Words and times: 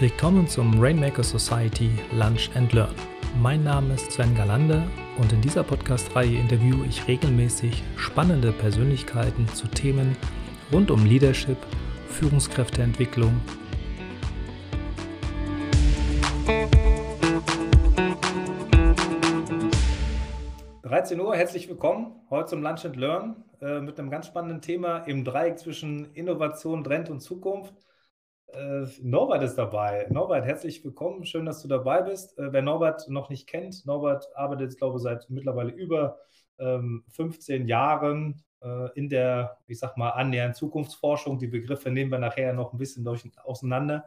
Willkommen 0.00 0.46
zum 0.46 0.80
Rainmaker 0.80 1.24
Society 1.24 1.90
Lunch 2.12 2.50
and 2.54 2.72
Learn. 2.72 2.94
Mein 3.42 3.64
Name 3.64 3.94
ist 3.94 4.12
Sven 4.12 4.32
Galande 4.36 4.88
und 5.18 5.32
in 5.32 5.40
dieser 5.40 5.64
Podcast-Reihe 5.64 6.38
interviewe 6.38 6.86
ich 6.86 7.08
regelmäßig 7.08 7.82
spannende 7.96 8.52
Persönlichkeiten 8.52 9.48
zu 9.48 9.66
Themen 9.66 10.16
rund 10.72 10.92
um 10.92 11.04
Leadership, 11.04 11.56
Führungskräfteentwicklung. 12.10 13.40
...13 20.84 21.18
Uhr, 21.18 21.34
herzlich 21.34 21.68
willkommen 21.68 22.12
heute 22.30 22.50
zum 22.50 22.62
Lunch 22.62 22.84
and 22.84 22.94
Learn 22.94 23.44
äh, 23.60 23.80
mit 23.80 23.98
einem 23.98 24.10
ganz 24.10 24.28
spannenden 24.28 24.60
Thema 24.60 24.98
im 24.98 25.24
Dreieck 25.24 25.58
zwischen 25.58 26.14
Innovation, 26.14 26.84
Trend 26.84 27.10
und 27.10 27.18
Zukunft. 27.18 27.74
Äh, 28.52 28.86
Norbert 29.02 29.42
ist 29.42 29.56
dabei. 29.56 30.06
Norbert, 30.10 30.46
herzlich 30.46 30.82
willkommen. 30.82 31.26
Schön, 31.26 31.44
dass 31.44 31.60
du 31.60 31.68
dabei 31.68 32.02
bist. 32.02 32.38
Äh, 32.38 32.52
wer 32.52 32.62
Norbert 32.62 33.08
noch 33.08 33.28
nicht 33.28 33.46
kennt, 33.46 33.84
Norbert 33.84 34.26
arbeitet, 34.34 34.78
glaube 34.78 34.96
ich, 34.96 35.02
seit 35.02 35.28
mittlerweile 35.28 35.70
über 35.70 36.18
ähm, 36.58 37.04
15 37.10 37.68
Jahren 37.68 38.42
äh, 38.62 38.90
in 38.94 39.10
der, 39.10 39.58
ich 39.66 39.78
sag 39.78 39.98
mal, 39.98 40.10
annähernd 40.10 40.56
Zukunftsforschung. 40.56 41.38
Die 41.38 41.46
Begriffe 41.46 41.90
nehmen 41.90 42.10
wir 42.10 42.18
nachher 42.18 42.54
noch 42.54 42.72
ein 42.72 42.78
bisschen 42.78 43.04
durch, 43.04 43.22
auseinander. 43.44 44.06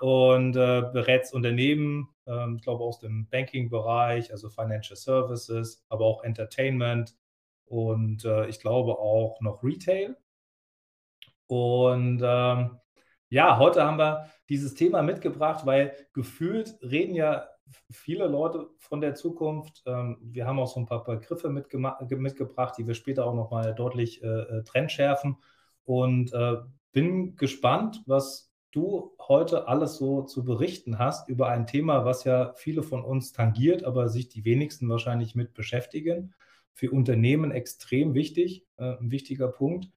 Und 0.00 0.56
äh, 0.56 0.82
berät 0.92 1.32
Unternehmen, 1.32 2.08
ähm, 2.26 2.56
ich 2.56 2.62
glaube, 2.62 2.82
aus 2.82 2.98
dem 2.98 3.28
Banking-Bereich, 3.28 4.32
also 4.32 4.50
Financial 4.50 4.96
Services, 4.96 5.84
aber 5.88 6.04
auch 6.06 6.24
Entertainment 6.24 7.14
und 7.66 8.24
äh, 8.24 8.48
ich 8.48 8.58
glaube 8.58 8.98
auch 8.98 9.40
noch 9.40 9.62
Retail. 9.62 10.16
Und 11.46 12.20
ähm, 12.24 12.78
ja, 13.32 13.58
heute 13.58 13.82
haben 13.82 13.96
wir 13.96 14.28
dieses 14.50 14.74
Thema 14.74 15.02
mitgebracht, 15.02 15.64
weil 15.64 15.96
gefühlt 16.12 16.76
reden 16.82 17.14
ja 17.14 17.48
viele 17.90 18.26
Leute 18.26 18.68
von 18.76 19.00
der 19.00 19.14
Zukunft. 19.14 19.82
Ähm, 19.86 20.18
wir 20.20 20.46
haben 20.46 20.58
auch 20.58 20.66
so 20.66 20.78
ein 20.78 20.84
paar 20.84 21.02
Begriffe 21.02 21.48
mitgebracht, 21.48 22.74
die 22.76 22.86
wir 22.86 22.92
später 22.92 23.24
auch 23.24 23.34
nochmal 23.34 23.74
deutlich 23.74 24.22
äh, 24.22 24.26
äh, 24.26 24.64
trennschärfen. 24.64 25.38
Und 25.84 26.34
äh, 26.34 26.56
bin 26.92 27.34
gespannt, 27.36 28.02
was 28.04 28.52
du 28.70 29.16
heute 29.18 29.66
alles 29.66 29.96
so 29.96 30.24
zu 30.24 30.44
berichten 30.44 30.98
hast 30.98 31.30
über 31.30 31.48
ein 31.48 31.66
Thema, 31.66 32.04
was 32.04 32.24
ja 32.24 32.52
viele 32.56 32.82
von 32.82 33.02
uns 33.02 33.32
tangiert, 33.32 33.82
aber 33.82 34.10
sich 34.10 34.28
die 34.28 34.44
wenigsten 34.44 34.90
wahrscheinlich 34.90 35.34
mit 35.34 35.54
beschäftigen. 35.54 36.34
Für 36.74 36.90
Unternehmen 36.90 37.50
extrem 37.50 38.12
wichtig, 38.12 38.66
äh, 38.76 38.98
ein 38.98 39.10
wichtiger 39.10 39.48
Punkt. 39.48 39.88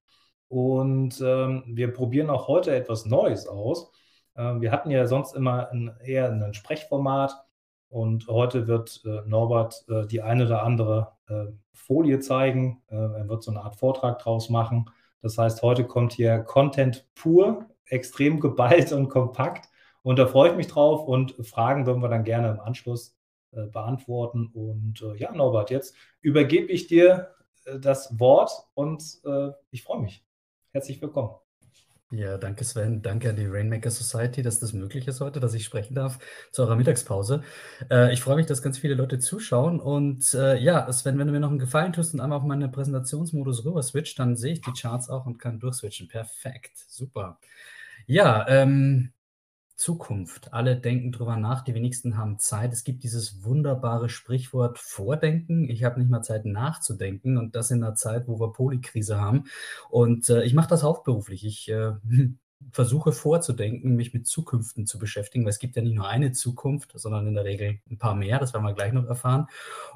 Und 0.48 1.20
ähm, 1.20 1.64
wir 1.66 1.92
probieren 1.92 2.30
auch 2.30 2.48
heute 2.48 2.74
etwas 2.74 3.06
Neues 3.06 3.46
aus. 3.46 3.90
Ähm, 4.36 4.60
wir 4.60 4.70
hatten 4.72 4.90
ja 4.90 5.06
sonst 5.06 5.34
immer 5.34 5.70
ein, 5.70 5.96
eher 6.04 6.30
ein 6.30 6.54
Sprechformat 6.54 7.46
und 7.88 8.26
heute 8.28 8.66
wird 8.66 9.02
äh, 9.04 9.22
Norbert 9.26 9.84
äh, 9.88 10.06
die 10.06 10.22
eine 10.22 10.46
oder 10.46 10.62
andere 10.62 11.12
äh, 11.28 11.46
Folie 11.72 12.20
zeigen. 12.20 12.82
Äh, 12.88 12.96
er 12.96 13.28
wird 13.28 13.42
so 13.42 13.50
eine 13.50 13.62
Art 13.62 13.76
Vortrag 13.76 14.18
draus 14.18 14.50
machen. 14.50 14.90
Das 15.22 15.38
heißt, 15.38 15.62
heute 15.62 15.84
kommt 15.84 16.12
hier 16.12 16.40
Content 16.40 17.08
pur, 17.14 17.66
extrem 17.86 18.40
geballt 18.40 18.92
und 18.92 19.08
kompakt. 19.08 19.68
Und 20.02 20.18
da 20.18 20.26
freue 20.26 20.50
ich 20.50 20.56
mich 20.56 20.68
drauf 20.68 21.06
und 21.06 21.34
Fragen 21.44 21.86
würden 21.86 22.02
wir 22.02 22.08
dann 22.08 22.24
gerne 22.24 22.50
im 22.50 22.60
Anschluss 22.60 23.16
äh, 23.52 23.66
beantworten. 23.66 24.50
Und 24.52 25.02
äh, 25.02 25.16
ja, 25.16 25.32
Norbert, 25.32 25.70
jetzt 25.70 25.94
übergebe 26.20 26.70
ich 26.72 26.86
dir 26.86 27.32
das 27.80 28.20
Wort 28.20 28.52
und 28.74 29.02
ich 29.72 29.82
freue 29.82 30.00
mich. 30.00 30.25
Herzlich 30.76 31.00
willkommen. 31.00 31.30
Ja, 32.10 32.36
danke 32.36 32.62
Sven. 32.62 33.00
Danke 33.00 33.30
an 33.30 33.36
die 33.36 33.46
Rainmaker 33.46 33.90
Society, 33.90 34.42
dass 34.42 34.60
das 34.60 34.74
möglich 34.74 35.08
ist 35.08 35.22
heute, 35.22 35.40
dass 35.40 35.54
ich 35.54 35.64
sprechen 35.64 35.94
darf 35.94 36.18
zu 36.52 36.64
eurer 36.64 36.76
Mittagspause. 36.76 37.42
Äh, 37.90 38.12
ich 38.12 38.20
freue 38.20 38.36
mich, 38.36 38.44
dass 38.44 38.60
ganz 38.60 38.76
viele 38.76 38.92
Leute 38.92 39.18
zuschauen. 39.18 39.80
Und 39.80 40.34
äh, 40.34 40.58
ja, 40.58 40.92
Sven, 40.92 41.18
wenn 41.18 41.28
du 41.28 41.32
mir 41.32 41.40
noch 41.40 41.48
einen 41.48 41.58
Gefallen 41.58 41.94
tust 41.94 42.12
und 42.12 42.20
einmal 42.20 42.36
auf 42.40 42.44
meinen 42.44 42.70
Präsentationsmodus 42.70 43.64
rüber 43.64 43.82
switcht, 43.82 44.18
dann 44.18 44.36
sehe 44.36 44.52
ich 44.52 44.60
die 44.60 44.72
Charts 44.78 45.08
auch 45.08 45.24
und 45.24 45.38
kann 45.38 45.60
durchswitchen. 45.60 46.08
Perfekt. 46.08 46.76
Super. 46.88 47.40
Ja, 48.06 48.46
ähm, 48.46 49.14
Zukunft. 49.76 50.54
Alle 50.54 50.76
denken 50.76 51.12
drüber 51.12 51.36
nach, 51.36 51.62
die 51.62 51.74
wenigsten 51.74 52.16
haben 52.16 52.38
Zeit. 52.38 52.72
Es 52.72 52.82
gibt 52.82 53.04
dieses 53.04 53.44
wunderbare 53.44 54.08
Sprichwort 54.08 54.78
Vordenken. 54.78 55.68
Ich 55.68 55.84
habe 55.84 56.00
nicht 56.00 56.10
mal 56.10 56.22
Zeit 56.22 56.46
nachzudenken 56.46 57.36
und 57.36 57.54
das 57.54 57.70
in 57.70 57.84
einer 57.84 57.94
Zeit, 57.94 58.26
wo 58.26 58.40
wir 58.40 58.52
Polykrise 58.52 59.20
haben. 59.20 59.44
Und 59.90 60.30
äh, 60.30 60.44
ich 60.44 60.54
mache 60.54 60.70
das 60.70 60.82
hauptberuflich. 60.82 61.44
Ich 61.44 61.68
äh, 61.68 61.92
versuche 62.70 63.12
vorzudenken, 63.12 63.96
mich 63.96 64.14
mit 64.14 64.26
Zukünften 64.26 64.86
zu 64.86 64.98
beschäftigen, 64.98 65.44
weil 65.44 65.50
es 65.50 65.58
gibt 65.58 65.76
ja 65.76 65.82
nicht 65.82 65.94
nur 65.94 66.08
eine 66.08 66.32
Zukunft, 66.32 66.92
sondern 66.94 67.26
in 67.26 67.34
der 67.34 67.44
Regel 67.44 67.80
ein 67.90 67.98
paar 67.98 68.14
mehr. 68.14 68.38
Das 68.38 68.54
werden 68.54 68.64
wir 68.64 68.72
gleich 68.72 68.92
noch 68.92 69.06
erfahren. 69.06 69.46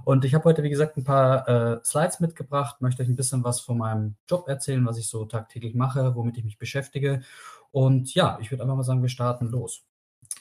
Und 0.05 0.25
ich 0.25 0.35
habe 0.35 0.45
heute, 0.45 0.63
wie 0.63 0.71
gesagt, 0.71 0.97
ein 0.97 1.05
paar 1.05 1.49
äh, 1.49 1.81
Slides 1.85 2.21
mitgebracht, 2.21 2.81
möchte 2.81 3.03
euch 3.03 3.09
ein 3.09 3.17
bisschen 3.17 3.45
was 3.45 3.61
von 3.61 3.79
meinem 3.79 4.17
Job 4.29 4.47
erzählen, 4.49 4.85
was 4.85 4.99
ich 4.99 5.09
so 5.09 5.25
tagtäglich 5.25 5.75
mache, 5.75 6.15
womit 6.15 6.37
ich 6.39 6.45
mich 6.45 6.59
beschäftige 6.59 7.23
und 7.71 8.15
ja, 8.15 8.39
ich 8.41 8.51
würde 8.51 8.63
einfach 8.63 8.77
mal 8.77 8.83
sagen, 8.83 9.03
wir 9.03 9.09
starten 9.09 9.47
los. 9.47 9.85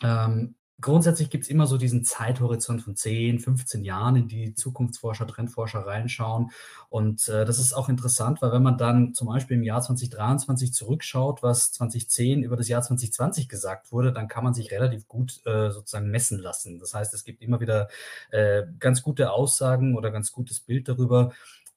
Ähm, 0.01 0.55
grundsätzlich 0.81 1.29
gibt 1.29 1.43
es 1.43 1.49
immer 1.49 1.67
so 1.67 1.77
diesen 1.77 2.03
Zeithorizont 2.03 2.81
von 2.81 2.95
10, 2.95 3.39
15 3.39 3.83
Jahren, 3.83 4.15
in 4.15 4.27
die 4.27 4.53
Zukunftsforscher, 4.53 5.27
Trendforscher 5.27 5.79
reinschauen. 5.79 6.51
Und 6.89 7.27
äh, 7.27 7.45
das 7.45 7.59
ist 7.59 7.73
auch 7.73 7.89
interessant, 7.89 8.41
weil 8.41 8.51
wenn 8.51 8.63
man 8.63 8.77
dann 8.77 9.13
zum 9.13 9.27
Beispiel 9.27 9.57
im 9.57 9.63
Jahr 9.63 9.81
2023 9.81 10.73
zurückschaut, 10.73 11.43
was 11.43 11.71
2010 11.73 12.43
über 12.43 12.55
das 12.55 12.67
Jahr 12.67 12.81
2020 12.81 13.49
gesagt 13.49 13.91
wurde, 13.91 14.11
dann 14.11 14.27
kann 14.27 14.43
man 14.43 14.53
sich 14.53 14.71
relativ 14.71 15.07
gut 15.07 15.45
äh, 15.45 15.71
sozusagen 15.71 16.09
messen 16.09 16.39
lassen. 16.39 16.79
Das 16.79 16.93
heißt, 16.93 17.13
es 17.13 17.23
gibt 17.23 17.41
immer 17.41 17.59
wieder 17.59 17.89
äh, 18.31 18.63
ganz 18.79 19.01
gute 19.01 19.31
Aussagen 19.31 19.95
oder 19.97 20.11
ganz 20.11 20.31
gutes 20.31 20.59
Bild 20.59 20.87
darüber, 20.87 21.31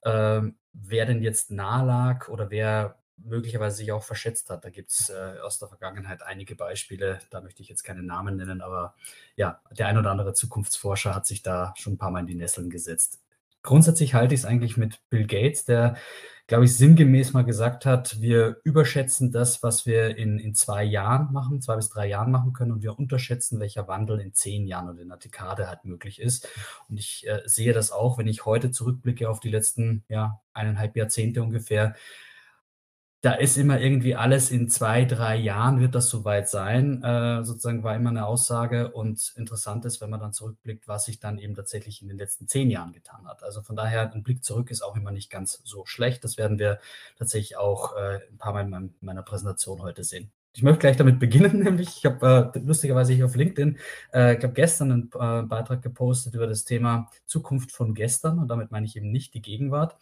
ähm, 0.05 0.57
wer 0.73 1.07
denn 1.07 1.23
jetzt 1.23 1.51
nahe 1.51 1.87
lag 1.87 2.29
oder 2.29 2.51
wer 2.51 2.97
möglicherweise 3.25 3.77
sich 3.77 3.93
auch 3.93 4.03
verschätzt 4.03 4.51
hat. 4.51 4.65
Da 4.65 4.71
gibt 4.71 4.91
es 4.91 5.11
äh, 5.11 5.39
aus 5.43 5.59
der 5.59 5.69
Vergangenheit 5.69 6.23
einige 6.23 6.57
Beispiele, 6.57 7.19
da 7.31 7.41
möchte 7.41 7.63
ich 7.63 7.69
jetzt 7.69 7.83
keine 7.83 8.03
Namen 8.03 8.37
nennen, 8.37 8.61
aber 8.61 8.95
ja, 9.37 9.61
der 9.71 9.89
ein 9.89 9.99
oder 9.99 10.11
andere 10.11 10.35
Zukunftsforscher 10.35 11.15
hat 11.15 11.27
sich 11.27 11.43
da 11.43 11.75
schon 11.77 11.95
ein 11.95 11.99
paar 11.99 12.11
Mal 12.11 12.21
in 12.21 12.27
die 12.27 12.35
Nesseln 12.35 12.71
gesetzt. 12.71 13.21
Grundsätzlich 13.63 14.15
halte 14.15 14.35
ich 14.35 14.41
es 14.41 14.47
eigentlich 14.47 14.77
mit 14.77 15.01
Bill 15.09 15.27
Gates, 15.27 15.65
der, 15.65 15.97
glaube 16.49 16.65
ich, 16.65 16.77
sinngemäß 16.77 17.33
mal 17.33 17.45
gesagt 17.45 17.87
hat, 17.87 18.21
wir 18.21 18.61
überschätzen 18.65 19.31
das, 19.31 19.63
was 19.63 19.87
wir 19.87 20.17
in, 20.17 20.41
in 20.41 20.57
zwei 20.57 20.83
Jahren 20.83 21.33
machen, 21.33 21.63
zwei 21.63 21.77
bis 21.77 21.89
drei 21.89 22.09
Jahren 22.09 22.33
machen 22.33 22.53
können 22.53 22.73
und 22.73 22.83
wir 22.83 22.99
unterschätzen, 22.99 23.61
welcher 23.61 23.87
Wandel 23.87 24.21
in 24.21 24.35
zehn 24.35 24.67
Jahren 24.67 24.89
oder 24.89 25.01
in 25.01 25.13
einer 25.13 25.19
Dekade 25.19 25.69
halt 25.69 25.85
möglich 25.85 26.21
ist. 26.21 26.49
Und 26.89 26.99
ich 26.99 27.25
äh, 27.29 27.43
sehe 27.45 27.73
das 27.73 27.93
auch, 27.93 28.19
wenn 28.19 28.27
ich 28.27 28.45
heute 28.45 28.73
zurückblicke 28.73 29.31
auf 29.31 29.39
die 29.39 29.51
letzten 29.51 30.03
ja, 30.09 30.41
eineinhalb 30.53 30.97
Jahrzehnte 30.97 31.41
ungefähr, 31.43 31.95
da 33.23 33.35
ist 33.35 33.57
immer 33.57 33.81
irgendwie 33.81 34.17
alles 34.17 34.51
in 34.51 34.69
zwei, 34.69 35.05
drei 35.05 35.37
Jahren 35.37 35.79
wird 35.79 35.95
das 35.95 36.09
soweit 36.09 36.49
sein, 36.49 37.05
äh, 37.05 37.45
sozusagen 37.45 37.85
war 37.85 37.95
immer 37.95 38.11
eine 38.11 38.27
Aussage. 38.27 38.91
Und 38.91 39.33
interessant 39.37 39.85
ist, 39.85 40.01
wenn 40.01 40.11
man 40.11 40.19
dann 40.19 40.33
zurückblickt, 40.33 40.89
was 40.89 41.05
sich 41.05 41.21
dann 41.21 41.39
eben 41.39 41.55
tatsächlich 41.55 42.03
in 42.03 42.09
den 42.09 42.19
letzten 42.19 42.49
zehn 42.49 42.69
Jahren 42.69 42.93
getan 42.93 43.29
hat. 43.29 43.45
Also 43.45 43.63
von 43.63 43.77
daher, 43.77 44.13
ein 44.13 44.25
Blick 44.25 44.43
zurück 44.43 44.73
ist 44.73 44.83
auch 44.83 44.97
immer 44.97 45.13
nicht 45.13 45.31
ganz 45.31 45.63
so 45.63 45.87
schlecht. 45.87 46.25
Das 46.25 46.37
werden 46.37 46.59
wir 46.59 46.81
tatsächlich 47.17 47.57
auch 47.57 47.97
äh, 47.97 48.19
ein 48.29 48.39
paar 48.39 48.55
Mal 48.55 48.63
in, 48.63 48.71
meinem, 48.71 48.95
in 49.01 49.07
meiner 49.07 49.23
Präsentation 49.23 49.83
heute 49.83 50.03
sehen. 50.03 50.33
Ich 50.55 50.65
möchte 50.65 50.81
gleich 50.81 50.97
damit 50.97 51.21
beginnen, 51.21 51.59
nämlich 51.63 51.99
ich 51.99 52.05
habe 52.05 52.53
äh, 52.53 52.59
lustigerweise 52.59 53.13
hier 53.13 53.27
auf 53.27 53.37
LinkedIn, 53.37 53.79
äh, 54.13 54.33
ich 54.33 54.41
glaube 54.41 54.55
gestern 54.55 54.91
einen 54.91 55.11
äh, 55.15 55.47
Beitrag 55.47 55.81
gepostet 55.81 56.35
über 56.35 56.49
das 56.49 56.65
Thema 56.65 57.09
Zukunft 57.27 57.71
von 57.71 57.95
gestern 57.95 58.41
und 58.41 58.49
damit 58.49 58.73
meine 58.73 58.85
ich 58.85 58.97
eben 58.97 59.13
nicht 59.13 59.33
die 59.35 59.43
Gegenwart. 59.43 59.97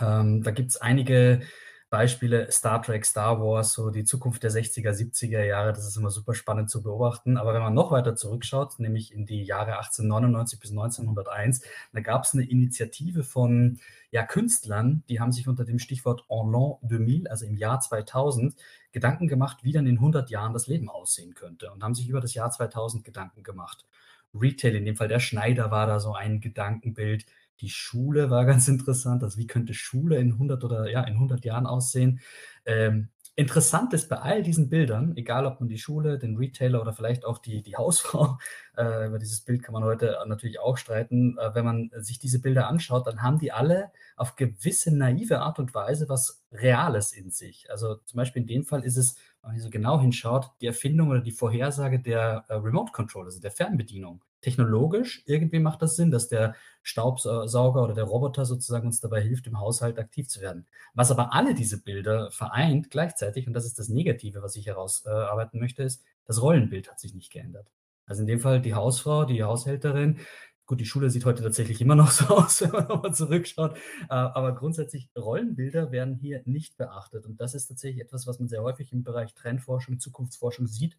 Ähm, 0.00 0.44
da 0.44 0.52
gibt 0.52 0.70
es 0.70 0.76
einige 0.76 1.42
Beispiele 1.90 2.50
Star 2.50 2.82
Trek, 2.82 3.04
Star 3.04 3.40
Wars, 3.40 3.72
so 3.72 3.90
die 3.90 4.04
Zukunft 4.04 4.42
der 4.42 4.50
60er, 4.50 4.90
70er 4.90 5.44
Jahre, 5.44 5.72
das 5.72 5.86
ist 5.86 5.96
immer 5.96 6.10
super 6.10 6.34
spannend 6.34 6.68
zu 6.70 6.82
beobachten. 6.82 7.36
Aber 7.36 7.54
wenn 7.54 7.62
man 7.62 7.74
noch 7.74 7.92
weiter 7.92 8.16
zurückschaut, 8.16 8.78
nämlich 8.80 9.12
in 9.12 9.26
die 9.26 9.44
Jahre 9.44 9.76
1899 9.76 10.58
bis 10.58 10.70
1901, 10.70 11.62
da 11.92 12.00
gab 12.00 12.24
es 12.24 12.34
eine 12.34 12.44
Initiative 12.44 13.22
von 13.22 13.78
ja, 14.10 14.24
Künstlern, 14.24 15.04
die 15.08 15.20
haben 15.20 15.32
sich 15.32 15.46
unter 15.46 15.64
dem 15.64 15.78
Stichwort 15.78 16.24
En 16.28 16.50
l'an 16.50 16.78
2000, 16.80 17.30
also 17.30 17.46
im 17.46 17.56
Jahr 17.56 17.80
2000, 17.80 18.56
Gedanken 18.94 19.26
gemacht, 19.26 19.58
wie 19.62 19.72
dann 19.72 19.86
in 19.86 19.96
100 19.96 20.30
Jahren 20.30 20.52
das 20.52 20.68
Leben 20.68 20.88
aussehen 20.88 21.34
könnte 21.34 21.70
und 21.72 21.82
haben 21.82 21.94
sich 21.94 22.08
über 22.08 22.20
das 22.20 22.32
Jahr 22.32 22.50
2000 22.50 23.04
Gedanken 23.04 23.42
gemacht. 23.42 23.84
Retail, 24.32 24.76
in 24.76 24.84
dem 24.84 24.96
Fall 24.96 25.08
der 25.08 25.20
Schneider 25.20 25.70
war 25.70 25.86
da 25.86 26.00
so 26.00 26.14
ein 26.14 26.40
Gedankenbild 26.40 27.26
die 27.60 27.70
Schule 27.70 28.30
war 28.30 28.44
ganz 28.46 28.68
interessant. 28.68 29.22
Also 29.22 29.38
wie 29.38 29.46
könnte 29.46 29.74
Schule 29.74 30.18
in 30.18 30.32
100 30.32 30.64
oder 30.64 30.90
ja, 30.90 31.02
in 31.02 31.14
100 31.14 31.44
Jahren 31.44 31.66
aussehen? 31.66 32.20
Ähm, 32.66 33.08
interessant 33.36 33.92
ist 33.92 34.08
bei 34.08 34.18
all 34.18 34.42
diesen 34.42 34.68
Bildern, 34.68 35.16
egal 35.16 35.46
ob 35.46 35.58
man 35.58 35.68
die 35.68 35.78
Schule, 35.78 36.18
den 36.18 36.36
Retailer 36.36 36.80
oder 36.80 36.92
vielleicht 36.92 37.24
auch 37.24 37.38
die, 37.38 37.62
die 37.62 37.76
Hausfrau, 37.76 38.38
äh, 38.76 39.06
über 39.08 39.18
dieses 39.18 39.40
Bild 39.40 39.62
kann 39.62 39.72
man 39.72 39.84
heute 39.84 40.16
natürlich 40.26 40.60
auch 40.60 40.76
streiten, 40.76 41.36
äh, 41.38 41.54
wenn 41.54 41.64
man 41.64 41.90
sich 41.96 42.18
diese 42.18 42.40
Bilder 42.40 42.68
anschaut, 42.68 43.06
dann 43.06 43.22
haben 43.22 43.38
die 43.38 43.50
alle 43.50 43.90
auf 44.16 44.36
gewisse 44.36 44.94
naive 44.96 45.40
Art 45.40 45.58
und 45.58 45.74
Weise 45.74 46.08
was 46.08 46.44
Reales 46.52 47.12
in 47.12 47.30
sich. 47.30 47.70
Also 47.70 47.96
zum 47.96 48.16
Beispiel 48.16 48.42
in 48.42 48.48
dem 48.48 48.64
Fall 48.64 48.84
ist 48.84 48.96
es, 48.96 49.16
wenn 49.42 49.48
man 49.48 49.54
hier 49.54 49.64
so 49.64 49.70
genau 49.70 50.00
hinschaut, 50.00 50.52
die 50.60 50.66
Erfindung 50.66 51.08
oder 51.10 51.20
die 51.20 51.32
Vorhersage 51.32 51.98
der 51.98 52.44
äh, 52.48 52.54
Remote 52.54 52.92
Control, 52.92 53.24
also 53.24 53.40
der 53.40 53.50
Fernbedienung 53.50 54.22
technologisch 54.44 55.22
irgendwie 55.26 55.58
macht 55.58 55.80
das 55.80 55.96
Sinn, 55.96 56.10
dass 56.10 56.28
der 56.28 56.54
Staubsauger 56.84 57.82
oder 57.82 57.94
der 57.94 58.04
Roboter 58.04 58.44
sozusagen 58.44 58.86
uns 58.86 59.00
dabei 59.00 59.22
hilft, 59.22 59.46
im 59.46 59.58
Haushalt 59.58 59.98
aktiv 59.98 60.28
zu 60.28 60.40
werden. 60.40 60.66
Was 60.92 61.10
aber 61.10 61.32
alle 61.32 61.54
diese 61.54 61.82
Bilder 61.82 62.30
vereint 62.30 62.90
gleichzeitig, 62.90 63.48
und 63.48 63.54
das 63.54 63.64
ist 63.64 63.78
das 63.78 63.88
Negative, 63.88 64.42
was 64.42 64.54
ich 64.54 64.66
herausarbeiten 64.66 65.58
möchte, 65.58 65.82
ist, 65.82 66.04
das 66.26 66.40
Rollenbild 66.40 66.90
hat 66.90 67.00
sich 67.00 67.14
nicht 67.14 67.32
geändert. 67.32 67.70
Also 68.06 68.20
in 68.20 68.26
dem 68.26 68.38
Fall 68.38 68.60
die 68.60 68.74
Hausfrau, 68.74 69.24
die 69.24 69.42
Haushälterin, 69.42 70.20
Gut, 70.66 70.80
die 70.80 70.86
Schule 70.86 71.10
sieht 71.10 71.26
heute 71.26 71.42
tatsächlich 71.42 71.82
immer 71.82 71.94
noch 71.94 72.10
so 72.10 72.24
aus, 72.24 72.62
wenn 72.62 72.70
man 72.70 72.88
nochmal 72.88 73.14
zurückschaut. 73.14 73.76
Äh, 73.76 74.14
aber 74.14 74.54
grundsätzlich, 74.54 75.10
Rollenbilder 75.14 75.92
werden 75.92 76.14
hier 76.14 76.40
nicht 76.46 76.78
beachtet. 76.78 77.26
Und 77.26 77.38
das 77.38 77.54
ist 77.54 77.66
tatsächlich 77.66 78.02
etwas, 78.02 78.26
was 78.26 78.38
man 78.38 78.48
sehr 78.48 78.62
häufig 78.62 78.90
im 78.90 79.02
Bereich 79.02 79.34
Trendforschung, 79.34 80.00
Zukunftsforschung 80.00 80.66
sieht 80.66 80.96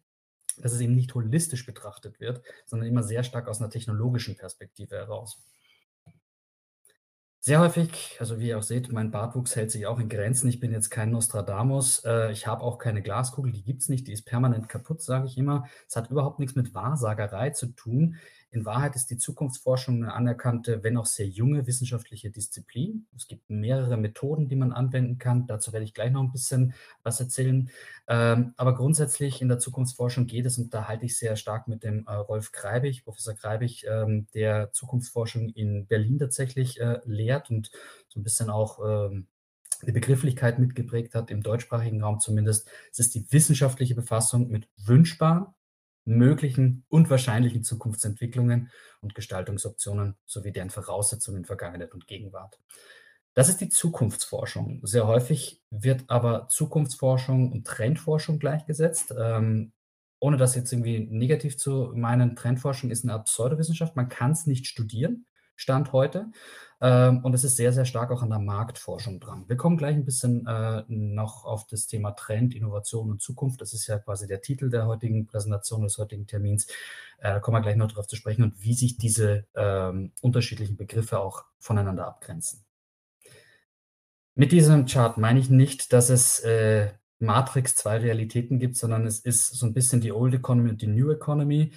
dass 0.58 0.72
es 0.72 0.80
eben 0.80 0.94
nicht 0.94 1.14
holistisch 1.14 1.66
betrachtet 1.66 2.20
wird, 2.20 2.42
sondern 2.64 2.88
immer 2.88 3.02
sehr 3.02 3.22
stark 3.22 3.48
aus 3.48 3.60
einer 3.60 3.70
technologischen 3.70 4.36
Perspektive 4.36 4.96
heraus. 4.96 5.42
Sehr 7.46 7.60
häufig, 7.60 8.16
also 8.18 8.40
wie 8.40 8.48
ihr 8.48 8.58
auch 8.58 8.64
seht, 8.64 8.90
mein 8.90 9.12
Bartwuchs 9.12 9.54
hält 9.54 9.70
sich 9.70 9.86
auch 9.86 10.00
in 10.00 10.08
Grenzen. 10.08 10.48
Ich 10.48 10.58
bin 10.58 10.72
jetzt 10.72 10.90
kein 10.90 11.12
Nostradamus. 11.12 12.04
Äh, 12.04 12.32
ich 12.32 12.48
habe 12.48 12.62
auch 12.62 12.76
keine 12.76 13.02
Glaskugel, 13.02 13.52
die 13.52 13.62
gibt 13.62 13.82
es 13.82 13.88
nicht, 13.88 14.08
die 14.08 14.12
ist 14.12 14.24
permanent 14.24 14.68
kaputt, 14.68 15.00
sage 15.00 15.26
ich 15.28 15.38
immer. 15.38 15.68
Es 15.88 15.94
hat 15.94 16.10
überhaupt 16.10 16.40
nichts 16.40 16.56
mit 16.56 16.74
Wahrsagerei 16.74 17.50
zu 17.50 17.68
tun. 17.68 18.16
In 18.56 18.64
Wahrheit 18.64 18.96
ist 18.96 19.10
die 19.10 19.18
Zukunftsforschung 19.18 19.96
eine 19.96 20.14
anerkannte, 20.14 20.82
wenn 20.82 20.96
auch 20.96 21.04
sehr 21.04 21.26
junge 21.26 21.66
wissenschaftliche 21.66 22.30
Disziplin. 22.30 23.06
Es 23.14 23.26
gibt 23.26 23.50
mehrere 23.50 23.98
Methoden, 23.98 24.48
die 24.48 24.56
man 24.56 24.72
anwenden 24.72 25.18
kann. 25.18 25.46
Dazu 25.46 25.74
werde 25.74 25.84
ich 25.84 25.92
gleich 25.92 26.10
noch 26.10 26.22
ein 26.22 26.32
bisschen 26.32 26.72
was 27.02 27.20
erzählen. 27.20 27.68
Ähm, 28.08 28.54
aber 28.56 28.74
grundsätzlich 28.74 29.42
in 29.42 29.48
der 29.48 29.58
Zukunftsforschung 29.58 30.26
geht 30.26 30.46
es, 30.46 30.56
und 30.56 30.72
da 30.72 30.88
halte 30.88 31.04
ich 31.04 31.18
sehr 31.18 31.36
stark 31.36 31.68
mit 31.68 31.84
dem 31.84 32.06
äh, 32.06 32.14
Rolf 32.14 32.50
Kreibig, 32.50 33.04
Professor 33.04 33.34
Kreibig, 33.34 33.84
ähm, 33.86 34.26
der 34.32 34.72
Zukunftsforschung 34.72 35.50
in 35.50 35.86
Berlin 35.86 36.18
tatsächlich 36.18 36.80
äh, 36.80 37.00
lehrt 37.04 37.50
und 37.50 37.70
so 38.08 38.18
ein 38.18 38.22
bisschen 38.22 38.48
auch 38.48 38.78
ähm, 38.82 39.26
die 39.86 39.92
Begrifflichkeit 39.92 40.58
mitgeprägt 40.58 41.14
hat, 41.14 41.30
im 41.30 41.42
deutschsprachigen 41.42 42.02
Raum 42.02 42.20
zumindest. 42.20 42.70
Es 42.90 43.00
ist 43.00 43.14
die 43.14 43.30
wissenschaftliche 43.30 43.94
Befassung 43.94 44.48
mit 44.48 44.66
wünschbaren 44.78 45.48
möglichen 46.06 46.84
und 46.88 47.10
wahrscheinlichen 47.10 47.64
Zukunftsentwicklungen 47.64 48.70
und 49.00 49.14
Gestaltungsoptionen 49.14 50.16
sowie 50.24 50.52
deren 50.52 50.70
Voraussetzungen 50.70 51.38
in 51.38 51.44
Vergangenheit 51.44 51.92
und 51.92 52.06
Gegenwart. 52.06 52.58
Das 53.34 53.50
ist 53.50 53.60
die 53.60 53.68
Zukunftsforschung. 53.68 54.80
Sehr 54.86 55.06
häufig 55.06 55.62
wird 55.70 56.04
aber 56.08 56.48
Zukunftsforschung 56.48 57.52
und 57.52 57.66
Trendforschung 57.66 58.38
gleichgesetzt. 58.38 59.14
Ähm, 59.18 59.72
ohne 60.20 60.38
das 60.38 60.54
jetzt 60.54 60.72
irgendwie 60.72 61.00
negativ 61.00 61.58
zu 61.58 61.92
meinen, 61.94 62.36
Trendforschung 62.36 62.90
ist 62.90 63.04
eine 63.04 63.18
Pseudowissenschaft. 63.22 63.94
Man 63.94 64.08
kann 64.08 64.30
es 64.30 64.46
nicht 64.46 64.66
studieren, 64.66 65.26
Stand 65.56 65.92
heute. 65.92 66.30
Ähm, 66.80 67.24
und 67.24 67.34
es 67.34 67.42
ist 67.42 67.56
sehr, 67.56 67.72
sehr 67.72 67.86
stark 67.86 68.10
auch 68.10 68.22
an 68.22 68.28
der 68.28 68.38
Marktforschung 68.38 69.18
dran. 69.18 69.44
Wir 69.48 69.56
kommen 69.56 69.78
gleich 69.78 69.96
ein 69.96 70.04
bisschen 70.04 70.46
äh, 70.46 70.84
noch 70.88 71.44
auf 71.44 71.66
das 71.66 71.86
Thema 71.86 72.12
Trend, 72.12 72.54
Innovation 72.54 73.10
und 73.10 73.22
Zukunft. 73.22 73.62
Das 73.62 73.72
ist 73.72 73.86
ja 73.86 73.98
quasi 73.98 74.26
der 74.26 74.42
Titel 74.42 74.68
der 74.68 74.86
heutigen 74.86 75.26
Präsentation, 75.26 75.82
des 75.82 75.96
heutigen 75.96 76.26
Termins. 76.26 76.66
Äh, 77.18 77.32
da 77.32 77.40
kommen 77.40 77.56
wir 77.56 77.62
gleich 77.62 77.76
noch 77.76 77.88
darauf 77.88 78.06
zu 78.06 78.16
sprechen 78.16 78.42
und 78.42 78.62
wie 78.62 78.74
sich 78.74 78.98
diese 78.98 79.46
ähm, 79.54 80.12
unterschiedlichen 80.20 80.76
Begriffe 80.76 81.18
auch 81.18 81.44
voneinander 81.58 82.06
abgrenzen. 82.06 82.64
Mit 84.34 84.52
diesem 84.52 84.84
Chart 84.84 85.16
meine 85.16 85.40
ich 85.40 85.48
nicht, 85.48 85.94
dass 85.94 86.10
es 86.10 86.40
äh, 86.40 86.90
Matrix 87.18 87.74
zwei 87.74 87.96
Realitäten 87.96 88.58
gibt, 88.58 88.76
sondern 88.76 89.06
es 89.06 89.20
ist 89.20 89.46
so 89.46 89.64
ein 89.64 89.72
bisschen 89.72 90.02
die 90.02 90.12
Old 90.12 90.34
Economy 90.34 90.68
und 90.68 90.82
die 90.82 90.86
New 90.86 91.10
Economy 91.10 91.72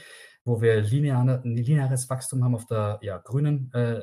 wo 0.46 0.62
wir 0.62 0.82
lineare, 0.82 1.42
lineares 1.44 2.10
Wachstum 2.10 2.44
haben 2.44 2.56
auf 2.56 2.66
der 2.66 3.00
ja, 3.02 3.18
grünen 3.18 3.72
äh, 3.74 4.02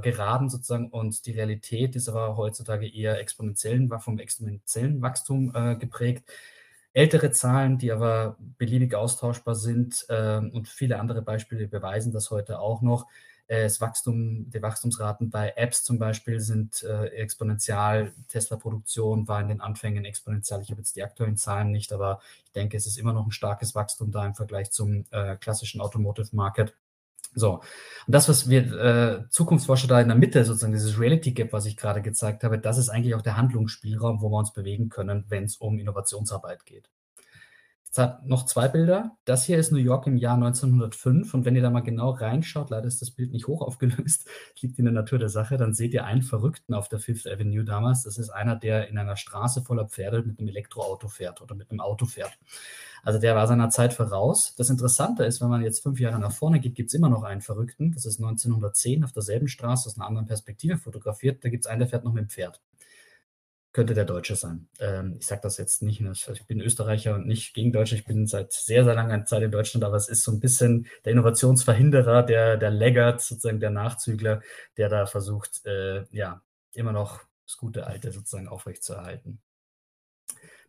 Geraden 0.00 0.48
sozusagen 0.48 0.90
und 0.90 1.26
die 1.26 1.32
Realität 1.32 1.96
ist 1.96 2.08
aber 2.08 2.36
heutzutage 2.36 2.88
eher 2.88 3.20
exponentiellen, 3.20 3.90
vom 4.00 4.18
exponentiellen 4.18 5.02
Wachstum 5.02 5.52
äh, 5.54 5.76
geprägt. 5.76 6.28
Ältere 6.92 7.30
Zahlen, 7.30 7.76
die 7.76 7.92
aber 7.92 8.36
beliebig 8.56 8.94
austauschbar 8.94 9.54
sind 9.54 10.06
äh, 10.08 10.38
und 10.38 10.68
viele 10.68 10.98
andere 10.98 11.20
Beispiele 11.20 11.68
beweisen 11.68 12.12
das 12.12 12.30
heute 12.30 12.58
auch 12.58 12.80
noch. 12.80 13.06
Äh, 13.48 13.64
das 13.64 13.80
Wachstum, 13.80 14.50
die 14.50 14.62
Wachstumsraten 14.62 15.30
bei 15.30 15.52
Apps 15.56 15.84
zum 15.84 15.98
Beispiel 15.98 16.40
sind 16.40 16.82
äh, 16.82 17.06
exponentiell. 17.06 18.12
Tesla-Produktion 18.28 19.28
war 19.28 19.40
in 19.40 19.48
den 19.48 19.60
Anfängen 19.60 20.04
exponentiell. 20.04 20.60
Ich 20.62 20.70
habe 20.70 20.80
jetzt 20.80 20.96
die 20.96 21.02
aktuellen 21.02 21.36
Zahlen 21.36 21.70
nicht, 21.70 21.92
aber 21.92 22.20
ich 22.44 22.52
denke, 22.52 22.76
es 22.76 22.86
ist 22.86 22.98
immer 22.98 23.12
noch 23.12 23.26
ein 23.26 23.32
starkes 23.32 23.74
Wachstum 23.74 24.10
da 24.10 24.26
im 24.26 24.34
Vergleich 24.34 24.70
zum 24.70 25.04
äh, 25.10 25.36
klassischen 25.36 25.80
Automotive 25.80 26.34
Market. 26.34 26.74
So, 27.34 27.60
und 28.06 28.14
das, 28.14 28.28
was 28.30 28.48
wir 28.48 28.72
äh, 28.72 29.28
Zukunftsforscher 29.28 29.88
da 29.88 30.00
in 30.00 30.08
der 30.08 30.16
Mitte, 30.16 30.42
sozusagen 30.44 30.72
dieses 30.72 30.98
Reality 30.98 31.32
Gap, 31.32 31.52
was 31.52 31.66
ich 31.66 31.76
gerade 31.76 32.00
gezeigt 32.00 32.44
habe, 32.44 32.58
das 32.58 32.78
ist 32.78 32.88
eigentlich 32.88 33.14
auch 33.14 33.20
der 33.20 33.36
Handlungsspielraum, 33.36 34.22
wo 34.22 34.30
wir 34.30 34.38
uns 34.38 34.54
bewegen 34.54 34.88
können, 34.88 35.26
wenn 35.28 35.44
es 35.44 35.56
um 35.56 35.78
Innovationsarbeit 35.78 36.64
geht. 36.64 36.88
Noch 38.24 38.46
zwei 38.46 38.68
Bilder. 38.68 39.16
Das 39.24 39.44
hier 39.44 39.58
ist 39.58 39.72
New 39.72 39.78
York 39.78 40.06
im 40.06 40.16
Jahr 40.16 40.34
1905 40.34 41.32
und 41.34 41.44
wenn 41.44 41.56
ihr 41.56 41.62
da 41.62 41.70
mal 41.70 41.80
genau 41.80 42.10
reinschaut, 42.10 42.70
leider 42.70 42.86
ist 42.86 43.00
das 43.00 43.10
Bild 43.10 43.32
nicht 43.32 43.46
hoch 43.46 43.62
aufgelöst, 43.62 44.26
liegt 44.60 44.78
in 44.78 44.84
der 44.84 44.94
Natur 44.94 45.18
der 45.18 45.28
Sache, 45.28 45.56
dann 45.56 45.72
seht 45.72 45.94
ihr 45.94 46.04
einen 46.04 46.22
Verrückten 46.22 46.74
auf 46.74 46.88
der 46.88 46.98
Fifth 46.98 47.26
Avenue 47.26 47.64
damals. 47.64 48.02
Das 48.02 48.18
ist 48.18 48.30
einer, 48.30 48.56
der 48.56 48.88
in 48.88 48.98
einer 48.98 49.16
Straße 49.16 49.62
voller 49.62 49.88
Pferde 49.88 50.22
mit 50.22 50.38
einem 50.38 50.48
Elektroauto 50.48 51.08
fährt 51.08 51.40
oder 51.40 51.54
mit 51.54 51.70
einem 51.70 51.80
Auto 51.80 52.06
fährt. 52.06 52.38
Also 53.02 53.20
der 53.20 53.36
war 53.36 53.46
seiner 53.46 53.70
Zeit 53.70 53.94
voraus. 53.94 54.54
Das 54.56 54.68
Interessante 54.68 55.24
ist, 55.24 55.40
wenn 55.40 55.48
man 55.48 55.62
jetzt 55.62 55.82
fünf 55.82 56.00
Jahre 56.00 56.18
nach 56.18 56.32
vorne 56.32 56.60
geht, 56.60 56.74
gibt 56.74 56.88
es 56.88 56.94
immer 56.94 57.08
noch 57.08 57.22
einen 57.22 57.40
Verrückten. 57.40 57.92
Das 57.92 58.04
ist 58.04 58.18
1910 58.18 59.04
auf 59.04 59.12
derselben 59.12 59.48
Straße 59.48 59.88
aus 59.88 59.96
einer 59.96 60.08
anderen 60.08 60.26
Perspektive 60.26 60.76
fotografiert. 60.76 61.44
Da 61.44 61.48
gibt 61.48 61.64
es 61.64 61.70
einen, 61.70 61.78
der 61.78 61.88
fährt 61.88 62.04
noch 62.04 62.12
mit 62.12 62.24
dem 62.24 62.28
Pferd 62.28 62.60
könnte 63.76 63.92
der 63.92 64.06
Deutsche 64.06 64.36
sein. 64.36 64.68
Ähm, 64.80 65.16
ich 65.18 65.26
sage 65.26 65.42
das 65.42 65.58
jetzt 65.58 65.82
nicht, 65.82 66.00
ich 66.00 66.46
bin 66.46 66.62
Österreicher 66.62 67.14
und 67.14 67.26
nicht 67.26 67.52
gegen 67.52 67.72
Deutsche, 67.72 67.94
ich 67.94 68.06
bin 68.06 68.26
seit 68.26 68.50
sehr, 68.54 68.84
sehr 68.84 68.94
langer 68.94 69.26
Zeit 69.26 69.42
in 69.42 69.50
Deutschland, 69.50 69.84
aber 69.84 69.96
es 69.96 70.08
ist 70.08 70.22
so 70.22 70.32
ein 70.32 70.40
bisschen 70.40 70.86
der 71.04 71.12
Innovationsverhinderer, 71.12 72.22
der, 72.22 72.56
der 72.56 72.70
Laggard, 72.70 73.20
sozusagen 73.20 73.60
der 73.60 73.68
Nachzügler, 73.68 74.40
der 74.78 74.88
da 74.88 75.04
versucht, 75.04 75.60
äh, 75.66 76.04
ja, 76.10 76.40
immer 76.72 76.92
noch 76.92 77.20
das 77.44 77.58
gute 77.58 77.86
Alte 77.86 78.12
sozusagen 78.12 78.48
aufrechtzuerhalten. 78.48 79.42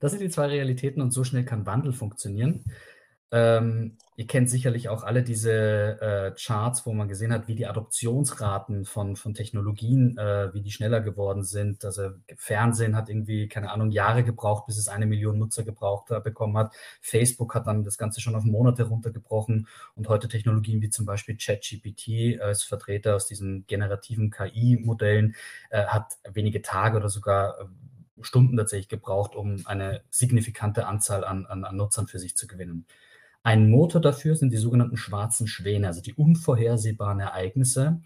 Das 0.01 0.11
sind 0.11 0.19
die 0.19 0.29
zwei 0.29 0.47
Realitäten 0.47 1.01
und 1.01 1.11
so 1.11 1.23
schnell 1.23 1.45
kann 1.45 1.65
Wandel 1.65 1.93
funktionieren. 1.93 2.65
Ähm, 3.29 3.97
ihr 4.15 4.25
kennt 4.25 4.49
sicherlich 4.49 4.87
auch 4.87 5.03
alle 5.03 5.21
diese 5.21 5.51
äh, 5.99 6.31
Charts, 6.39 6.85
wo 6.85 6.93
man 6.93 7.09
gesehen 7.09 7.33
hat, 7.33 7.49
wie 7.49 7.55
die 7.55 7.67
Adoptionsraten 7.67 8.85
von, 8.85 9.17
von 9.17 9.33
Technologien, 9.33 10.17
äh, 10.17 10.53
wie 10.53 10.61
die 10.61 10.71
schneller 10.71 11.01
geworden 11.01 11.43
sind. 11.43 11.83
Also 11.83 12.11
Fernsehen 12.37 12.95
hat 12.95 13.09
irgendwie, 13.09 13.49
keine 13.49 13.69
Ahnung, 13.71 13.91
Jahre 13.91 14.23
gebraucht, 14.23 14.65
bis 14.65 14.77
es 14.77 14.87
eine 14.87 15.05
Million 15.05 15.37
Nutzer 15.37 15.63
gebraucht 15.63 16.09
äh, 16.11 16.21
bekommen 16.21 16.57
hat. 16.57 16.73
Facebook 17.01 17.53
hat 17.53 17.67
dann 17.67 17.83
das 17.83 17.97
Ganze 17.97 18.21
schon 18.21 18.35
auf 18.35 18.45
Monate 18.45 18.83
runtergebrochen 18.83 19.67
und 19.95 20.07
heute 20.07 20.29
Technologien 20.29 20.81
wie 20.81 20.89
zum 20.89 21.05
Beispiel 21.05 21.35
ChatGPT 21.37 22.07
äh, 22.07 22.39
als 22.39 22.63
Vertreter 22.63 23.15
aus 23.15 23.27
diesen 23.27 23.67
generativen 23.67 24.31
KI-Modellen 24.31 25.35
äh, 25.69 25.85
hat 25.85 26.13
wenige 26.31 26.61
Tage 26.61 26.95
oder 26.95 27.09
sogar 27.09 27.59
äh, 27.59 27.65
Stunden 28.21 28.57
tatsächlich 28.57 28.89
gebraucht, 28.89 29.35
um 29.35 29.61
eine 29.65 30.01
signifikante 30.09 30.87
Anzahl 30.87 31.23
an, 31.25 31.45
an, 31.45 31.65
an 31.65 31.75
Nutzern 31.75 32.07
für 32.07 32.19
sich 32.19 32.35
zu 32.35 32.47
gewinnen. 32.47 32.85
Ein 33.43 33.69
Motor 33.69 34.01
dafür 34.01 34.35
sind 34.35 34.51
die 34.51 34.57
sogenannten 34.57 34.97
schwarzen 34.97 35.47
Schwäne, 35.47 35.87
also 35.87 36.01
die 36.01 36.13
unvorhersehbaren 36.13 37.19
Ereignisse, 37.19 38.01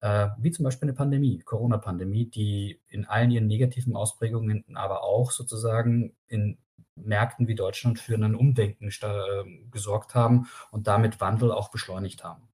äh, 0.00 0.28
wie 0.38 0.50
zum 0.50 0.64
Beispiel 0.64 0.88
eine 0.88 0.96
Pandemie, 0.96 1.38
Corona-Pandemie, 1.40 2.26
die 2.26 2.80
in 2.88 3.06
allen 3.06 3.30
ihren 3.30 3.46
negativen 3.46 3.96
Ausprägungen, 3.96 4.64
aber 4.74 5.02
auch 5.04 5.30
sozusagen 5.30 6.14
in 6.28 6.58
Märkten 6.96 7.48
wie 7.48 7.54
Deutschland 7.54 7.98
für 7.98 8.14
ein 8.14 8.34
Umdenken 8.34 8.88
äh, 8.88 9.44
gesorgt 9.70 10.14
haben 10.14 10.48
und 10.70 10.86
damit 10.86 11.20
Wandel 11.20 11.52
auch 11.52 11.70
beschleunigt 11.70 12.24
haben. 12.24 12.48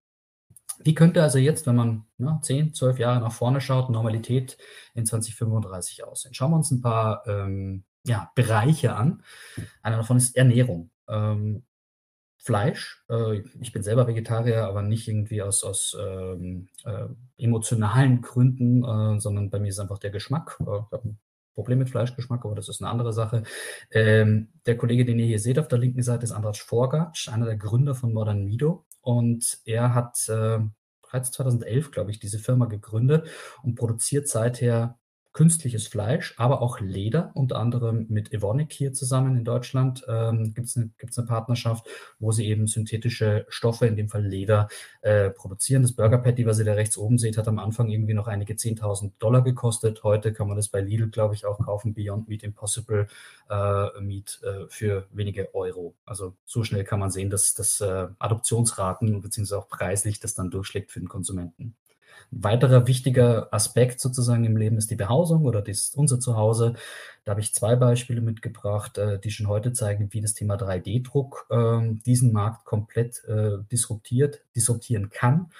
Wie 0.81 0.95
könnte 0.95 1.23
also 1.23 1.39
jetzt, 1.39 1.67
wenn 1.67 1.75
man 1.75 2.05
ja, 2.19 2.39
10, 2.41 2.73
12 2.73 2.99
Jahre 2.99 3.21
nach 3.21 3.33
vorne 3.33 3.61
schaut, 3.61 3.91
Normalität 3.91 4.59
in 4.95 5.07
2035 5.07 6.05
aussehen? 6.05 6.35
Schauen 6.35 6.53
wir 6.53 6.57
uns 6.57 6.71
ein 6.71 6.83
paar 6.83 7.27
ähm, 7.27 7.85
ja, 8.05 8.31
Bereiche 8.37 8.95
an. 8.95 9.23
Einer 9.83 9.97
davon 9.97 10.17
ist 10.17 10.37
Ernährung. 10.37 10.91
Ähm, 11.09 11.65
Fleisch. 12.49 13.05
Äh, 13.11 13.43
ich 13.61 13.73
bin 13.75 13.83
selber 13.83 14.07
Vegetarier, 14.07 14.65
aber 14.65 14.81
nicht 14.81 15.07
irgendwie 15.07 15.43
aus, 15.43 15.65
aus 15.65 15.95
ähm, 16.01 16.71
äh, 16.83 17.05
emotionalen 17.37 18.23
Gründen, 18.23 18.83
äh, 18.85 19.21
sondern 19.21 19.51
bei 19.51 19.61
mir 19.61 19.69
ist 19.69 19.79
einfach 19.79 19.99
der 19.99 20.11
Geschmack. 20.11 20.57
Äh, 20.61 20.63
ich 20.65 20.93
habe 20.93 21.09
ein 21.09 21.19
Problem 21.55 21.81
mit 21.81 21.91
Fleischgeschmack, 21.91 22.47
aber 22.47 22.55
das 22.55 22.71
ist 22.71 22.81
eine 22.81 22.91
andere 22.91 23.13
Sache. 23.13 23.43
Ähm, 23.91 24.49
der 24.65 24.79
Kollege, 24.79 25.05
den 25.05 25.19
ihr 25.19 25.27
hier 25.27 25.41
seht 25.41 25.59
auf 25.59 25.69
der 25.69 25.79
linken 25.79 26.03
Seite, 26.03 26.25
ist 26.25 26.33
Andras 26.33 26.57
Forgatsch, 26.57 27.29
einer 27.29 27.45
der 27.45 27.59
Gründer 27.59 27.95
von 27.95 28.15
Modern 28.15 28.45
Mido. 28.45 28.87
Und 29.03 29.59
er 29.67 29.93
hat 29.95 30.27
äh, 30.31 30.61
bereits 31.03 31.31
2011, 31.33 31.91
glaube 31.91 32.11
ich, 32.13 32.19
diese 32.19 32.39
Firma 32.39 32.65
gegründet 32.65 33.29
und 33.63 33.75
produziert 33.75 34.27
seither 34.27 34.98
künstliches 35.39 35.87
Fleisch, 35.87 36.35
aber 36.37 36.61
auch 36.61 36.81
Leder, 36.81 37.31
unter 37.35 37.61
anderem 37.61 38.07
mit 38.09 38.33
Evonik 38.33 38.73
hier 38.73 38.93
zusammen 38.93 39.37
in 39.37 39.45
Deutschland 39.45 40.05
ähm, 40.09 40.53
gibt 40.53 40.67
es 40.67 40.77
eine, 40.77 40.91
eine 41.01 41.27
Partnerschaft, 41.29 41.87
wo 42.19 42.33
sie 42.33 42.49
eben 42.49 42.67
synthetische 42.67 43.47
Stoffe, 43.49 43.87
in 43.87 43.95
dem 43.95 44.09
Fall 44.09 44.27
Leder, 44.27 44.67
äh, 45.01 45.31
produzieren. 45.31 45.83
Das 45.83 45.93
Burger 45.93 46.19
Patty, 46.19 46.45
was 46.45 46.59
ihr 46.59 46.65
da 46.65 46.73
rechts 46.73 46.99
oben 46.99 47.19
seht, 47.19 47.39
hat 47.39 47.47
am 47.47 47.61
Anfang 47.61 47.89
irgendwie 47.89 48.15
noch 48.15 48.27
einige 48.27 48.55
10.000 48.55 49.13
Dollar 49.21 49.43
gekostet. 49.45 50.03
Heute 50.03 50.33
kann 50.33 50.49
man 50.49 50.57
das 50.57 50.71
bei 50.71 50.81
Lidl, 50.81 51.09
glaube 51.09 51.37
ich, 51.37 51.47
auch 51.47 51.65
kaufen, 51.65 51.95
Beyond 51.95 52.27
Meat 52.27 52.43
Impossible 52.43 53.07
äh, 53.49 54.01
Meat 54.01 54.41
äh, 54.43 54.67
für 54.69 55.07
wenige 55.13 55.55
Euro. 55.55 55.95
Also 56.05 56.35
so 56.47 56.65
schnell 56.65 56.83
kann 56.83 56.99
man 56.99 57.13
sehen, 57.13 57.31
dass, 57.31 57.55
dass 57.55 57.81
äh, 57.81 58.09
Adoptionsraten 58.19 59.21
bzw. 59.21 59.55
auch 59.55 59.69
preislich 59.69 60.19
das 60.19 60.35
dann 60.35 60.51
durchschlägt 60.51 60.91
für 60.91 60.99
den 60.99 61.09
Konsumenten. 61.09 61.77
Ein 62.33 62.45
weiterer 62.45 62.87
wichtiger 62.87 63.53
Aspekt 63.53 64.01
sozusagen 64.01 64.45
im 64.45 64.57
Leben 64.57 64.77
ist 64.79 64.91
die 64.91 64.97
Behausung 64.97 65.45
oder 65.45 65.63
das, 65.63 65.93
unser 65.95 66.21
Zuhause. 66.21 66.75
Da 67.25 67.33
habe 67.33 67.41
ich 67.41 67.55
zwei 67.55 67.77
Beispiele 67.77 68.21
mitgebracht, 68.21 68.99
äh, 68.99 69.19
die 69.19 69.31
schon 69.31 69.49
heute 69.49 69.73
zeigen, 69.73 70.09
wie 70.13 70.21
das 70.21 70.35
Thema 70.35 70.57
3D-Druck 70.57 71.47
äh, 71.51 71.95
diesen 72.07 72.33
Markt 72.33 72.65
komplett 72.65 73.23
äh, 73.25 73.59
disruptiert, 73.71 74.41
disruptieren 74.57 75.11
kann. 75.11 75.51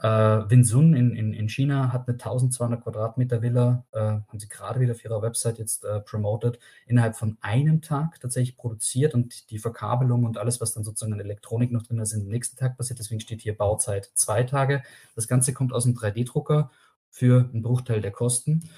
Äh, 0.00 0.08
Winsun 0.08 0.94
in, 0.94 1.14
in, 1.14 1.32
in 1.32 1.48
China 1.48 1.92
hat 1.92 2.08
eine 2.08 2.14
1200 2.14 2.82
Quadratmeter 2.82 3.42
Villa, 3.42 3.84
äh, 3.92 3.98
haben 4.00 4.38
sie 4.38 4.48
gerade 4.48 4.80
wieder 4.80 4.92
auf 4.92 5.04
ihrer 5.04 5.22
Website 5.22 5.58
jetzt 5.58 5.84
äh, 5.84 6.00
promoted, 6.00 6.58
innerhalb 6.86 7.16
von 7.16 7.38
einem 7.40 7.80
Tag 7.80 8.20
tatsächlich 8.20 8.56
produziert 8.56 9.14
und 9.14 9.50
die 9.50 9.58
Verkabelung 9.58 10.24
und 10.24 10.36
alles, 10.36 10.60
was 10.60 10.72
dann 10.72 10.84
sozusagen 10.84 11.12
an 11.12 11.20
Elektronik 11.20 11.70
noch 11.70 11.84
drin 11.84 12.00
ist, 12.00 12.12
im 12.12 12.26
nächsten 12.26 12.56
Tag 12.56 12.76
passiert. 12.76 12.98
Deswegen 12.98 13.20
steht 13.20 13.40
hier 13.40 13.56
Bauzeit 13.56 14.10
zwei 14.14 14.42
Tage. 14.42 14.82
Das 15.14 15.28
Ganze 15.28 15.52
kommt 15.52 15.72
aus 15.72 15.86
einem 15.86 15.94
3D-Drucker 15.94 16.70
für 17.08 17.48
einen 17.52 17.62
Bruchteil 17.62 18.00
der 18.00 18.10
Kosten. 18.10 18.68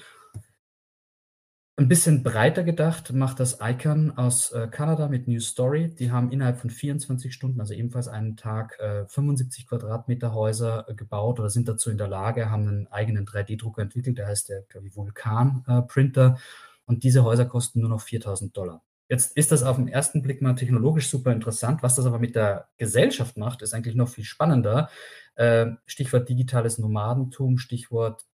Ein 1.79 1.89
bisschen 1.89 2.23
breiter 2.23 2.63
gedacht 2.63 3.13
macht 3.13 3.39
das 3.39 3.59
Icon 3.61 4.09
aus 4.17 4.51
äh, 4.51 4.67
Kanada 4.67 5.07
mit 5.09 5.27
New 5.27 5.39
Story. 5.39 5.93
Die 5.93 6.11
haben 6.11 6.31
innerhalb 6.31 6.57
von 6.57 6.71
24 6.71 7.31
Stunden, 7.31 7.59
also 7.61 7.75
ebenfalls 7.75 8.07
einen 8.07 8.35
Tag, 8.35 8.79
äh, 8.79 9.05
75 9.05 9.67
Quadratmeter 9.67 10.33
Häuser 10.33 10.89
äh, 10.89 10.95
gebaut 10.95 11.39
oder 11.39 11.51
sind 11.51 11.67
dazu 11.67 11.91
in 11.91 11.99
der 11.99 12.07
Lage, 12.07 12.49
haben 12.49 12.67
einen 12.67 12.87
eigenen 12.87 13.27
3D-Drucker 13.27 13.83
entwickelt, 13.83 14.17
der 14.17 14.25
heißt 14.25 14.49
der, 14.49 14.63
ich, 14.83 14.95
Vulkan-Printer. 14.95 16.37
Äh, 16.37 16.89
und 16.89 17.03
diese 17.03 17.23
Häuser 17.23 17.45
kosten 17.45 17.81
nur 17.81 17.89
noch 17.89 18.01
4000 18.01 18.57
Dollar. 18.57 18.81
Jetzt 19.07 19.37
ist 19.37 19.51
das 19.51 19.61
auf 19.61 19.75
den 19.75 19.87
ersten 19.87 20.23
Blick 20.23 20.41
mal 20.41 20.55
technologisch 20.55 21.07
super 21.07 21.31
interessant. 21.31 21.83
Was 21.83 21.93
das 21.93 22.07
aber 22.07 22.17
mit 22.17 22.35
der 22.35 22.69
Gesellschaft 22.77 23.37
macht, 23.37 23.61
ist 23.61 23.75
eigentlich 23.75 23.93
noch 23.95 24.09
viel 24.09 24.23
spannender. 24.23 24.89
Äh, 25.35 25.67
Stichwort 25.85 26.27
digitales 26.27 26.79
Nomadentum, 26.79 27.59
Stichwort 27.59 28.25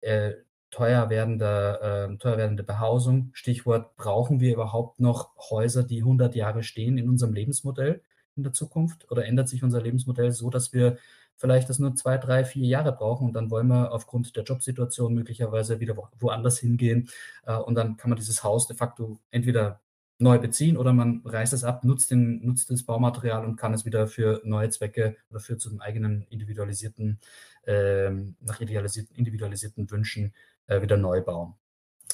teuer 0.74 1.10
werdende, 1.10 2.10
äh, 2.12 2.18
teuer 2.18 2.38
werdende 2.38 2.64
Behausung. 2.64 3.30
Stichwort, 3.34 3.96
brauchen 3.96 4.40
wir 4.40 4.54
überhaupt 4.54 5.00
noch 5.00 5.30
Häuser, 5.52 5.84
die 5.84 6.00
100 6.00 6.36
Jahre 6.36 6.64
stehen 6.64 6.98
in 6.98 7.08
unserem 7.08 7.34
Lebensmodell 7.34 8.02
in 8.36 8.44
der 8.44 8.54
Zukunft? 8.54 9.10
Oder 9.12 9.26
ändert 9.26 9.50
sich 9.50 9.64
unser 9.64 9.82
Lebensmodell 9.82 10.32
so, 10.32 10.50
dass 10.50 10.74
wir 10.74 10.98
vielleicht 11.38 11.70
das 11.70 11.80
nur 11.80 11.96
zwei, 11.96 12.18
drei, 12.18 12.44
vier 12.44 12.66
Jahre 12.66 12.92
brauchen 12.92 13.28
und 13.28 13.34
dann 13.34 13.52
wollen 13.52 13.68
wir 13.68 13.92
aufgrund 13.92 14.36
der 14.36 14.44
Jobsituation 14.44 15.14
möglicherweise 15.14 15.80
wieder 15.80 15.96
woanders 16.20 16.58
hingehen 16.58 17.10
äh, 17.46 17.56
und 17.56 17.76
dann 17.76 17.98
kann 17.98 18.10
man 18.10 18.18
dieses 18.18 18.44
Haus 18.44 18.68
de 18.68 18.76
facto 18.76 19.20
entweder 19.32 19.82
neu 20.20 20.40
beziehen 20.40 20.78
oder 20.78 20.94
man 20.94 21.22
reißt 21.26 21.54
es 21.54 21.64
ab, 21.64 21.84
nutzt, 21.84 22.12
den, 22.12 22.46
nutzt 22.46 22.70
das 22.70 22.84
Baumaterial 22.84 23.46
und 23.46 23.58
kann 23.58 23.74
es 23.74 23.86
wieder 23.86 24.08
für 24.08 24.42
neue 24.44 24.70
Zwecke 24.70 25.18
oder 25.30 25.40
für 25.40 25.58
zu 25.58 25.70
den 25.70 25.82
eigenen 25.82 26.24
individualisierten, 26.30 27.20
äh, 27.64 28.12
nach 28.40 28.62
idealisierten, 28.62 29.16
individualisierten 29.16 29.90
Wünschen 29.92 30.34
äh, 30.68 30.82
wieder 30.82 30.98
neu 30.98 31.22
bauen. 31.22 31.54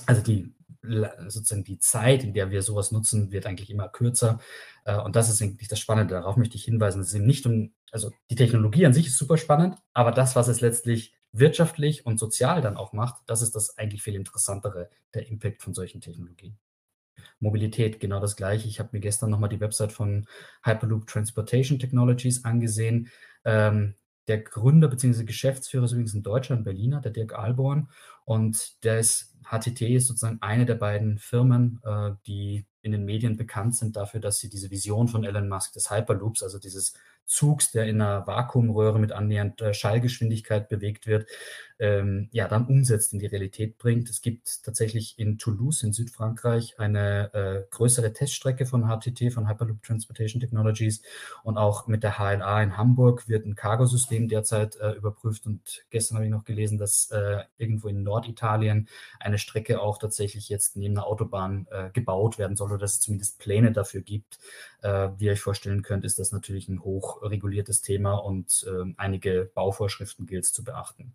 Also 0.05 0.21
die 0.21 0.53
sozusagen 0.81 1.63
die 1.63 1.79
Zeit, 1.79 2.23
in 2.23 2.33
der 2.33 2.51
wir 2.51 2.61
sowas 2.61 2.91
nutzen, 2.91 3.31
wird 3.31 3.45
eigentlich 3.45 3.69
immer 3.69 3.89
kürzer. 3.89 4.39
Äh, 4.85 4.97
und 4.97 5.15
das 5.15 5.29
ist 5.29 5.41
eigentlich 5.41 5.67
das 5.67 5.79
Spannende. 5.79 6.13
Darauf 6.13 6.37
möchte 6.37 6.55
ich 6.55 6.63
hinweisen. 6.63 7.01
Es 7.01 7.09
ist 7.09 7.15
eben 7.15 7.25
nicht 7.25 7.45
um, 7.45 7.73
also 7.91 8.11
die 8.29 8.35
Technologie 8.35 8.85
an 8.85 8.93
sich 8.93 9.07
ist 9.07 9.17
super 9.17 9.37
spannend, 9.37 9.77
aber 9.93 10.11
das, 10.11 10.35
was 10.35 10.47
es 10.47 10.61
letztlich 10.61 11.13
wirtschaftlich 11.31 12.05
und 12.05 12.17
sozial 12.17 12.61
dann 12.61 12.77
auch 12.77 12.93
macht, 12.93 13.21
das 13.27 13.41
ist 13.41 13.55
das 13.55 13.77
eigentlich 13.77 14.01
viel 14.01 14.15
interessantere, 14.15 14.89
der 15.13 15.27
Impact 15.27 15.61
von 15.61 15.73
solchen 15.73 16.01
Technologien. 16.01 16.57
Mobilität, 17.39 17.99
genau 17.99 18.19
das 18.19 18.35
gleiche. 18.35 18.67
Ich 18.67 18.79
habe 18.79 18.89
mir 18.93 18.99
gestern 18.99 19.29
nochmal 19.29 19.49
die 19.49 19.59
Website 19.59 19.91
von 19.91 20.25
Hyperloop 20.63 21.07
Transportation 21.07 21.77
Technologies 21.77 22.45
angesehen. 22.45 23.09
Ähm, 23.45 23.95
der 24.27 24.39
Gründer 24.39 24.87
bzw. 24.87 25.23
Geschäftsführer 25.23 25.85
ist 25.85 25.91
übrigens 25.91 26.13
in 26.13 26.23
Deutschland, 26.23 26.63
Berliner, 26.63 27.01
der 27.01 27.11
Dirk 27.11 27.33
Alborn. 27.33 27.89
Und 28.29 28.85
ist, 28.99 29.33
HTT 29.43 29.81
ist 29.81 30.05
sozusagen 30.05 30.37
eine 30.41 30.67
der 30.67 30.75
beiden 30.75 31.17
Firmen, 31.17 31.81
äh, 31.83 32.11
die 32.27 32.67
in 32.83 32.91
den 32.91 33.03
Medien 33.03 33.37
bekannt 33.37 33.75
sind 33.75 33.95
dafür, 33.95 34.19
dass 34.19 34.37
sie 34.37 34.51
diese 34.51 34.69
Vision 34.69 35.07
von 35.07 35.23
Elon 35.23 35.49
Musk 35.49 35.73
des 35.73 35.89
Hyperloops, 35.89 36.43
also 36.43 36.59
dieses 36.59 36.93
Zugs, 37.25 37.71
der 37.71 37.85
in 37.85 37.99
einer 37.99 38.27
Vakuumröhre 38.27 38.99
mit 38.99 39.13
annähernd 39.13 39.61
äh, 39.61 39.73
Schallgeschwindigkeit 39.73 40.69
bewegt 40.69 41.07
wird, 41.07 41.27
ähm, 41.79 42.27
ja, 42.31 42.47
dann 42.49 42.67
umsetzt, 42.67 43.13
in 43.13 43.19
die 43.19 43.25
Realität 43.25 43.77
bringt. 43.77 44.09
Es 44.09 44.21
gibt 44.21 44.63
tatsächlich 44.63 45.17
in 45.17 45.37
Toulouse 45.37 45.81
in 45.83 45.93
Südfrankreich 45.93 46.77
eine 46.77 47.33
äh, 47.33 47.63
größere 47.71 48.11
Teststrecke 48.11 48.65
von 48.65 48.83
HTT, 48.83 49.31
von 49.33 49.47
Hyperloop 49.47 49.81
Transportation 49.81 50.41
Technologies 50.41 51.01
und 51.43 51.57
auch 51.57 51.87
mit 51.87 52.03
der 52.03 52.19
HLA 52.19 52.61
in 52.61 52.77
Hamburg 52.77 53.29
wird 53.29 53.45
ein 53.45 53.55
Cargosystem 53.55 54.27
derzeit 54.27 54.75
äh, 54.75 54.91
überprüft 54.91 55.45
und 55.45 55.85
gestern 55.89 56.17
habe 56.17 56.25
ich 56.25 56.31
noch 56.31 56.43
gelesen, 56.43 56.77
dass 56.77 57.11
äh, 57.11 57.43
irgendwo 57.57 57.87
in 57.87 58.03
Norditalien 58.03 58.89
eine 59.19 59.37
Strecke 59.37 59.81
auch 59.81 59.97
tatsächlich 59.97 60.49
jetzt 60.49 60.75
neben 60.75 60.97
einer 60.97 61.07
Autobahn 61.07 61.65
äh, 61.71 61.91
gebaut 61.91 62.37
werden 62.37 62.57
soll 62.57 62.71
oder 62.71 62.79
dass 62.79 62.95
es 62.95 62.99
zumindest 62.99 63.39
Pläne 63.39 63.71
dafür 63.71 64.01
gibt. 64.01 64.37
Äh, 64.81 65.09
wie 65.17 65.25
ihr 65.25 65.31
euch 65.31 65.41
vorstellen 65.41 65.81
könnt, 65.81 66.03
ist 66.03 66.19
das 66.19 66.33
natürlich 66.33 66.67
ein 66.67 66.83
hochreguliertes 66.83 67.81
Thema 67.81 68.15
und 68.15 68.65
ähm, 68.67 68.95
einige 68.97 69.49
Bauvorschriften 69.53 70.25
gilt 70.25 70.43
es 70.43 70.51
zu 70.51 70.65
beachten. 70.65 71.13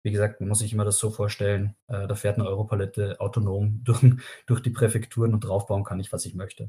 Wie 0.03 0.11
gesagt, 0.11 0.41
man 0.41 0.51
muss 0.51 0.59
sich 0.59 0.75
immer 0.75 0.85
das 0.85 0.99
so 0.99 1.11
vorstellen, 1.11 1.75
äh, 1.89 2.07
da 2.07 2.15
fährt 2.15 2.39
eine 2.39 2.49
Europalette 2.49 3.19
autonom 3.19 3.81
durch, 3.85 4.05
durch 4.45 4.61
die 4.61 4.69
Präfekturen 4.69 5.33
und 5.33 5.41
draufbauen 5.41 5.85
kann 5.85 6.01
ich, 6.01 6.13
was 6.13 6.27
ich 6.27 6.35
möchte. 6.35 6.69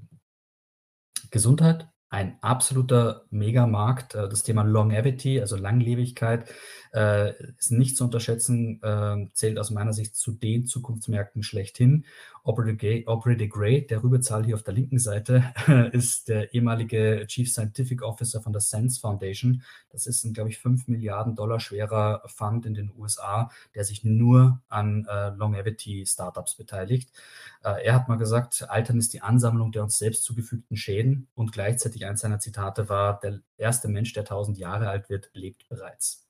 Gesundheit 1.30 1.90
ein 2.12 2.38
absoluter 2.42 3.26
Megamarkt. 3.32 4.16
Äh, 4.16 4.30
das 4.30 4.44
Thema 4.44 4.64
Longevity, 4.64 5.40
also 5.40 5.56
Langlebigkeit, 5.56 6.46
äh, 6.94 7.34
ist 7.58 7.72
nicht 7.72 7.98
zu 7.98 8.04
unterschätzen, 8.04 8.82
äh, 8.84 9.28
zählt 9.34 9.58
aus 9.58 9.72
meiner 9.72 9.94
Sicht 9.94 10.16
zu 10.16 10.34
den 10.34 10.68
Zukunftsmärkten 10.68 11.42
schlechthin. 11.42 12.06
Aubrey 12.44 12.76
de 13.38 13.48
Grey, 13.48 13.86
der 13.86 14.04
Rübezahl 14.04 14.44
hier 14.44 14.56
auf 14.56 14.64
der 14.64 14.74
linken 14.74 15.00
Seite, 15.00 15.54
ist 15.92 16.28
der 16.28 16.54
ehemalige 16.54 17.26
Chief 17.28 17.50
Scientific 17.50 18.02
Officer 18.02 18.42
von 18.42 18.52
der 18.52 18.62
Sense 18.62 19.00
Foundation. 19.00 19.64
Das 19.90 20.08
ist 20.08 20.24
ein, 20.24 20.34
glaube 20.34 20.50
ich, 20.50 20.58
5 20.58 20.88
Milliarden 20.88 21.36
Dollar 21.36 21.60
schwerer 21.60 22.24
Fund 22.26 22.66
in 22.66 22.74
den 22.74 22.92
USA, 22.98 23.52
der 23.76 23.84
sich 23.84 24.04
nur 24.04 24.62
an 24.70 25.06
äh, 25.10 25.30
Longevity-Startups 25.30 26.56
beteiligt. 26.56 27.12
Äh, 27.64 27.86
er 27.86 27.96
hat 27.96 28.08
mal 28.08 28.18
gesagt, 28.18 28.66
Altern 28.70 28.98
ist 28.98 29.14
die 29.14 29.22
Ansammlung 29.22 29.72
der 29.72 29.84
uns 29.84 29.98
selbst 29.98 30.24
zugefügten 30.24 30.78
Schäden 30.78 31.28
und 31.36 31.52
gleichzeitig 31.52 32.06
eins 32.06 32.22
seiner 32.22 32.40
Zitate 32.40 32.90
war, 32.90 33.20
der 33.20 33.42
erste 33.58 33.88
Mensch, 33.88 34.14
der 34.14 34.24
1000 34.24 34.58
Jahre 34.58 34.90
alt 34.90 35.10
wird, 35.10 35.30
lebt 35.34 35.68
bereits. 35.70 36.28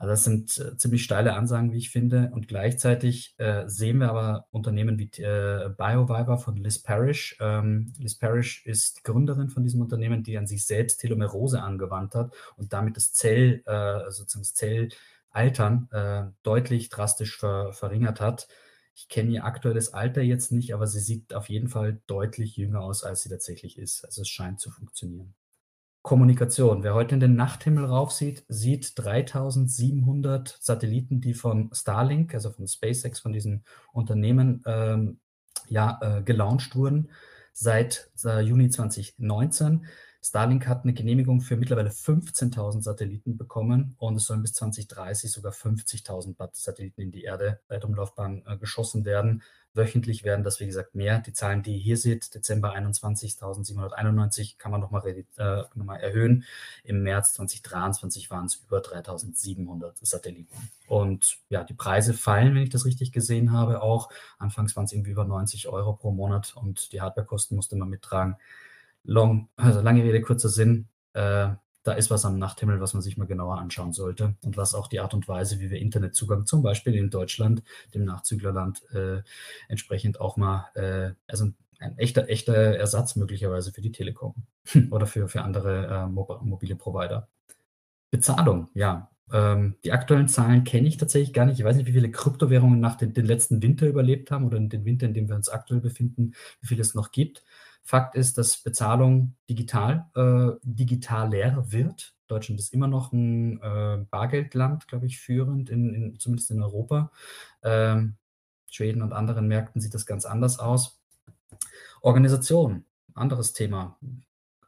Also 0.00 0.12
das 0.12 0.24
sind 0.24 0.56
äh, 0.56 0.78
ziemlich 0.78 1.04
steile 1.04 1.34
Ansagen, 1.34 1.72
wie 1.72 1.76
ich 1.76 1.90
finde. 1.90 2.30
Und 2.32 2.48
gleichzeitig 2.48 3.34
äh, 3.36 3.68
sehen 3.68 3.98
wir 3.98 4.08
aber 4.08 4.46
Unternehmen 4.50 4.98
wie 4.98 5.10
äh, 5.22 5.68
BioViva 5.76 6.38
von 6.38 6.56
Liz 6.56 6.78
Parrish. 6.78 7.36
Ähm, 7.38 7.92
Liz 7.98 8.14
Parrish 8.16 8.64
ist 8.64 9.04
Gründerin 9.04 9.50
von 9.50 9.62
diesem 9.62 9.82
Unternehmen, 9.82 10.22
die 10.22 10.38
an 10.38 10.46
sich 10.46 10.64
selbst 10.64 11.02
Telomerose 11.02 11.62
angewandt 11.62 12.14
hat 12.14 12.32
und 12.56 12.72
damit 12.72 12.96
das 12.96 13.12
Zell, 13.12 13.62
äh, 13.66 14.10
sozusagen 14.10 14.42
das 14.42 14.54
Zellaltern 15.34 15.88
äh, 15.92 16.32
deutlich 16.44 16.88
drastisch 16.88 17.36
ver 17.36 17.74
verringert 17.74 18.22
hat. 18.22 18.48
Ich 18.94 19.08
kenne 19.08 19.30
ihr 19.32 19.44
aktuelles 19.44 19.92
Alter 19.92 20.22
jetzt 20.22 20.50
nicht, 20.50 20.72
aber 20.72 20.86
sie 20.86 21.00
sieht 21.00 21.34
auf 21.34 21.50
jeden 21.50 21.68
Fall 21.68 22.00
deutlich 22.06 22.56
jünger 22.56 22.80
aus, 22.80 23.04
als 23.04 23.20
sie 23.20 23.28
tatsächlich 23.28 23.76
ist. 23.76 24.06
Also 24.06 24.22
es 24.22 24.28
scheint 24.30 24.60
zu 24.60 24.70
funktionieren. 24.70 25.34
Kommunikation. 26.02 26.82
Wer 26.82 26.94
heute 26.94 27.14
in 27.14 27.20
den 27.20 27.36
Nachthimmel 27.36 27.84
raufsieht, 27.84 28.44
sieht 28.48 28.92
3700 28.96 30.56
Satelliten, 30.60 31.20
die 31.20 31.34
von 31.34 31.70
Starlink, 31.72 32.34
also 32.34 32.50
von 32.50 32.66
SpaceX, 32.66 33.20
von 33.20 33.32
diesem 33.32 33.62
Unternehmen, 33.92 34.62
ähm, 34.66 35.20
ja, 35.68 35.98
äh, 36.02 36.22
gelauncht 36.22 36.74
wurden 36.74 37.10
seit 37.52 38.10
äh, 38.24 38.40
Juni 38.40 38.70
2019. 38.70 39.86
Starlink 40.22 40.66
hat 40.66 40.84
eine 40.84 40.92
Genehmigung 40.92 41.40
für 41.40 41.56
mittlerweile 41.56 41.90
15.000 41.90 42.82
Satelliten 42.82 43.38
bekommen 43.38 43.94
und 43.98 44.16
es 44.16 44.24
sollen 44.24 44.42
bis 44.42 44.52
2030 44.54 45.32
sogar 45.32 45.52
50.000 45.52 46.36
Satelliten 46.52 47.00
in 47.00 47.10
die 47.10 47.22
Erde, 47.22 47.60
Erdumlaufbahn, 47.68 48.42
äh, 48.46 48.58
geschossen 48.58 49.04
werden. 49.04 49.42
Wöchentlich 49.72 50.24
werden 50.24 50.42
das, 50.44 50.58
wie 50.58 50.66
gesagt, 50.66 50.96
mehr. 50.96 51.20
Die 51.20 51.32
Zahlen, 51.32 51.62
die 51.62 51.74
ihr 51.74 51.80
hier 51.80 51.96
seht, 51.96 52.34
Dezember 52.34 52.74
21.791, 52.74 54.58
kann 54.58 54.72
man 54.72 54.80
nochmal 54.80 55.06
äh, 55.06 55.62
noch 55.74 55.94
erhöhen. 55.94 56.44
Im 56.82 57.02
März 57.02 57.34
2023 57.34 58.30
waren 58.30 58.46
es 58.46 58.56
über 58.56 58.78
3.700 58.78 59.92
Satelliten. 60.02 60.56
Und 60.88 61.38
ja, 61.50 61.62
die 61.62 61.74
Preise 61.74 62.14
fallen, 62.14 62.54
wenn 62.54 62.62
ich 62.62 62.70
das 62.70 62.84
richtig 62.84 63.12
gesehen 63.12 63.52
habe, 63.52 63.80
auch. 63.80 64.10
Anfangs 64.38 64.74
waren 64.74 64.86
es 64.86 64.92
irgendwie 64.92 65.12
über 65.12 65.24
90 65.24 65.68
Euro 65.68 65.92
pro 65.92 66.10
Monat 66.10 66.56
und 66.56 66.92
die 66.92 67.00
Hardwarekosten 67.00 67.54
musste 67.54 67.76
man 67.76 67.88
mittragen. 67.88 68.36
Long, 69.04 69.48
also 69.56 69.80
lange 69.80 70.02
Rede, 70.02 70.20
kurzer 70.20 70.48
Sinn. 70.48 70.88
Äh, 71.12 71.50
da 71.82 71.92
ist 71.92 72.10
was 72.10 72.24
am 72.24 72.38
Nachthimmel, 72.38 72.80
was 72.80 72.94
man 72.94 73.02
sich 73.02 73.16
mal 73.16 73.26
genauer 73.26 73.58
anschauen 73.58 73.92
sollte 73.92 74.34
und 74.44 74.56
was 74.56 74.74
auch 74.74 74.86
die 74.86 75.00
Art 75.00 75.14
und 75.14 75.28
Weise, 75.28 75.60
wie 75.60 75.70
wir 75.70 75.78
Internetzugang 75.78 76.46
zum 76.46 76.62
Beispiel 76.62 76.94
in 76.94 77.10
Deutschland, 77.10 77.62
dem 77.94 78.04
Nachzüglerland, 78.04 78.82
äh, 78.92 79.22
entsprechend 79.68 80.20
auch 80.20 80.36
mal, 80.36 80.66
äh, 80.74 81.12
also 81.26 81.50
ein 81.78 81.98
echter, 81.98 82.28
echter 82.28 82.54
Ersatz 82.54 83.16
möglicherweise 83.16 83.72
für 83.72 83.80
die 83.80 83.92
Telekom 83.92 84.34
oder 84.90 85.06
für, 85.06 85.28
für 85.28 85.42
andere 85.42 85.86
äh, 85.86 86.06
mobile 86.06 86.76
Provider. 86.76 87.28
Bezahlung, 88.10 88.68
ja. 88.74 89.10
Ähm, 89.32 89.76
die 89.84 89.92
aktuellen 89.92 90.28
Zahlen 90.28 90.64
kenne 90.64 90.88
ich 90.88 90.96
tatsächlich 90.96 91.32
gar 91.32 91.46
nicht. 91.46 91.60
Ich 91.60 91.64
weiß 91.64 91.76
nicht, 91.76 91.86
wie 91.86 91.92
viele 91.92 92.10
Kryptowährungen 92.10 92.80
nach 92.80 92.96
den, 92.96 93.14
den 93.14 93.24
letzten 93.24 93.62
Winter 93.62 93.86
überlebt 93.86 94.30
haben 94.30 94.44
oder 94.44 94.58
den 94.58 94.84
Winter, 94.84 95.06
in 95.06 95.14
dem 95.14 95.28
wir 95.28 95.36
uns 95.36 95.48
aktuell 95.48 95.80
befinden, 95.80 96.32
wie 96.60 96.66
viel 96.66 96.80
es 96.80 96.94
noch 96.94 97.12
gibt. 97.12 97.44
Fakt 97.90 98.14
ist, 98.14 98.38
dass 98.38 98.58
Bezahlung 98.58 99.34
digital, 99.48 100.06
äh, 100.14 100.56
digitaler 100.62 101.72
wird. 101.72 102.14
Deutschland 102.28 102.60
ist 102.60 102.72
immer 102.72 102.86
noch 102.86 103.12
ein 103.12 103.60
äh, 103.60 104.06
Bargeldland, 104.08 104.86
glaube 104.86 105.06
ich, 105.06 105.18
führend, 105.18 105.70
in, 105.70 105.92
in, 105.92 106.20
zumindest 106.20 106.52
in 106.52 106.62
Europa. 106.62 107.10
Ähm, 107.64 108.14
Schweden 108.68 109.02
und 109.02 109.12
anderen 109.12 109.48
Märkten 109.48 109.80
sieht 109.80 109.92
das 109.92 110.06
ganz 110.06 110.24
anders 110.24 110.60
aus. 110.60 111.00
Organisation, 112.00 112.84
anderes 113.14 113.54
Thema. 113.54 113.98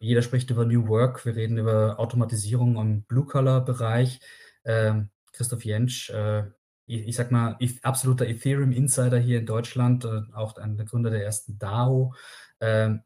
Jeder 0.00 0.22
spricht 0.22 0.50
über 0.50 0.64
New 0.64 0.88
Work, 0.88 1.24
wir 1.24 1.36
reden 1.36 1.58
über 1.58 2.00
Automatisierung 2.00 2.74
im 2.76 3.02
Blue-Color-Bereich. 3.02 4.18
Ähm, 4.64 5.10
Christoph 5.32 5.64
Jentsch, 5.64 6.10
äh, 6.10 6.46
ich, 6.86 7.06
ich, 7.06 7.14
sag 7.14 7.30
mal, 7.30 7.56
absoluter 7.82 8.26
Ethereum-Insider 8.26 9.20
hier 9.20 9.38
in 9.38 9.46
Deutschland, 9.46 10.04
äh, 10.06 10.22
auch 10.32 10.56
einer 10.56 10.74
der 10.74 10.86
Gründer 10.86 11.10
der 11.10 11.24
ersten 11.24 11.56
DAO, 11.56 12.14
ähm, 12.58 13.02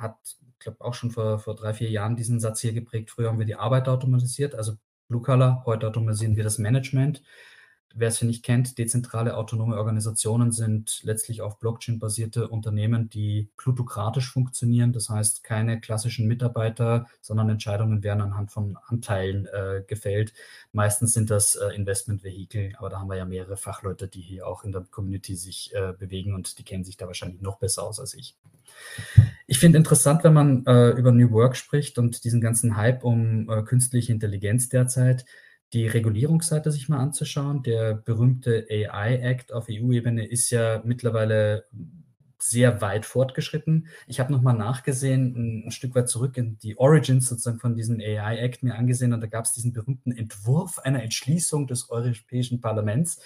hat, 0.00 0.16
ich 0.24 0.58
glaube, 0.58 0.80
auch 0.84 0.94
schon 0.94 1.10
vor, 1.10 1.38
vor 1.38 1.54
drei, 1.54 1.74
vier 1.74 1.90
Jahren 1.90 2.16
diesen 2.16 2.40
Satz 2.40 2.60
hier 2.60 2.72
geprägt. 2.72 3.10
Früher 3.10 3.28
haben 3.28 3.38
wir 3.38 3.46
die 3.46 3.56
Arbeit 3.56 3.88
automatisiert, 3.88 4.54
also 4.54 4.76
Blue 5.08 5.22
Color, 5.22 5.64
heute 5.66 5.88
automatisieren 5.88 6.36
wir 6.36 6.44
das 6.44 6.58
Management. 6.58 7.22
Wer 7.92 8.06
es 8.06 8.22
nicht 8.22 8.44
kennt, 8.44 8.78
dezentrale 8.78 9.36
autonome 9.36 9.76
Organisationen 9.76 10.52
sind 10.52 11.00
letztlich 11.02 11.42
auf 11.42 11.58
Blockchain 11.58 11.98
basierte 11.98 12.46
Unternehmen, 12.46 13.10
die 13.10 13.50
plutokratisch 13.56 14.30
funktionieren. 14.30 14.92
Das 14.92 15.08
heißt, 15.08 15.42
keine 15.42 15.80
klassischen 15.80 16.28
Mitarbeiter, 16.28 17.08
sondern 17.20 17.48
Entscheidungen 17.48 18.04
werden 18.04 18.20
anhand 18.20 18.52
von 18.52 18.78
Anteilen 18.86 19.46
äh, 19.46 19.82
gefällt. 19.84 20.32
Meistens 20.70 21.14
sind 21.14 21.30
das 21.30 21.56
äh, 21.56 21.74
Investmentvehikel, 21.74 22.74
aber 22.78 22.90
da 22.90 23.00
haben 23.00 23.10
wir 23.10 23.16
ja 23.16 23.24
mehrere 23.24 23.56
Fachleute, 23.56 24.06
die 24.06 24.20
hier 24.20 24.46
auch 24.46 24.62
in 24.62 24.70
der 24.70 24.82
Community 24.82 25.34
sich 25.34 25.74
äh, 25.74 25.92
bewegen 25.92 26.32
und 26.34 26.58
die 26.58 26.64
kennen 26.64 26.84
sich 26.84 26.96
da 26.96 27.08
wahrscheinlich 27.08 27.40
noch 27.40 27.58
besser 27.58 27.82
aus 27.82 27.98
als 27.98 28.14
ich. 28.14 28.36
Ich 29.50 29.58
finde 29.58 29.78
interessant, 29.78 30.22
wenn 30.22 30.32
man 30.32 30.64
äh, 30.64 30.90
über 30.90 31.10
New 31.10 31.32
Work 31.32 31.56
spricht 31.56 31.98
und 31.98 32.22
diesen 32.22 32.40
ganzen 32.40 32.76
Hype 32.76 33.02
um 33.02 33.50
äh, 33.50 33.64
künstliche 33.64 34.12
Intelligenz 34.12 34.68
derzeit, 34.68 35.24
die 35.72 35.88
Regulierungsseite 35.88 36.70
sich 36.70 36.88
mal 36.88 37.00
anzuschauen. 37.00 37.64
Der 37.64 37.94
berühmte 37.94 38.68
AI 38.70 39.16
Act 39.16 39.52
auf 39.52 39.66
EU-Ebene 39.68 40.24
ist 40.24 40.50
ja 40.50 40.82
mittlerweile 40.84 41.64
sehr 42.42 42.80
weit 42.80 43.06
fortgeschritten. 43.06 43.88
Ich 44.06 44.20
habe 44.20 44.32
nochmal 44.32 44.56
nachgesehen, 44.56 45.66
ein, 45.66 45.70
Stück 45.70 45.94
weit 45.94 46.08
zurück 46.08 46.36
in 46.36 46.58
die 46.58 46.78
Origins 46.78 47.28
sozusagen 47.28 47.58
von 47.58 47.74
diesem 47.74 48.00
AI 48.00 48.38
Act 48.38 48.62
mir 48.62 48.74
angesehen 48.74 49.12
und 49.12 49.20
da 49.20 49.26
gab 49.26 49.44
es 49.44 49.52
diesen 49.52 49.72
berühmten 49.72 50.12
Entwurf 50.12 50.78
einer 50.78 51.02
Entschließung 51.02 51.66
des 51.66 51.90
Europäischen 51.90 52.60
Parlaments, 52.60 53.20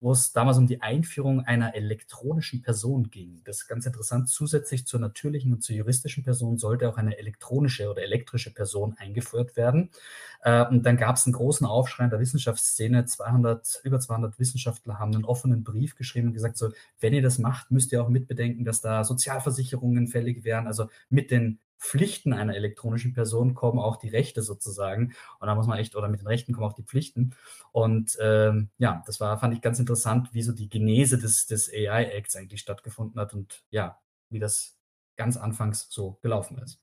wo 0.00 0.12
es 0.12 0.32
damals 0.32 0.58
um 0.58 0.66
die 0.66 0.82
Einführung 0.82 1.40
einer 1.40 1.74
elektronischen 1.74 2.62
Person 2.62 3.10
ging. 3.10 3.42
Das 3.44 3.62
ist 3.62 3.68
ganz 3.68 3.86
interessant. 3.86 4.28
Zusätzlich 4.28 4.86
zur 4.86 5.00
natürlichen 5.00 5.52
und 5.52 5.62
zur 5.62 5.76
juristischen 5.76 6.24
Person 6.24 6.56
sollte 6.56 6.88
auch 6.88 6.96
eine 6.96 7.18
elektronische 7.18 7.90
oder 7.90 8.02
elektrische 8.02 8.52
Person 8.52 8.94
eingeführt 8.98 9.56
werden. 9.56 9.90
Äh, 10.42 10.66
und 10.66 10.84
dann 10.84 10.96
gab 10.96 11.16
es 11.16 11.26
einen 11.26 11.34
großen 11.34 11.66
Aufschrei 11.66 12.04
in 12.04 12.10
der 12.10 12.20
Wissenschaftsszene. 12.20 13.04
200, 13.04 13.80
über 13.84 14.00
200 14.00 14.38
Wissenschaftler 14.38 14.98
haben 14.98 15.14
einen 15.14 15.24
offenen 15.24 15.64
Brief 15.64 15.96
geschrieben 15.96 16.28
und 16.28 16.34
gesagt, 16.34 16.56
so, 16.56 16.70
wenn 17.00 17.14
ihr 17.14 17.22
das 17.22 17.38
macht, 17.38 17.70
müsst 17.70 17.92
ihr 17.92 18.02
auch 18.02 18.08
mitbedenken, 18.08 18.64
dass 18.64 18.80
da 18.80 19.04
Sozialversicherungen 19.04 20.08
fällig 20.08 20.44
wären. 20.44 20.66
Also 20.66 20.88
mit 21.08 21.30
den 21.30 21.60
Pflichten 21.78 22.34
einer 22.34 22.54
elektronischen 22.54 23.14
Person 23.14 23.54
kommen 23.54 23.78
auch 23.78 23.96
die 23.96 24.10
Rechte 24.10 24.42
sozusagen. 24.42 25.14
Und 25.40 25.46
da 25.46 25.54
muss 25.54 25.66
man 25.66 25.78
echt, 25.78 25.96
oder 25.96 26.08
mit 26.08 26.20
den 26.20 26.26
Rechten 26.26 26.52
kommen 26.52 26.66
auch 26.66 26.74
die 26.74 26.84
Pflichten. 26.84 27.34
Und 27.72 28.18
ähm, 28.20 28.68
ja, 28.78 29.02
das 29.06 29.18
war, 29.18 29.38
fand 29.38 29.54
ich 29.54 29.62
ganz 29.62 29.78
interessant, 29.78 30.28
wie 30.32 30.42
so 30.42 30.52
die 30.52 30.68
Genese 30.68 31.18
des, 31.18 31.46
des 31.46 31.70
AI-Acts 31.72 32.36
eigentlich 32.36 32.60
stattgefunden 32.60 33.18
hat 33.18 33.32
und 33.32 33.64
ja, 33.70 33.98
wie 34.28 34.38
das 34.38 34.76
ganz 35.16 35.36
anfangs 35.36 35.86
so 35.90 36.18
gelaufen 36.22 36.58
ist. 36.58 36.80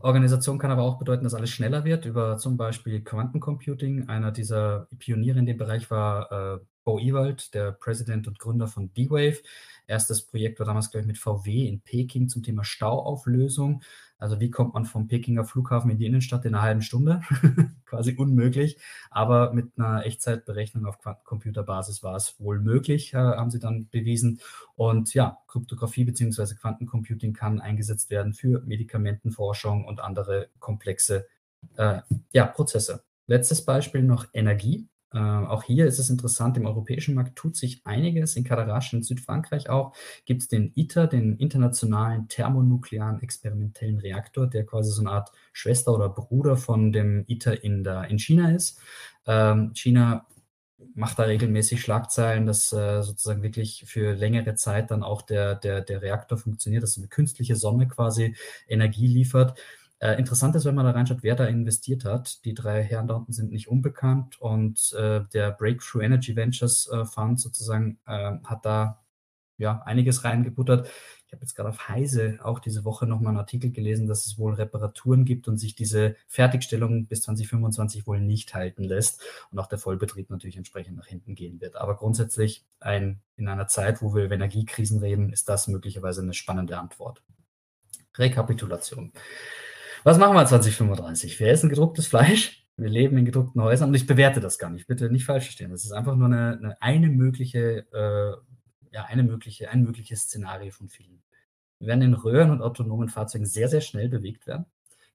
Organisation 0.00 0.58
kann 0.58 0.70
aber 0.70 0.82
auch 0.82 0.98
bedeuten, 0.98 1.24
dass 1.24 1.34
alles 1.34 1.50
schneller 1.50 1.84
wird, 1.84 2.04
über 2.04 2.36
zum 2.38 2.56
Beispiel 2.56 3.02
Quantencomputing. 3.02 4.08
Einer 4.08 4.32
dieser 4.32 4.88
Pioniere 4.98 5.38
in 5.38 5.46
dem 5.46 5.58
Bereich 5.58 5.90
war 5.90 6.32
äh, 6.32 6.58
Bo 6.84 6.98
Ewald, 6.98 7.54
der 7.54 7.72
Präsident 7.72 8.26
und 8.26 8.38
Gründer 8.38 8.68
von 8.68 8.92
D-Wave. 8.94 9.38
Erstes 9.86 10.22
Projekt 10.22 10.58
war 10.58 10.66
damals, 10.66 10.90
glaube 10.90 11.02
ich, 11.02 11.06
mit 11.06 11.18
VW 11.18 11.66
in 11.66 11.80
Peking 11.80 12.28
zum 12.28 12.42
Thema 12.42 12.64
Stauauflösung. 12.64 13.82
Also 14.18 14.38
wie 14.38 14.50
kommt 14.50 14.74
man 14.74 14.84
vom 14.84 15.08
Pekinger 15.08 15.44
Flughafen 15.44 15.90
in 15.90 15.98
die 15.98 16.06
Innenstadt 16.06 16.44
in 16.44 16.54
einer 16.54 16.62
halben 16.62 16.82
Stunde? 16.82 17.22
Quasi 17.86 18.14
unmöglich. 18.14 18.78
Aber 19.10 19.52
mit 19.52 19.72
einer 19.76 20.06
Echtzeitberechnung 20.06 20.86
auf 20.86 20.98
Quantencomputerbasis 21.00 22.04
war 22.04 22.14
es 22.14 22.38
wohl 22.38 22.60
möglich, 22.60 23.14
äh, 23.14 23.16
haben 23.16 23.50
sie 23.50 23.58
dann 23.58 23.88
bewiesen. 23.88 24.40
Und 24.76 25.12
ja, 25.14 25.38
Kryptographie 25.48 26.04
bzw. 26.04 26.54
Quantencomputing 26.54 27.32
kann 27.32 27.60
eingesetzt 27.60 28.10
werden 28.10 28.32
für 28.32 28.60
Medikamentenforschung 28.60 29.84
und 29.84 30.00
andere 30.00 30.50
komplexe 30.60 31.26
äh, 31.76 32.02
ja, 32.32 32.46
Prozesse. 32.46 33.02
Letztes 33.26 33.64
Beispiel 33.64 34.02
noch 34.02 34.26
Energie. 34.32 34.86
Äh, 35.12 35.18
auch 35.18 35.62
hier 35.64 35.86
ist 35.86 35.98
es 35.98 36.10
interessant, 36.10 36.56
im 36.56 36.66
europäischen 36.66 37.14
Markt 37.14 37.36
tut 37.36 37.56
sich 37.56 37.82
einiges. 37.84 38.36
In 38.36 38.44
Cadarache 38.44 38.96
in 38.96 39.02
Südfrankreich 39.02 39.68
auch 39.68 39.94
gibt 40.24 40.42
es 40.42 40.48
den 40.48 40.72
ITER, 40.74 41.06
den 41.06 41.36
Internationalen 41.36 42.28
Thermonuklearen 42.28 43.20
Experimentellen 43.22 43.98
Reaktor, 43.98 44.46
der 44.46 44.64
quasi 44.64 44.90
so 44.90 45.02
eine 45.02 45.10
Art 45.10 45.30
Schwester 45.52 45.94
oder 45.94 46.08
Bruder 46.08 46.56
von 46.56 46.92
dem 46.92 47.24
ITER 47.26 47.62
in, 47.62 47.84
der, 47.84 48.04
in 48.08 48.18
China 48.18 48.50
ist. 48.50 48.80
Ähm, 49.26 49.72
China 49.74 50.26
macht 50.94 51.18
da 51.18 51.24
regelmäßig 51.24 51.80
Schlagzeilen, 51.80 52.46
dass 52.46 52.72
äh, 52.72 53.02
sozusagen 53.02 53.42
wirklich 53.42 53.84
für 53.86 54.12
längere 54.14 54.54
Zeit 54.54 54.90
dann 54.90 55.02
auch 55.02 55.22
der, 55.22 55.54
der, 55.54 55.80
der 55.80 56.02
Reaktor 56.02 56.38
funktioniert, 56.38 56.82
dass 56.82 56.98
eine 56.98 57.08
künstliche 57.08 57.56
Sonne 57.56 57.88
quasi 57.88 58.34
Energie 58.68 59.06
liefert. 59.06 59.58
Äh, 60.02 60.18
interessant 60.18 60.56
ist, 60.56 60.64
wenn 60.64 60.74
man 60.74 60.84
da 60.84 60.90
reinschaut, 60.90 61.22
wer 61.22 61.36
da 61.36 61.44
investiert 61.44 62.04
hat. 62.04 62.44
Die 62.44 62.54
drei 62.54 62.82
Herren 62.82 63.06
da 63.06 63.14
unten 63.14 63.32
sind 63.32 63.52
nicht 63.52 63.68
unbekannt 63.68 64.40
und 64.40 64.92
äh, 64.94 65.20
der 65.32 65.52
Breakthrough 65.52 66.02
Energy 66.02 66.34
Ventures 66.34 66.90
äh, 66.90 67.04
Fund 67.04 67.38
sozusagen 67.38 68.00
äh, 68.06 68.32
hat 68.42 68.66
da 68.66 69.04
ja 69.58 69.80
einiges 69.84 70.24
reingebuttert. 70.24 70.88
ich 71.26 71.32
habe 71.32 71.42
jetzt 71.42 71.54
gerade 71.54 71.68
auf 71.68 71.88
Heise 71.88 72.40
auch 72.42 72.58
diese 72.58 72.84
Woche 72.84 73.06
nochmal 73.06 73.28
einen 73.28 73.38
Artikel 73.38 73.70
gelesen, 73.70 74.08
dass 74.08 74.26
es 74.26 74.38
wohl 74.38 74.54
Reparaturen 74.54 75.24
gibt 75.24 75.46
und 75.46 75.58
sich 75.58 75.76
diese 75.76 76.16
Fertigstellung 76.26 77.06
bis 77.06 77.22
2025 77.22 78.04
wohl 78.04 78.20
nicht 78.20 78.54
halten 78.54 78.82
lässt 78.82 79.22
und 79.52 79.60
auch 79.60 79.68
der 79.68 79.78
Vollbetrieb 79.78 80.30
natürlich 80.30 80.56
entsprechend 80.56 80.96
nach 80.96 81.06
hinten 81.06 81.36
gehen 81.36 81.60
wird. 81.60 81.76
Aber 81.76 81.96
grundsätzlich 81.96 82.64
ein, 82.80 83.20
in 83.36 83.46
einer 83.46 83.68
Zeit, 83.68 84.02
wo 84.02 84.16
wir 84.16 84.24
über 84.24 84.34
Energiekrisen 84.34 84.98
reden, 84.98 85.32
ist 85.32 85.48
das 85.48 85.68
möglicherweise 85.68 86.22
eine 86.22 86.34
spannende 86.34 86.76
Antwort. 86.76 87.22
Rekapitulation. 88.18 89.12
Was 90.04 90.18
machen 90.18 90.34
wir 90.34 90.44
2035? 90.44 91.38
Wir 91.38 91.46
essen 91.46 91.68
gedrucktes 91.68 92.08
Fleisch, 92.08 92.66
wir 92.76 92.88
leben 92.88 93.16
in 93.18 93.24
gedruckten 93.24 93.62
Häusern 93.62 93.90
und 93.90 93.94
ich 93.94 94.04
bewerte 94.04 94.40
das 94.40 94.58
gar 94.58 94.68
nicht. 94.68 94.88
Bitte 94.88 95.08
nicht 95.08 95.24
falsch 95.24 95.44
verstehen. 95.44 95.70
Das 95.70 95.84
ist 95.84 95.92
einfach 95.92 96.16
nur 96.16 96.26
eine, 96.26 96.58
eine, 96.58 96.82
eine 96.82 97.08
mögliche, 97.08 97.86
äh, 97.92 98.92
ja, 98.92 99.04
eine 99.04 99.22
mögliche, 99.22 99.70
ein 99.70 99.84
mögliches 99.84 100.22
Szenario 100.22 100.72
von 100.72 100.88
vielen. 100.88 101.22
Wir 101.78 101.86
werden 101.86 102.02
in 102.02 102.14
Röhren 102.14 102.50
und 102.50 102.62
autonomen 102.62 103.10
Fahrzeugen 103.10 103.46
sehr, 103.46 103.68
sehr 103.68 103.80
schnell 103.80 104.08
bewegt 104.08 104.48
werden, 104.48 104.66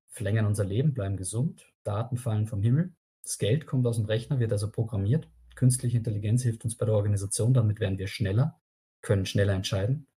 verlängern 0.08 0.46
unser 0.46 0.64
Leben, 0.64 0.94
bleiben 0.94 1.18
gesund, 1.18 1.68
Daten 1.84 2.16
fallen 2.16 2.48
vom 2.48 2.62
Himmel, 2.62 2.94
das 3.24 3.38
Geld 3.40 3.68
kommt 3.68 3.86
aus 3.88 3.98
dem 3.98 4.06
Rechner, 4.06 4.40
wird 4.40 4.54
also 4.54 4.72
programmiert. 4.72 5.28
Künstliche 5.56 5.98
Intelligenz 5.98 6.44
hilft 6.44 6.64
uns 6.64 6.78
bei 6.78 6.86
der 6.86 6.96
Organisation, 6.96 7.54
damit 7.54 7.82
werden 7.82 7.98
wir 7.98 8.08
schneller, 8.08 8.58
können 9.02 9.26
schneller 9.26 9.54
entscheiden 9.54 10.08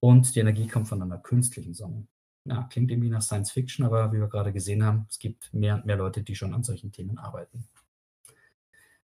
und 0.00 0.34
die 0.34 0.40
Energie 0.40 0.68
kommt 0.68 0.88
von 0.88 1.00
einer 1.00 1.16
künstlichen 1.16 1.72
Sonne 1.72 2.06
ja, 2.48 2.68
klingt 2.70 2.90
irgendwie 2.90 3.10
nach 3.10 3.22
Science 3.22 3.50
Fiction, 3.50 3.84
aber 3.84 4.12
wie 4.12 4.18
wir 4.18 4.28
gerade 4.28 4.52
gesehen 4.52 4.84
haben, 4.84 5.06
es 5.08 5.18
gibt 5.18 5.52
mehr 5.52 5.74
und 5.74 5.86
mehr 5.86 5.96
Leute, 5.96 6.22
die 6.22 6.34
schon 6.34 6.54
an 6.54 6.64
solchen 6.64 6.92
Themen 6.92 7.18
arbeiten. 7.18 7.68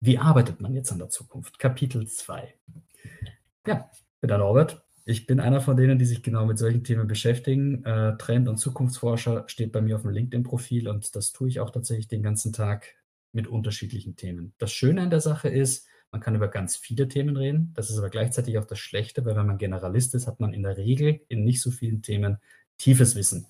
Wie 0.02 0.18
arbeitet 0.18 0.62
man 0.62 0.74
jetzt 0.74 0.92
an 0.92 1.00
der 1.00 1.10
Zukunft? 1.10 1.60
Kapitel 1.60 2.08
2. 2.08 2.54
Ja, 3.68 3.90
bin 4.22 4.28
der 4.30 4.38
Norbert. 4.38 4.84
Ich 5.06 5.28
bin 5.28 5.40
einer 5.40 5.60
von 5.60 5.76
denen, 5.76 5.98
die 5.98 6.06
sich 6.06 6.24
genau 6.24 6.46
mit 6.46 6.58
solchen 6.58 6.84
Themen 6.84 7.08
beschäftigen. 7.08 7.84
Äh, 7.84 8.16
Trend- 8.18 8.48
und 8.48 8.58
Zukunftsforscher 8.58 9.46
steht 9.48 9.72
bei 9.72 9.82
mir 9.82 9.96
auf 9.96 10.04
dem 10.04 10.12
LinkedIn-Profil 10.12 10.88
und 10.88 11.16
das 11.16 11.32
tue 11.32 11.50
ich 11.50 11.60
auch 11.60 11.72
tatsächlich 11.72 12.08
den 12.08 12.24
ganzen 12.24 12.54
Tag 12.54 12.96
mit 13.32 13.48
unterschiedlichen 13.48 14.16
Themen. 14.16 14.54
Das 14.58 14.72
Schöne 14.72 15.02
an 15.02 15.10
der 15.10 15.22
Sache 15.22 15.50
ist, 15.50 15.88
man 16.12 16.22
kann 16.22 16.36
über 16.36 16.48
ganz 16.48 16.76
viele 16.76 17.08
Themen 17.08 17.38
reden. 17.38 17.72
Das 17.76 17.90
ist 17.90 17.98
aber 17.98 18.10
gleichzeitig 18.10 18.58
auch 18.58 18.66
das 18.66 18.80
Schlechte, 18.80 19.26
weil 19.26 19.36
wenn 19.36 19.46
man 19.46 19.58
Generalist 19.58 20.16
ist, 20.16 20.28
hat 20.28 20.40
man 20.40 20.54
in 20.54 20.64
der 20.64 20.78
Regel 20.78 21.22
in 21.28 21.44
nicht 21.44 21.62
so 21.62 21.72
vielen 21.72 22.02
Themen 22.02 22.38
tiefes 22.80 23.16
Wissen. 23.16 23.46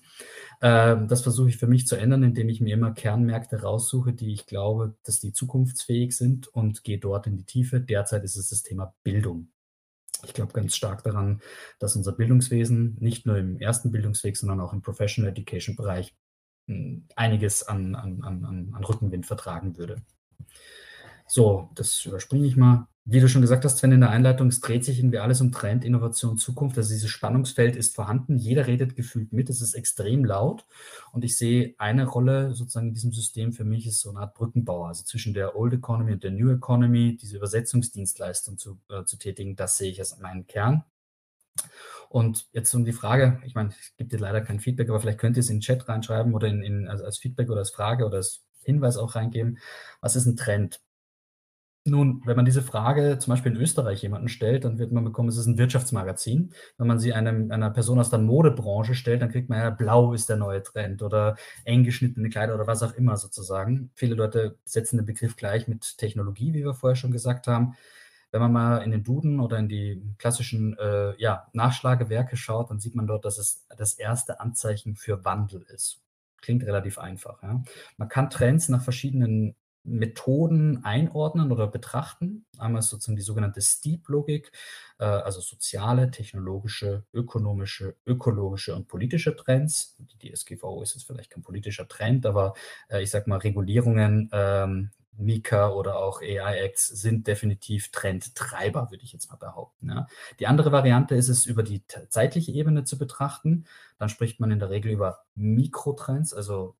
Ähm, 0.60 1.08
das 1.08 1.22
versuche 1.22 1.48
ich 1.48 1.56
für 1.56 1.66
mich 1.66 1.86
zu 1.86 1.96
ändern, 1.96 2.22
indem 2.22 2.50
ich 2.50 2.60
mir 2.60 2.74
immer 2.74 2.92
Kernmärkte 2.92 3.62
raussuche, 3.62 4.12
die 4.12 4.32
ich 4.32 4.46
glaube, 4.46 4.94
dass 5.04 5.20
die 5.20 5.32
zukunftsfähig 5.32 6.14
sind 6.14 6.48
und 6.48 6.84
gehe 6.84 6.98
dort 6.98 7.26
in 7.26 7.36
die 7.38 7.46
Tiefe. 7.46 7.80
Derzeit 7.80 8.24
ist 8.24 8.36
es 8.36 8.50
das 8.50 8.62
Thema 8.62 8.94
Bildung. 9.02 9.48
Ich 10.22 10.34
glaube 10.34 10.52
ganz 10.52 10.76
stark 10.76 11.02
daran, 11.02 11.40
dass 11.78 11.96
unser 11.96 12.12
Bildungswesen 12.12 12.98
nicht 13.00 13.24
nur 13.24 13.38
im 13.38 13.58
ersten 13.58 13.90
Bildungsweg, 13.90 14.36
sondern 14.36 14.60
auch 14.60 14.74
im 14.74 14.82
Professional 14.82 15.30
Education 15.30 15.76
Bereich 15.76 16.14
hm, 16.66 17.06
einiges 17.16 17.62
an, 17.62 17.94
an, 17.94 18.22
an, 18.22 18.44
an 18.74 18.84
Rückenwind 18.84 19.24
vertragen 19.24 19.78
würde. 19.78 20.02
So, 21.26 21.70
das 21.74 22.04
überspringe 22.04 22.46
ich 22.46 22.56
mal. 22.56 22.89
Wie 23.06 23.18
du 23.20 23.28
schon 23.28 23.40
gesagt 23.40 23.64
hast, 23.64 23.78
Sven, 23.78 23.92
in 23.92 24.00
der 24.00 24.10
Einleitung, 24.10 24.48
es 24.48 24.60
dreht 24.60 24.84
sich 24.84 24.98
irgendwie 24.98 25.18
alles 25.18 25.40
um 25.40 25.52
Trend, 25.52 25.84
Innovation, 25.84 26.36
Zukunft. 26.36 26.76
Also 26.76 26.92
dieses 26.92 27.08
Spannungsfeld 27.08 27.74
ist 27.74 27.94
vorhanden. 27.94 28.36
Jeder 28.36 28.66
redet 28.66 28.94
gefühlt 28.94 29.32
mit. 29.32 29.48
Es 29.48 29.62
ist 29.62 29.74
extrem 29.74 30.24
laut. 30.24 30.66
Und 31.12 31.24
ich 31.24 31.36
sehe 31.36 31.74
eine 31.78 32.06
Rolle 32.06 32.54
sozusagen 32.54 32.88
in 32.88 32.94
diesem 32.94 33.12
System 33.12 33.52
für 33.52 33.64
mich 33.64 33.86
ist 33.86 34.00
so 34.00 34.10
eine 34.10 34.20
Art 34.20 34.34
Brückenbauer. 34.34 34.88
Also 34.88 35.04
zwischen 35.04 35.32
der 35.34 35.56
Old 35.56 35.72
Economy 35.72 36.12
und 36.12 36.22
der 36.22 36.30
New 36.30 36.50
Economy, 36.50 37.16
diese 37.16 37.36
Übersetzungsdienstleistung 37.38 38.58
zu, 38.58 38.78
äh, 38.90 39.04
zu 39.04 39.16
tätigen, 39.16 39.56
das 39.56 39.78
sehe 39.78 39.90
ich 39.90 39.98
als 39.98 40.18
meinen 40.18 40.46
Kern. 40.46 40.84
Und 42.10 42.48
jetzt 42.52 42.74
um 42.74 42.84
die 42.84 42.92
Frage, 42.92 43.40
ich 43.46 43.54
meine, 43.54 43.70
ich 43.70 43.96
gebe 43.96 44.10
dir 44.10 44.18
leider 44.18 44.40
kein 44.40 44.60
Feedback, 44.60 44.88
aber 44.88 45.00
vielleicht 45.00 45.18
könnt 45.18 45.36
ihr 45.36 45.40
es 45.40 45.48
in 45.48 45.56
den 45.56 45.62
Chat 45.62 45.88
reinschreiben 45.88 46.34
oder 46.34 46.48
in, 46.48 46.62
in, 46.62 46.88
also 46.88 47.04
als 47.04 47.18
Feedback 47.18 47.48
oder 47.48 47.60
als 47.60 47.70
Frage 47.70 48.04
oder 48.04 48.18
als 48.18 48.42
Hinweis 48.62 48.96
auch 48.96 49.14
reingeben. 49.14 49.58
Was 50.00 50.16
ist 50.16 50.26
ein 50.26 50.36
Trend? 50.36 50.80
Nun, 51.86 52.20
wenn 52.26 52.36
man 52.36 52.44
diese 52.44 52.60
Frage 52.60 53.18
zum 53.18 53.32
Beispiel 53.32 53.52
in 53.52 53.58
Österreich 53.58 54.02
jemanden 54.02 54.28
stellt, 54.28 54.64
dann 54.64 54.78
wird 54.78 54.92
man 54.92 55.02
bekommen, 55.02 55.30
es 55.30 55.38
ist 55.38 55.46
ein 55.46 55.56
Wirtschaftsmagazin. 55.56 56.52
Wenn 56.76 56.86
man 56.86 56.98
sie 56.98 57.14
einem, 57.14 57.50
einer 57.50 57.70
Person 57.70 57.98
aus 57.98 58.10
der 58.10 58.18
Modebranche 58.18 58.94
stellt, 58.94 59.22
dann 59.22 59.30
kriegt 59.30 59.48
man 59.48 59.60
ja, 59.60 59.70
blau 59.70 60.12
ist 60.12 60.28
der 60.28 60.36
neue 60.36 60.62
Trend 60.62 61.02
oder 61.02 61.36
eng 61.64 61.84
geschnittene 61.84 62.28
Kleider 62.28 62.54
oder 62.54 62.66
was 62.66 62.82
auch 62.82 62.92
immer 62.92 63.16
sozusagen. 63.16 63.90
Viele 63.94 64.14
Leute 64.14 64.58
setzen 64.66 64.98
den 64.98 65.06
Begriff 65.06 65.36
gleich 65.36 65.68
mit 65.68 65.96
Technologie, 65.96 66.52
wie 66.52 66.64
wir 66.64 66.74
vorher 66.74 66.96
schon 66.96 67.12
gesagt 67.12 67.46
haben. 67.46 67.76
Wenn 68.30 68.42
man 68.42 68.52
mal 68.52 68.78
in 68.82 68.90
den 68.90 69.02
Duden 69.02 69.40
oder 69.40 69.58
in 69.58 69.68
die 69.68 70.02
klassischen 70.18 70.76
äh, 70.78 71.16
ja, 71.16 71.48
Nachschlagewerke 71.54 72.36
schaut, 72.36 72.70
dann 72.70 72.78
sieht 72.78 72.94
man 72.94 73.06
dort, 73.06 73.24
dass 73.24 73.38
es 73.38 73.66
das 73.74 73.94
erste 73.94 74.38
Anzeichen 74.38 74.96
für 74.96 75.24
Wandel 75.24 75.62
ist. 75.62 76.02
Klingt 76.42 76.62
relativ 76.64 76.98
einfach. 76.98 77.42
Ja. 77.42 77.62
Man 77.96 78.08
kann 78.08 78.28
Trends 78.28 78.68
nach 78.68 78.82
verschiedenen 78.82 79.56
Methoden 79.84 80.84
einordnen 80.84 81.52
oder 81.52 81.66
betrachten. 81.66 82.44
Einmal 82.58 82.82
sozusagen 82.82 83.16
die 83.16 83.22
sogenannte 83.22 83.60
Steep-Logik, 83.60 84.52
äh, 84.98 85.04
also 85.04 85.40
soziale, 85.40 86.10
technologische, 86.10 87.04
ökonomische, 87.12 87.96
ökologische 88.06 88.74
und 88.74 88.88
politische 88.88 89.34
Trends. 89.36 89.96
Die 89.98 90.32
DSGVO 90.32 90.82
ist 90.82 90.94
jetzt 90.94 91.06
vielleicht 91.06 91.30
kein 91.30 91.42
politischer 91.42 91.88
Trend, 91.88 92.26
aber 92.26 92.54
äh, 92.88 93.02
ich 93.02 93.10
sage 93.10 93.28
mal, 93.28 93.38
Regulierungen, 93.38 94.28
ähm, 94.32 94.90
Mika 95.20 95.70
oder 95.70 95.98
auch 95.98 96.22
AIX 96.22 96.86
sind 96.86 97.26
definitiv 97.26 97.90
Trendtreiber, 97.90 98.90
würde 98.90 99.04
ich 99.04 99.12
jetzt 99.12 99.30
mal 99.30 99.36
behaupten. 99.36 100.06
Die 100.38 100.46
andere 100.46 100.72
Variante 100.72 101.14
ist 101.14 101.28
es, 101.28 101.46
über 101.46 101.62
die 101.62 101.84
zeitliche 102.08 102.52
Ebene 102.52 102.84
zu 102.84 102.96
betrachten. 102.96 103.66
Dann 103.98 104.08
spricht 104.08 104.40
man 104.40 104.50
in 104.50 104.58
der 104.58 104.70
Regel 104.70 104.90
über 104.90 105.24
Mikrotrends, 105.34 106.32
also 106.32 106.76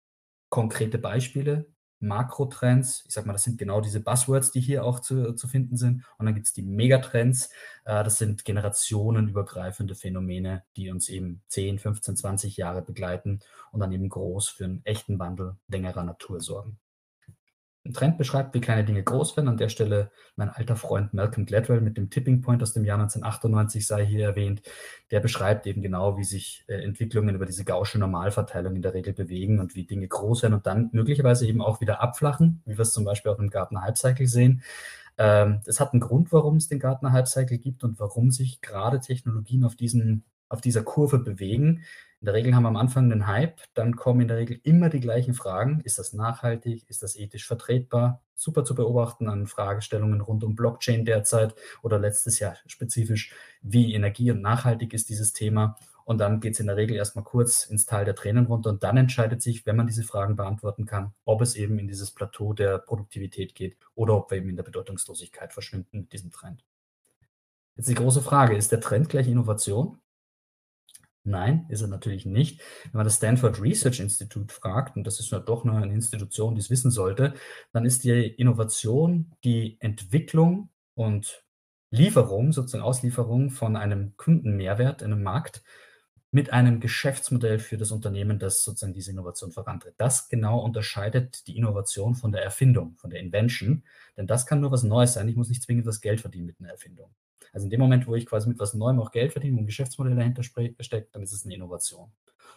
konkrete 0.48 0.98
Beispiele, 0.98 1.66
Makrotrends. 2.00 3.04
Ich 3.06 3.14
sag 3.14 3.26
mal, 3.26 3.32
das 3.32 3.44
sind 3.44 3.58
genau 3.58 3.80
diese 3.80 4.00
Buzzwords, 4.00 4.50
die 4.50 4.60
hier 4.60 4.84
auch 4.84 5.00
zu, 5.00 5.34
zu 5.34 5.48
finden 5.48 5.76
sind. 5.76 6.04
Und 6.18 6.26
dann 6.26 6.34
gibt 6.34 6.46
es 6.46 6.52
die 6.52 6.62
Megatrends. 6.62 7.50
Äh, 7.84 8.04
das 8.04 8.18
sind 8.18 8.44
generationenübergreifende 8.44 9.94
Phänomene, 9.94 10.64
die 10.76 10.90
uns 10.90 11.08
eben 11.08 11.42
10, 11.48 11.78
15, 11.78 12.16
20 12.16 12.56
Jahre 12.56 12.82
begleiten 12.82 13.40
und 13.72 13.80
dann 13.80 13.92
eben 13.92 14.08
groß 14.08 14.48
für 14.48 14.64
einen 14.64 14.84
echten 14.84 15.18
Wandel 15.18 15.56
längerer 15.68 16.04
Natur 16.04 16.40
sorgen. 16.40 16.78
Ein 17.83 17.95
Trend 17.95 18.19
beschreibt, 18.19 18.55
wie 18.55 18.61
kleine 18.61 18.85
Dinge 18.85 19.03
groß 19.03 19.38
werden. 19.38 19.49
An 19.49 19.57
der 19.57 19.71
Stelle 19.71 20.11
mein 20.37 20.51
alter 20.51 20.77
Freund 20.77 21.14
Malcolm 21.14 21.47
Gladwell 21.47 21.81
mit 21.81 21.97
dem 21.97 22.11
Tipping 22.11 22.43
Point 22.43 22.62
aus 22.62 22.75
dem 22.75 22.85
Jahr 22.85 22.99
1998 22.99 23.87
sei 23.87 24.05
hier 24.05 24.27
erwähnt. 24.27 24.61
Der 25.11 25.21
beschreibt 25.21 25.66
eben 25.66 25.81
genau, 25.81 26.19
wie 26.19 26.25
sich 26.25 26.62
äh, 26.69 26.75
Entwicklungen 26.83 27.35
über 27.35 27.47
diese 27.47 27.64
gausche 27.64 27.99
Normalverteilung 27.99 28.77
in 28.77 28.83
der 28.83 28.93
Regel 28.93 29.14
bewegen 29.14 29.61
und 29.61 29.75
wie 29.75 29.85
Dinge 29.85 30.09
groß 30.09 30.43
werden 30.43 30.55
und 30.55 30.66
dann 30.66 30.90
möglicherweise 30.93 31.47
eben 31.47 31.62
auch 31.62 31.81
wieder 31.81 32.03
abflachen, 32.03 32.62
wie 32.66 32.77
wir 32.77 32.83
es 32.83 32.93
zum 32.93 33.05
Beispiel 33.05 33.33
auch 33.33 33.38
im 33.38 33.49
Gartner 33.49 33.81
Halbcycle 33.81 34.27
sehen. 34.27 34.62
Ähm, 35.16 35.61
hat 35.66 35.93
einen 35.93 36.01
Grund, 36.01 36.33
warum 36.33 36.57
es 36.57 36.69
den 36.69 36.81
Gartner 36.81 37.12
Halbcycle 37.12 37.59
gibt 37.59 37.83
und 37.83 37.99
warum 37.99 38.31
sich 38.31 38.61
gerade 38.61 39.01
Technologien 39.01 39.64
auf, 39.64 39.75
diesen, 39.75 40.25
auf 40.51 40.61
dieser 40.61 40.83
Kurve 40.83 41.19
bewegen. 41.19 41.83
In 42.20 42.26
der 42.26 42.35
Regel 42.35 42.54
haben 42.54 42.64
wir 42.64 42.68
am 42.68 42.76
Anfang 42.76 43.11
einen 43.11 43.26
Hype, 43.26 43.62
dann 43.72 43.96
kommen 43.96 44.20
in 44.20 44.28
der 44.28 44.37
Regel 44.37 44.61
immer 44.62 44.90
die 44.90 45.00
gleichen 45.00 45.33
Fragen. 45.33 45.80
Ist 45.85 45.98
das 45.98 46.12
nachhaltig? 46.12 46.85
Ist 46.90 47.02
das 47.02 47.16
ethisch 47.16 47.46
vertretbar? 47.46 48.22
Super 48.35 48.62
zu 48.62 48.74
beobachten 48.74 49.26
an 49.26 49.46
Fragestellungen 49.46 50.20
rund 50.20 50.44
um 50.44 50.54
Blockchain 50.54 51.06
derzeit 51.06 51.54
oder 51.83 51.98
letztes 51.98 52.38
Jahr 52.38 52.56
spezifisch, 52.66 53.33
wie 53.62 53.94
energie- 53.94 54.30
und 54.30 54.42
nachhaltig 54.42 54.92
ist 54.92 55.09
dieses 55.09 55.33
Thema. 55.33 55.78
Und 56.04 56.18
dann 56.18 56.40
geht 56.40 56.54
es 56.54 56.61
in 56.61 56.66
der 56.66 56.76
Regel 56.76 56.94
erstmal 56.94 57.24
kurz 57.24 57.64
ins 57.64 57.87
Tal 57.87 58.04
der 58.04 58.14
Tränen 58.14 58.44
runter 58.46 58.68
und 58.68 58.83
dann 58.83 58.98
entscheidet 58.98 59.40
sich, 59.40 59.64
wenn 59.64 59.76
man 59.76 59.87
diese 59.87 60.02
Fragen 60.02 60.37
beantworten 60.37 60.85
kann, 60.85 61.14
ob 61.24 61.40
es 61.40 61.54
eben 61.54 61.78
in 61.78 61.88
dieses 61.88 62.11
Plateau 62.11 62.52
der 62.52 62.78
Produktivität 62.78 63.54
geht 63.54 63.78
oder 63.94 64.14
ob 64.14 64.30
wir 64.30 64.38
eben 64.38 64.50
in 64.50 64.56
der 64.56 64.62
Bedeutungslosigkeit 64.62 65.54
verschwinden 65.54 66.00
mit 66.00 66.12
diesem 66.12 66.30
Trend. 66.30 66.66
Jetzt 67.76 67.88
die 67.88 67.94
große 67.94 68.20
Frage, 68.20 68.56
ist 68.56 68.72
der 68.72 68.80
Trend 68.80 69.09
gleich 69.09 69.26
Innovation? 69.26 70.00
Nein, 71.31 71.66
ist 71.69 71.81
er 71.81 71.88
natürlich 71.88 72.27
nicht. 72.27 72.61
Wenn 72.85 72.99
man 72.99 73.05
das 73.05 73.16
Stanford 73.16 73.61
Research 73.62 74.01
Institute 74.01 74.53
fragt, 74.53 74.97
und 74.97 75.07
das 75.07 75.21
ist 75.21 75.31
ja 75.31 75.38
doch 75.38 75.64
nur 75.64 75.77
eine 75.77 75.95
Institution, 75.95 76.55
die 76.55 76.61
es 76.61 76.71
wissen 76.71 76.90
sollte, 76.90 77.35
dann 77.73 77.85
ist 77.85 78.05
die 78.05 78.27
Innovation 78.27 79.33
die 79.45 79.77
Entwicklung 79.81 80.71
und 80.95 81.45
Lieferung, 81.90 82.53
sozusagen 82.53 82.85
Auslieferung 82.85 83.51
von 83.51 83.77
einem 83.77 84.16
Kundenmehrwert 84.16 85.03
in 85.03 85.12
einem 85.12 85.23
Markt 85.23 85.62
mit 86.33 86.53
einem 86.53 86.79
Geschäftsmodell 86.79 87.59
für 87.59 87.77
das 87.77 87.90
Unternehmen, 87.90 88.38
das 88.38 88.62
sozusagen 88.62 88.93
diese 88.93 89.11
Innovation 89.11 89.51
vorantritt. 89.51 89.95
Das 89.99 90.29
genau 90.29 90.61
unterscheidet 90.61 91.47
die 91.49 91.57
Innovation 91.57 92.14
von 92.14 92.31
der 92.31 92.43
Erfindung, 92.45 92.97
von 92.97 93.11
der 93.11 93.21
Invention, 93.21 93.83
denn 94.16 94.29
das 94.29 94.47
kann 94.47 94.61
nur 94.61 94.71
was 94.71 94.85
Neues 94.85 95.14
sein. 95.14 95.29
Ich 95.29 95.37
muss 95.37 95.49
nicht 95.49 95.62
zwingend 95.62 95.87
das 95.87 96.01
Geld 96.01 96.21
verdienen 96.21 96.47
mit 96.47 96.61
einer 96.61 96.71
Erfindung. 96.71 97.11
Also 97.53 97.64
in 97.64 97.70
dem 97.70 97.81
Moment, 97.81 98.07
wo 98.07 98.14
ich 98.14 98.26
quasi 98.26 98.48
mit 98.48 98.59
was 98.59 98.74
Neuem 98.74 99.00
auch 99.00 99.11
Geld 99.11 99.33
verdiene 99.33 99.55
und 99.55 99.62
ein 99.62 99.66
Geschäftsmodell 99.66 100.16
dahinter 100.16 100.42
steckt, 100.42 101.14
dann 101.14 101.22
ist 101.22 101.33
es 101.33 101.44
eine 101.44 101.55
Innovation. 101.55 102.11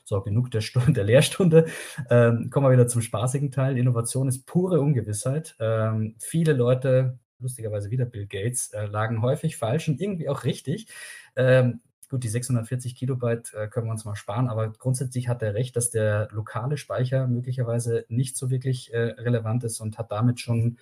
So, 0.05 0.21
genug 0.21 0.51
der, 0.51 0.61
Stunde, 0.61 0.93
der 0.93 1.03
Lehrstunde. 1.05 1.65
Ähm, 2.09 2.49
kommen 2.49 2.67
wir 2.67 2.71
wieder 2.73 2.87
zum 2.87 3.01
spaßigen 3.01 3.51
Teil. 3.51 3.77
Innovation 3.77 4.27
ist 4.27 4.45
pure 4.45 4.81
Ungewissheit. 4.81 5.55
Ähm, 5.59 6.15
viele 6.19 6.53
Leute, 6.53 7.19
lustigerweise 7.39 7.89
wieder 7.89 8.05
Bill 8.05 8.27
Gates, 8.27 8.71
äh, 8.73 8.85
lagen 8.85 9.21
häufig 9.21 9.57
falsch 9.57 9.87
und 9.87 10.01
irgendwie 10.01 10.27
auch 10.29 10.43
richtig. 10.43 10.87
Ähm, 11.35 11.81
gut, 12.09 12.23
die 12.23 12.29
640 12.29 12.95
Kilobyte 12.95 13.53
äh, 13.53 13.67
können 13.67 13.87
wir 13.87 13.91
uns 13.91 14.05
mal 14.05 14.15
sparen, 14.15 14.49
aber 14.49 14.71
grundsätzlich 14.71 15.29
hat 15.29 15.41
er 15.41 15.53
recht, 15.53 15.75
dass 15.75 15.89
der 15.89 16.27
lokale 16.31 16.77
Speicher 16.77 17.27
möglicherweise 17.27 18.05
nicht 18.09 18.37
so 18.37 18.49
wirklich 18.49 18.93
äh, 18.93 18.99
relevant 18.99 19.63
ist 19.63 19.79
und 19.79 19.97
hat 19.97 20.11
damit 20.11 20.39
schon 20.39 20.77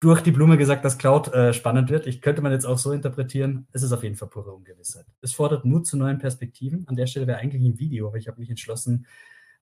durch 0.00 0.20
die 0.20 0.32
Blume 0.32 0.58
gesagt, 0.58 0.84
dass 0.84 0.98
Cloud 0.98 1.32
äh, 1.32 1.52
spannend 1.52 1.90
wird. 1.90 2.06
Ich 2.06 2.20
könnte 2.20 2.42
man 2.42 2.52
jetzt 2.52 2.66
auch 2.66 2.78
so 2.78 2.92
interpretieren, 2.92 3.66
es 3.72 3.82
ist 3.82 3.92
auf 3.92 4.02
jeden 4.02 4.16
Fall 4.16 4.28
pure 4.28 4.52
Ungewissheit. 4.52 5.06
Es 5.22 5.32
fordert 5.32 5.64
Mut 5.64 5.86
zu 5.86 5.96
neuen 5.96 6.18
Perspektiven. 6.18 6.86
An 6.88 6.96
der 6.96 7.06
Stelle 7.06 7.26
wäre 7.26 7.38
eigentlich 7.38 7.64
ein 7.64 7.78
Video, 7.78 8.08
aber 8.08 8.18
ich 8.18 8.28
habe 8.28 8.38
mich 8.38 8.50
entschlossen, 8.50 9.06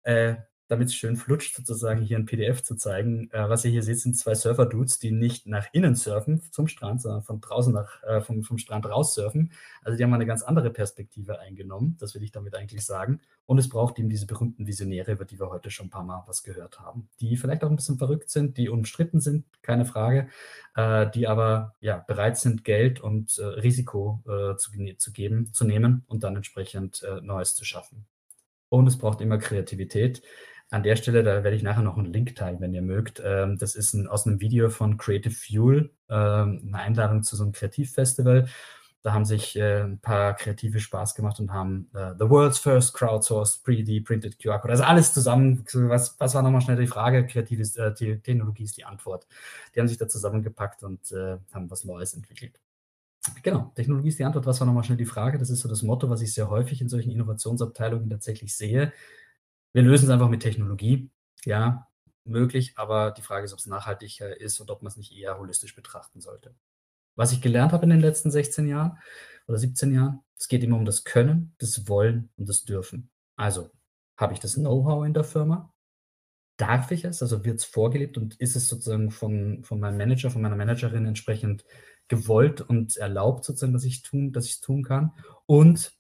äh, 0.03 0.35
damit 0.73 0.89
es 0.89 0.95
schön 0.95 1.17
flutscht, 1.17 1.55
sozusagen 1.55 2.01
hier 2.01 2.17
ein 2.17 2.25
PDF 2.25 2.63
zu 2.63 2.75
zeigen. 2.77 3.31
Äh, 3.31 3.49
was 3.51 3.65
ihr 3.65 3.71
hier 3.71 3.83
seht, 3.83 4.01
sind 4.01 4.17
zwei 4.17 4.35
Surfer-Dudes, 4.35 4.99
die 4.99 5.11
nicht 5.11 5.47
nach 5.47 5.67
innen 5.73 5.95
surfen 5.95 6.41
zum 6.51 6.67
Strand, 6.67 7.03
sondern 7.03 7.23
von 7.23 7.43
draußen 7.43 7.75
nach, 7.75 8.03
äh, 8.05 8.23
vom, 8.23 8.43
vom 8.43 8.57
Strand 8.57 8.87
raus 8.87 9.15
surfen. 9.15 9.53
Also 9.83 9.99
die 9.99 10.03
haben 10.03 10.15
eine 10.15 10.25
ganz 10.25 10.43
andere 10.43 10.71
Perspektive 10.71 11.39
eingenommen, 11.41 11.97
das 12.01 12.15
will 12.15 12.23
ich 12.23 12.33
damit 12.33 12.57
eigentlich 12.57 12.85
sagen. 12.85 13.21
Und 13.45 13.59
es 13.59 13.69
braucht 13.69 13.99
eben 13.99 14.09
diese 14.09 14.27
berühmten 14.27 14.67
Visionäre, 14.67 15.13
über 15.13 15.27
die 15.27 15.39
wir 15.39 15.51
heute 15.51 15.71
schon 15.71 15.87
ein 15.87 15.91
paar 15.91 16.05
Mal 16.05 16.23
was 16.27 16.43
gehört 16.43 16.81
haben, 16.81 17.11
die 17.21 17.37
vielleicht 17.37 17.65
auch 17.65 17.71
ein 17.71 17.77
bisschen 17.77 17.99
verrückt 17.99 18.31
sind, 18.31 18.57
die 18.57 18.71
umstritten 18.71 19.21
sind, 19.21 19.45
keine 19.61 19.85
Frage, 19.85 20.29
äh, 20.75 21.11
die 21.11 21.29
aber 21.29 21.75
ja, 21.81 21.99
bereit 21.99 22.39
sind, 22.39 22.65
Geld 22.65 22.99
und 23.01 23.37
äh, 23.39 23.45
Risiko 23.45 24.23
äh, 24.27 24.57
zu, 24.57 24.71
zu, 24.97 25.13
geben, 25.13 25.53
zu 25.53 25.67
nehmen 25.67 26.05
und 26.07 26.25
dann 26.25 26.37
entsprechend 26.37 27.03
äh, 27.03 27.21
Neues 27.21 27.55
zu 27.55 27.67
schaffen. 27.67 28.07
Und 28.71 28.87
es 28.87 28.97
braucht 28.97 29.21
immer 29.21 29.37
Kreativität. 29.37 30.23
An 30.73 30.83
der 30.83 30.97
Stelle, 30.97 31.23
da 31.23 31.45
werde 31.45 31.55
ich 31.55 31.63
nachher 31.63 31.83
noch 31.83 31.99
einen 31.99 32.13
Link 32.15 32.35
teilen, 32.35 32.59
wenn 32.61 32.73
ihr 32.73 32.81
mögt. 32.81 33.21
Ähm, 33.23 33.59
das 33.59 33.75
ist 33.75 33.93
ein, 33.93 34.09
aus 34.09 34.27
einem 34.27 34.41
Video 34.41 34.71
von 34.71 34.97
Creative 34.97 35.35
Fuel, 35.35 35.91
ähm, 36.09 36.63
eine 36.67 36.79
Einladung 36.79 37.23
zu 37.23 37.37
so 37.37 37.43
einem 37.43 37.53
Kreativfestival. 37.53 38.49
Da 39.03 39.13
haben 39.13 39.27
sich 39.27 39.55
äh, 39.57 39.83
ein 39.83 39.99
paar 39.99 40.35
Kreative 40.35 40.81
Spaß 40.81 41.15
gemacht 41.15 41.41
und 41.41 41.53
haben 41.53 41.91
äh, 41.93 42.15
The 42.19 42.31
World's 42.31 42.59
First 42.59 42.95
Crowdsourced 42.95 43.67
3D 43.67 44.03
Printed 44.03 44.39
QR 44.39 44.61
Code. 44.61 44.73
Also 44.73 44.85
alles 44.85 45.13
zusammen. 45.13 45.63
Was, 45.75 46.19
was 46.19 46.35
war 46.35 46.43
nochmal 46.43 46.63
schnell 46.63 46.79
die 46.79 46.87
Frage? 46.87 47.27
Kreative 47.27 47.65
äh, 47.79 47.93
Technologie 48.23 48.63
ist 48.63 48.79
die 48.79 48.85
Antwort. 48.87 49.27
Die 49.75 49.81
haben 49.81 49.89
sich 49.89 49.99
da 49.99 50.09
zusammengepackt 50.09 50.85
und 50.85 51.13
äh, 51.13 51.37
haben 51.53 51.71
was 51.71 51.85
Neues 51.85 52.15
entwickelt. 52.15 52.59
Genau, 53.43 53.73
Technologie 53.75 54.09
ist 54.09 54.19
die 54.19 54.25
Antwort. 54.25 54.47
Was 54.47 54.61
war 54.61 54.67
nochmal 54.67 54.85
schnell 54.85 54.99
die 54.99 55.05
Frage? 55.05 55.39
Das 55.39 55.51
ist 55.51 55.61
so 55.61 55.69
das 55.69 55.83
Motto, 55.83 56.09
was 56.09 56.23
ich 56.23 56.33
sehr 56.33 56.49
häufig 56.49 56.81
in 56.81 56.89
solchen 56.89 57.11
Innovationsabteilungen 57.11 58.09
tatsächlich 58.09 58.57
sehe. 58.57 58.93
Wir 59.73 59.83
lösen 59.83 60.05
es 60.05 60.11
einfach 60.11 60.29
mit 60.29 60.43
Technologie. 60.43 61.11
Ja, 61.45 61.89
möglich, 62.25 62.75
aber 62.77 63.11
die 63.11 63.23
Frage 63.23 63.45
ist, 63.45 63.53
ob 63.53 63.59
es 63.59 63.67
nachhaltiger 63.67 64.39
ist 64.41 64.61
und 64.61 64.71
ob 64.71 64.83
man 64.83 64.91
es 64.91 64.97
nicht 64.97 65.13
eher 65.13 65.39
holistisch 65.39 65.75
betrachten 65.75 66.21
sollte. 66.21 66.55
Was 67.17 67.33
ich 67.33 67.43
gelernt 67.43 67.73
habe 67.73 67.85
in 67.85 67.91
den 67.91 68.01
letzten 68.01 68.31
16 68.31 68.69
Jahren 68.69 68.99
oder 69.47 69.59
17 69.59 69.93
Jahren, 69.93 70.21
es 70.39 70.49
geht 70.49 70.63
immer 70.63 70.77
um 70.77 70.85
das 70.85 71.05
Können, 71.05 71.55
das 71.59 71.89
Wollen 71.89 72.31
und 72.37 72.49
das 72.49 72.65
Dürfen. 72.65 73.11
Also, 73.37 73.71
habe 74.17 74.35
ich 74.35 74.41
das 74.41 74.55
Know-how 74.55 75.05
in 75.05 75.15
der 75.15 75.25
Firma? 75.25 75.73
Darf 76.59 76.91
ich 76.91 77.05
es? 77.05 77.23
Also 77.23 77.45
wird 77.45 77.59
es 77.59 77.65
vorgelebt 77.65 78.19
und 78.19 78.37
ist 78.37 78.57
es 78.57 78.69
sozusagen 78.69 79.11
von, 79.11 79.65
von 79.65 79.81
meinem 79.81 79.97
Manager, 79.97 80.31
von 80.31 80.43
meiner 80.43 80.57
Managerin 80.57 81.07
entsprechend 81.07 81.65
gewollt 82.09 82.61
und 82.61 82.97
erlaubt, 82.97 83.45
sozusagen, 83.45 83.73
dass 83.73 83.85
ich 83.85 84.03
tun, 84.03 84.33
dass 84.33 84.47
ich 84.47 84.53
es 84.53 84.61
tun 84.61 84.85
kann? 84.85 85.13
Und 85.47 85.93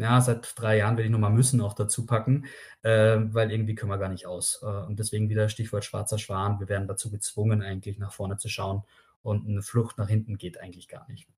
ja, 0.00 0.20
seit 0.20 0.54
drei 0.56 0.78
Jahren 0.78 0.96
will 0.96 1.04
ich 1.04 1.10
nochmal 1.10 1.30
müssen 1.30 1.60
auch 1.60 1.74
dazu 1.74 2.06
packen, 2.06 2.46
äh, 2.82 3.18
weil 3.20 3.52
irgendwie 3.52 3.74
können 3.74 3.92
wir 3.92 3.98
gar 3.98 4.08
nicht 4.08 4.26
aus. 4.26 4.60
Äh, 4.62 4.66
und 4.66 4.98
deswegen 4.98 5.28
wieder 5.28 5.48
Stichwort 5.48 5.84
schwarzer 5.84 6.18
Schwan. 6.18 6.58
Wir 6.58 6.68
werden 6.68 6.88
dazu 6.88 7.10
gezwungen, 7.10 7.62
eigentlich 7.62 7.98
nach 7.98 8.12
vorne 8.12 8.38
zu 8.38 8.48
schauen 8.48 8.82
und 9.22 9.46
eine 9.46 9.62
Flucht 9.62 9.98
nach 9.98 10.08
hinten 10.08 10.38
geht 10.38 10.58
eigentlich 10.58 10.88
gar 10.88 11.06
nicht. 11.08 11.28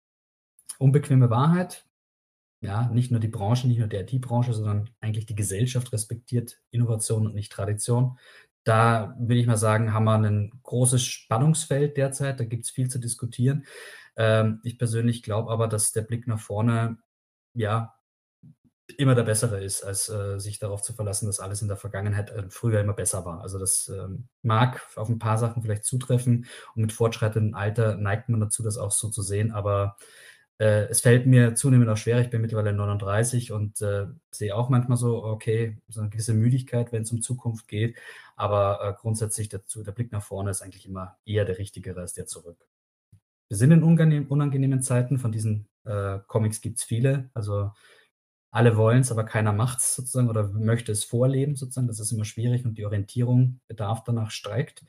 Unbequeme 0.79 1.29
Wahrheit. 1.29 1.87
Ja, 2.61 2.89
nicht 2.89 3.11
nur 3.11 3.19
die 3.19 3.29
Branche, 3.29 3.67
nicht 3.67 3.79
nur 3.79 3.89
die 3.89 3.97
IT-Branche, 3.97 4.53
sondern 4.55 4.91
eigentlich 5.01 5.27
die 5.27 5.35
Gesellschaft 5.35 5.93
respektiert 5.93 6.61
Innovation 6.71 7.27
und 7.27 7.35
nicht 7.35 7.51
Tradition. 7.51 8.19
Da 8.63 9.17
will 9.19 9.39
ich 9.39 9.49
mal 9.49 9.57
sagen, 9.57 9.93
haben 9.93 10.05
wir 10.05 10.15
ein 10.15 10.53
großes 10.63 11.03
Spannungsfeld 11.03 11.97
derzeit. 11.97 12.39
Da 12.39 12.45
gibt 12.45 12.65
es 12.65 12.71
viel 12.71 12.89
zu 12.89 13.01
diskutieren. 13.01 13.67
Ähm, 14.15 14.61
ich 14.63 14.79
persönlich 14.79 15.25
glaube 15.25 15.51
aber, 15.51 15.67
dass 15.67 15.91
der 15.91 16.03
Blick 16.03 16.29
nach 16.29 16.39
vorne 16.39 16.99
ja 17.55 17.95
immer 18.99 19.15
der 19.15 19.25
Bessere 19.25 19.63
ist, 19.63 19.83
als 19.83 20.09
äh, 20.09 20.39
sich 20.39 20.59
darauf 20.59 20.83
zu 20.83 20.93
verlassen, 20.93 21.27
dass 21.27 21.41
alles 21.41 21.63
in 21.63 21.69
der 21.69 21.77
Vergangenheit 21.77 22.31
äh, 22.31 22.45
früher 22.49 22.81
immer 22.81 22.93
besser 22.93 23.25
war. 23.25 23.41
Also 23.43 23.59
das 23.59 23.89
ähm, 23.89 24.29
mag 24.43 24.81
auf 24.97 25.09
ein 25.09 25.19
paar 25.19 25.39
Sachen 25.39 25.63
vielleicht 25.63 25.85
zutreffen 25.85 26.47
und 26.75 26.83
mit 26.83 26.93
fortschreitendem 26.93 27.55
Alter 27.55 27.97
neigt 27.97 28.29
man 28.29 28.41
dazu, 28.41 28.63
das 28.63 28.79
auch 28.79 28.91
so 28.91 29.09
zu 29.09 29.23
sehen, 29.23 29.53
aber 29.53 29.97
äh, 30.59 30.87
es 30.89 31.01
fällt 31.01 31.27
mir 31.27 31.55
zunehmend 31.55 31.91
auch 31.91 31.97
schwer. 31.97 32.21
Ich 32.21 32.31
bin 32.31 32.41
mittlerweile 32.41 32.73
39 32.73 33.53
und 33.53 33.81
äh, 33.83 34.07
sehe 34.31 34.55
auch 34.55 34.69
manchmal 34.69 34.99
so, 34.99 35.25
okay, 35.25 35.79
so 35.89 36.01
eine 36.01 36.11
gewisse 36.11 36.35
Müdigkeit, 36.35 36.93
wenn 36.93 37.03
es 37.03 37.13
um 37.13 37.21
Zukunft 37.21 37.69
geht, 37.69 37.97
aber 38.37 38.81
äh, 38.83 39.01
grundsätzlich 39.01 39.49
dazu, 39.49 39.83
der 39.83 39.93
Blick 39.93 40.13
nach 40.13 40.23
vorne 40.23 40.51
ist 40.51 40.63
eigentlich 40.63 40.87
immer 40.87 41.17
eher 41.25 41.45
der 41.45 41.59
richtigere 41.59 42.01
als 42.01 42.13
der 42.13 42.27
zurück. 42.27 42.67
Wir 43.49 43.57
sind 43.57 43.73
in 43.73 43.83
unangenehmen 43.83 44.83
Zeiten, 44.83 45.19
von 45.19 45.33
diesen 45.33 45.67
äh, 45.85 46.21
Comics 46.27 46.61
gibt 46.61 46.79
es 46.79 46.85
viele, 46.85 47.31
also 47.35 47.73
alle 48.53 48.77
wollen 48.77 49.01
es, 49.01 49.11
aber 49.11 49.25
keiner 49.25 49.53
macht 49.53 49.79
es 49.79 49.95
sozusagen 49.97 50.29
oder 50.29 50.49
möchte 50.53 50.93
es 50.93 51.05
vorleben 51.05 51.57
sozusagen. 51.57 51.89
Das 51.89 51.99
ist 51.99 52.13
immer 52.13 52.27
schwierig 52.27 52.65
und 52.67 52.77
die 52.77 52.85
Orientierung, 52.85 53.61
Bedarf 53.67 54.05
danach 54.05 54.31
streikt. 54.31 54.85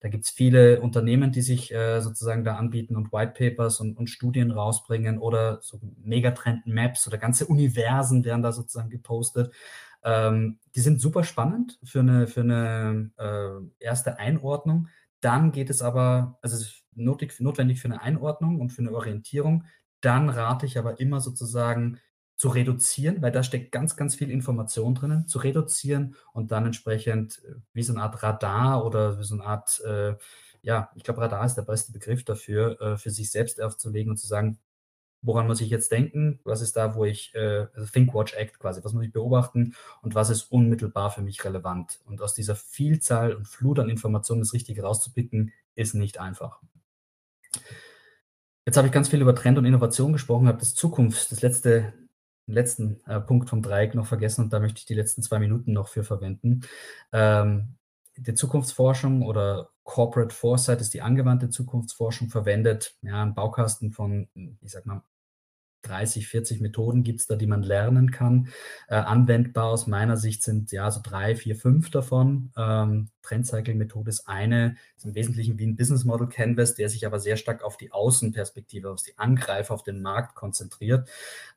Da 0.00 0.08
gibt 0.08 0.24
es 0.24 0.30
viele 0.30 0.80
Unternehmen, 0.80 1.32
die 1.32 1.40
sich 1.40 1.72
äh, 1.72 2.00
sozusagen 2.00 2.44
da 2.44 2.56
anbieten 2.56 2.96
und 2.96 3.12
White 3.12 3.32
Papers 3.38 3.80
und, 3.80 3.96
und 3.96 4.10
Studien 4.10 4.50
rausbringen 4.50 5.18
oder 5.18 5.60
so 5.62 5.80
Megatrend-Maps 6.02 7.06
oder 7.06 7.16
ganze 7.16 7.46
Universen 7.46 8.24
werden 8.24 8.42
da 8.42 8.52
sozusagen 8.52 8.90
gepostet. 8.90 9.54
Ähm, 10.02 10.58
die 10.74 10.80
sind 10.80 11.00
super 11.00 11.22
spannend 11.24 11.78
für 11.84 12.00
eine, 12.00 12.26
für 12.26 12.40
eine 12.40 13.12
äh, 13.16 13.84
erste 13.84 14.18
Einordnung. 14.18 14.88
Dann 15.20 15.52
geht 15.52 15.70
es 15.70 15.82
aber, 15.82 16.38
also 16.42 16.56
es 16.56 16.62
ist 16.62 16.84
notwendig 16.96 17.80
für 17.80 17.88
eine 17.88 18.02
Einordnung 18.02 18.60
und 18.60 18.70
für 18.70 18.82
eine 18.82 18.92
Orientierung. 18.92 19.64
Dann 20.00 20.28
rate 20.28 20.66
ich 20.66 20.78
aber 20.78 21.00
immer 21.00 21.20
sozusagen 21.20 22.00
zu 22.36 22.48
reduzieren, 22.48 23.22
weil 23.22 23.32
da 23.32 23.42
steckt 23.42 23.72
ganz, 23.72 23.96
ganz 23.96 24.14
viel 24.16 24.30
Information 24.30 24.94
drinnen, 24.94 25.28
zu 25.28 25.38
reduzieren 25.38 26.16
und 26.32 26.50
dann 26.50 26.66
entsprechend 26.66 27.42
äh, 27.44 27.54
wie 27.72 27.82
so 27.82 27.92
eine 27.92 28.02
Art 28.02 28.22
Radar 28.22 28.84
oder 28.84 29.22
so 29.22 29.34
eine 29.34 29.44
Art, 29.44 29.80
äh, 29.84 30.14
ja, 30.62 30.90
ich 30.94 31.04
glaube, 31.04 31.20
Radar 31.20 31.44
ist 31.46 31.54
der 31.54 31.62
beste 31.62 31.92
Begriff 31.92 32.24
dafür, 32.24 32.80
äh, 32.80 32.96
für 32.96 33.10
sich 33.10 33.30
selbst 33.30 33.60
aufzulegen 33.60 34.10
und 34.10 34.16
zu 34.16 34.26
sagen, 34.26 34.58
woran 35.22 35.46
muss 35.46 35.60
ich 35.60 35.70
jetzt 35.70 35.90
denken, 35.90 36.40
was 36.44 36.60
ist 36.60 36.76
da, 36.76 36.94
wo 36.94 37.04
ich, 37.04 37.34
äh, 37.34 37.66
also 37.74 37.90
Think, 37.90 38.14
Watch, 38.14 38.34
Act 38.34 38.58
quasi, 38.58 38.84
was 38.84 38.92
muss 38.92 39.04
ich 39.04 39.12
beobachten 39.12 39.74
und 40.02 40.14
was 40.14 40.30
ist 40.30 40.50
unmittelbar 40.50 41.10
für 41.10 41.22
mich 41.22 41.44
relevant. 41.44 42.00
Und 42.04 42.20
aus 42.20 42.34
dieser 42.34 42.56
Vielzahl 42.56 43.32
und 43.34 43.46
Flut 43.48 43.78
an 43.78 43.88
Informationen 43.88 44.42
das 44.42 44.52
Richtige 44.52 44.82
rauszupicken, 44.82 45.52
ist 45.76 45.94
nicht 45.94 46.20
einfach. 46.20 46.60
Jetzt 48.66 48.76
habe 48.76 48.86
ich 48.86 48.92
ganz 48.92 49.08
viel 49.08 49.20
über 49.20 49.34
Trend 49.34 49.58
und 49.58 49.64
Innovation 49.64 50.12
gesprochen, 50.12 50.48
habe 50.48 50.58
das 50.58 50.74
Zukunft, 50.74 51.30
das 51.32 51.42
letzte 51.42 51.92
letzten 52.46 53.00
äh, 53.06 53.20
Punkt 53.20 53.48
vom 53.48 53.62
Dreieck 53.62 53.94
noch 53.94 54.06
vergessen 54.06 54.44
und 54.44 54.52
da 54.52 54.60
möchte 54.60 54.78
ich 54.78 54.86
die 54.86 54.94
letzten 54.94 55.22
zwei 55.22 55.38
Minuten 55.38 55.72
noch 55.72 55.88
für 55.88 56.04
verwenden. 56.04 56.62
Ähm, 57.12 57.76
die 58.16 58.34
Zukunftsforschung 58.34 59.22
oder 59.22 59.70
Corporate 59.82 60.34
Foresight 60.34 60.80
ist 60.80 60.94
die 60.94 61.02
angewandte 61.02 61.50
Zukunftsforschung 61.50 62.28
verwendet, 62.28 62.96
ja, 63.02 63.22
einen 63.22 63.34
Baukasten 63.34 63.92
von, 63.92 64.28
ich 64.34 64.70
sag 64.70 64.86
mal, 64.86 65.02
30, 65.84 66.26
40 66.28 66.60
Methoden 66.60 67.02
gibt 67.02 67.20
es 67.20 67.26
da, 67.26 67.36
die 67.36 67.46
man 67.46 67.62
lernen 67.62 68.10
kann. 68.10 68.48
Äh, 68.88 68.96
anwendbar 68.96 69.66
aus 69.66 69.86
meiner 69.86 70.16
Sicht 70.16 70.42
sind 70.42 70.72
ja 70.72 70.90
so 70.90 71.00
drei, 71.02 71.36
vier, 71.36 71.56
fünf 71.56 71.90
davon. 71.90 72.50
Ähm, 72.56 73.08
Trendcycle-Methode 73.22 74.10
ist 74.10 74.28
eine, 74.28 74.76
ist 74.96 75.06
im 75.06 75.14
Wesentlichen 75.14 75.58
wie 75.58 75.66
ein 75.66 75.76
Business 75.76 76.04
Model 76.04 76.28
Canvas, 76.28 76.74
der 76.74 76.88
sich 76.88 77.06
aber 77.06 77.18
sehr 77.18 77.36
stark 77.36 77.62
auf 77.62 77.76
die 77.76 77.92
Außenperspektive, 77.92 78.90
auf 78.90 79.02
die 79.02 79.16
Angreifer, 79.18 79.74
auf 79.74 79.82
den 79.82 80.02
Markt 80.02 80.34
konzentriert. 80.34 81.08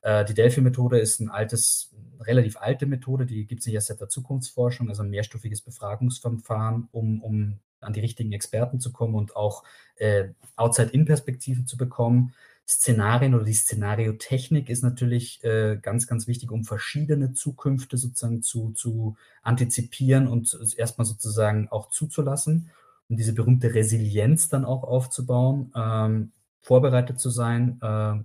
Äh, 0.02 0.26
die 0.26 0.34
Delphi-Methode 0.34 1.00
ist 1.00 1.20
ein 1.20 1.30
altes, 1.30 1.94
relativ 2.22 2.58
alte 2.58 2.86
Methode, 2.86 3.26
die 3.26 3.46
gibt 3.46 3.62
es 3.62 3.66
nicht 3.68 3.76
erst 3.76 3.88
seit 3.88 4.02
der 4.02 4.10
Zukunftsforschung, 4.10 4.90
also 4.90 5.04
ein 5.04 5.10
mehrstufiges 5.10 5.62
Befragungsverfahren, 5.62 6.88
um, 6.92 7.22
um 7.22 7.60
an 7.82 7.94
die 7.94 8.00
richtigen 8.00 8.32
Experten 8.32 8.80
zu 8.80 8.92
kommen 8.92 9.16
und 9.16 9.36
auch 9.36 9.63
äh, 9.96 10.30
Outside-In-Perspektiven 10.56 11.68
zu 11.68 11.78
bekommen. 11.78 12.34
Szenarien 12.68 13.34
oder 13.34 13.46
die 13.46 13.54
Szenariotechnik 13.54 14.70
ist 14.70 14.84
natürlich 14.84 15.42
äh, 15.44 15.78
ganz, 15.82 16.06
ganz 16.06 16.28
wichtig, 16.28 16.52
um 16.52 16.66
verschiedene 16.66 17.32
Zukünfte 17.32 17.98
sozusagen 17.98 18.42
zu, 18.42 18.72
zu 18.72 19.16
antizipieren 19.42 20.28
und 20.28 20.58
erstmal 20.76 21.06
sozusagen 21.06 21.70
auch 21.70 21.90
zuzulassen, 21.90 22.70
um 23.08 23.16
diese 23.16 23.34
berühmte 23.34 23.74
Resilienz 23.74 24.50
dann 24.50 24.66
auch 24.66 24.84
aufzubauen, 24.84 25.72
ähm, 25.76 26.32
vorbereitet 26.62 27.22
zu 27.22 27.30
sein, 27.30 27.80
äh, 27.82 28.16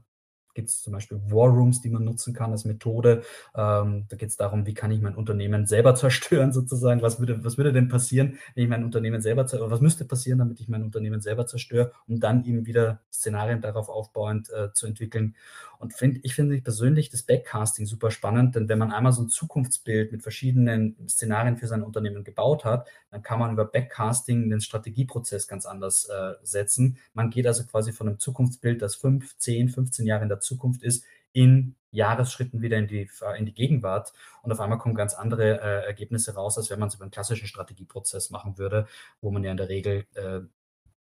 gibt 0.54 0.68
es 0.68 0.82
zum 0.82 0.92
Beispiel 0.92 1.20
War 1.28 1.48
Rooms, 1.48 1.80
die 1.80 1.90
man 1.90 2.04
nutzen 2.04 2.34
kann 2.34 2.52
als 2.52 2.64
Methode. 2.64 3.22
Ähm, 3.54 4.06
da 4.08 4.16
geht 4.16 4.28
es 4.28 4.36
darum, 4.36 4.66
wie 4.66 4.74
kann 4.74 4.90
ich 4.90 5.00
mein 5.00 5.14
Unternehmen 5.14 5.66
selber 5.66 5.94
zerstören, 5.96 6.52
sozusagen. 6.52 7.02
Was 7.02 7.18
würde, 7.18 7.44
was 7.44 7.56
würde 7.56 7.72
denn 7.72 7.88
passieren, 7.88 8.38
wenn 8.54 8.64
ich 8.64 8.70
mein 8.70 8.84
Unternehmen 8.84 9.20
selber 9.20 9.46
zerstöre? 9.46 9.70
Was 9.70 9.80
müsste 9.80 10.04
passieren, 10.04 10.38
damit 10.38 10.60
ich 10.60 10.68
mein 10.68 10.82
Unternehmen 10.82 11.20
selber 11.20 11.46
zerstöre, 11.46 11.92
um 12.06 12.20
dann 12.20 12.44
eben 12.44 12.66
wieder 12.66 13.00
Szenarien 13.12 13.60
darauf 13.60 13.88
aufbauend 13.88 14.50
äh, 14.50 14.72
zu 14.72 14.86
entwickeln? 14.86 15.34
Und 15.82 15.94
find, 15.94 16.20
ich 16.22 16.36
finde 16.36 16.60
persönlich 16.60 17.10
das 17.10 17.24
Backcasting 17.24 17.86
super 17.86 18.12
spannend, 18.12 18.54
denn 18.54 18.68
wenn 18.68 18.78
man 18.78 18.92
einmal 18.92 19.12
so 19.12 19.20
ein 19.20 19.28
Zukunftsbild 19.28 20.12
mit 20.12 20.22
verschiedenen 20.22 20.96
Szenarien 21.08 21.56
für 21.56 21.66
sein 21.66 21.82
Unternehmen 21.82 22.22
gebaut 22.22 22.64
hat, 22.64 22.86
dann 23.10 23.22
kann 23.22 23.40
man 23.40 23.52
über 23.52 23.64
Backcasting 23.64 24.48
den 24.48 24.60
Strategieprozess 24.60 25.48
ganz 25.48 25.66
anders 25.66 26.08
äh, 26.08 26.34
setzen. 26.44 26.98
Man 27.14 27.30
geht 27.30 27.48
also 27.48 27.64
quasi 27.64 27.90
von 27.90 28.06
einem 28.06 28.20
Zukunftsbild, 28.20 28.80
das 28.80 28.94
5, 28.94 29.36
10, 29.38 29.70
15 29.70 30.06
Jahre 30.06 30.22
in 30.22 30.28
der 30.28 30.38
Zukunft 30.42 30.82
ist, 30.82 31.04
in 31.32 31.76
Jahresschritten 31.90 32.62
wieder 32.62 32.78
in 32.78 32.88
die, 32.88 33.08
in 33.38 33.46
die 33.46 33.54
Gegenwart 33.54 34.12
und 34.42 34.52
auf 34.52 34.60
einmal 34.60 34.78
kommen 34.78 34.94
ganz 34.94 35.14
andere 35.14 35.60
äh, 35.60 35.86
Ergebnisse 35.86 36.34
raus, 36.34 36.56
als 36.56 36.70
wenn 36.70 36.78
man 36.78 36.88
es 36.88 36.94
über 36.94 37.04
einen 37.04 37.10
klassischen 37.10 37.46
Strategieprozess 37.46 38.30
machen 38.30 38.58
würde, 38.58 38.86
wo 39.20 39.30
man 39.30 39.44
ja 39.44 39.50
in 39.50 39.56
der 39.56 39.68
Regel 39.68 40.06
äh, 40.14 40.40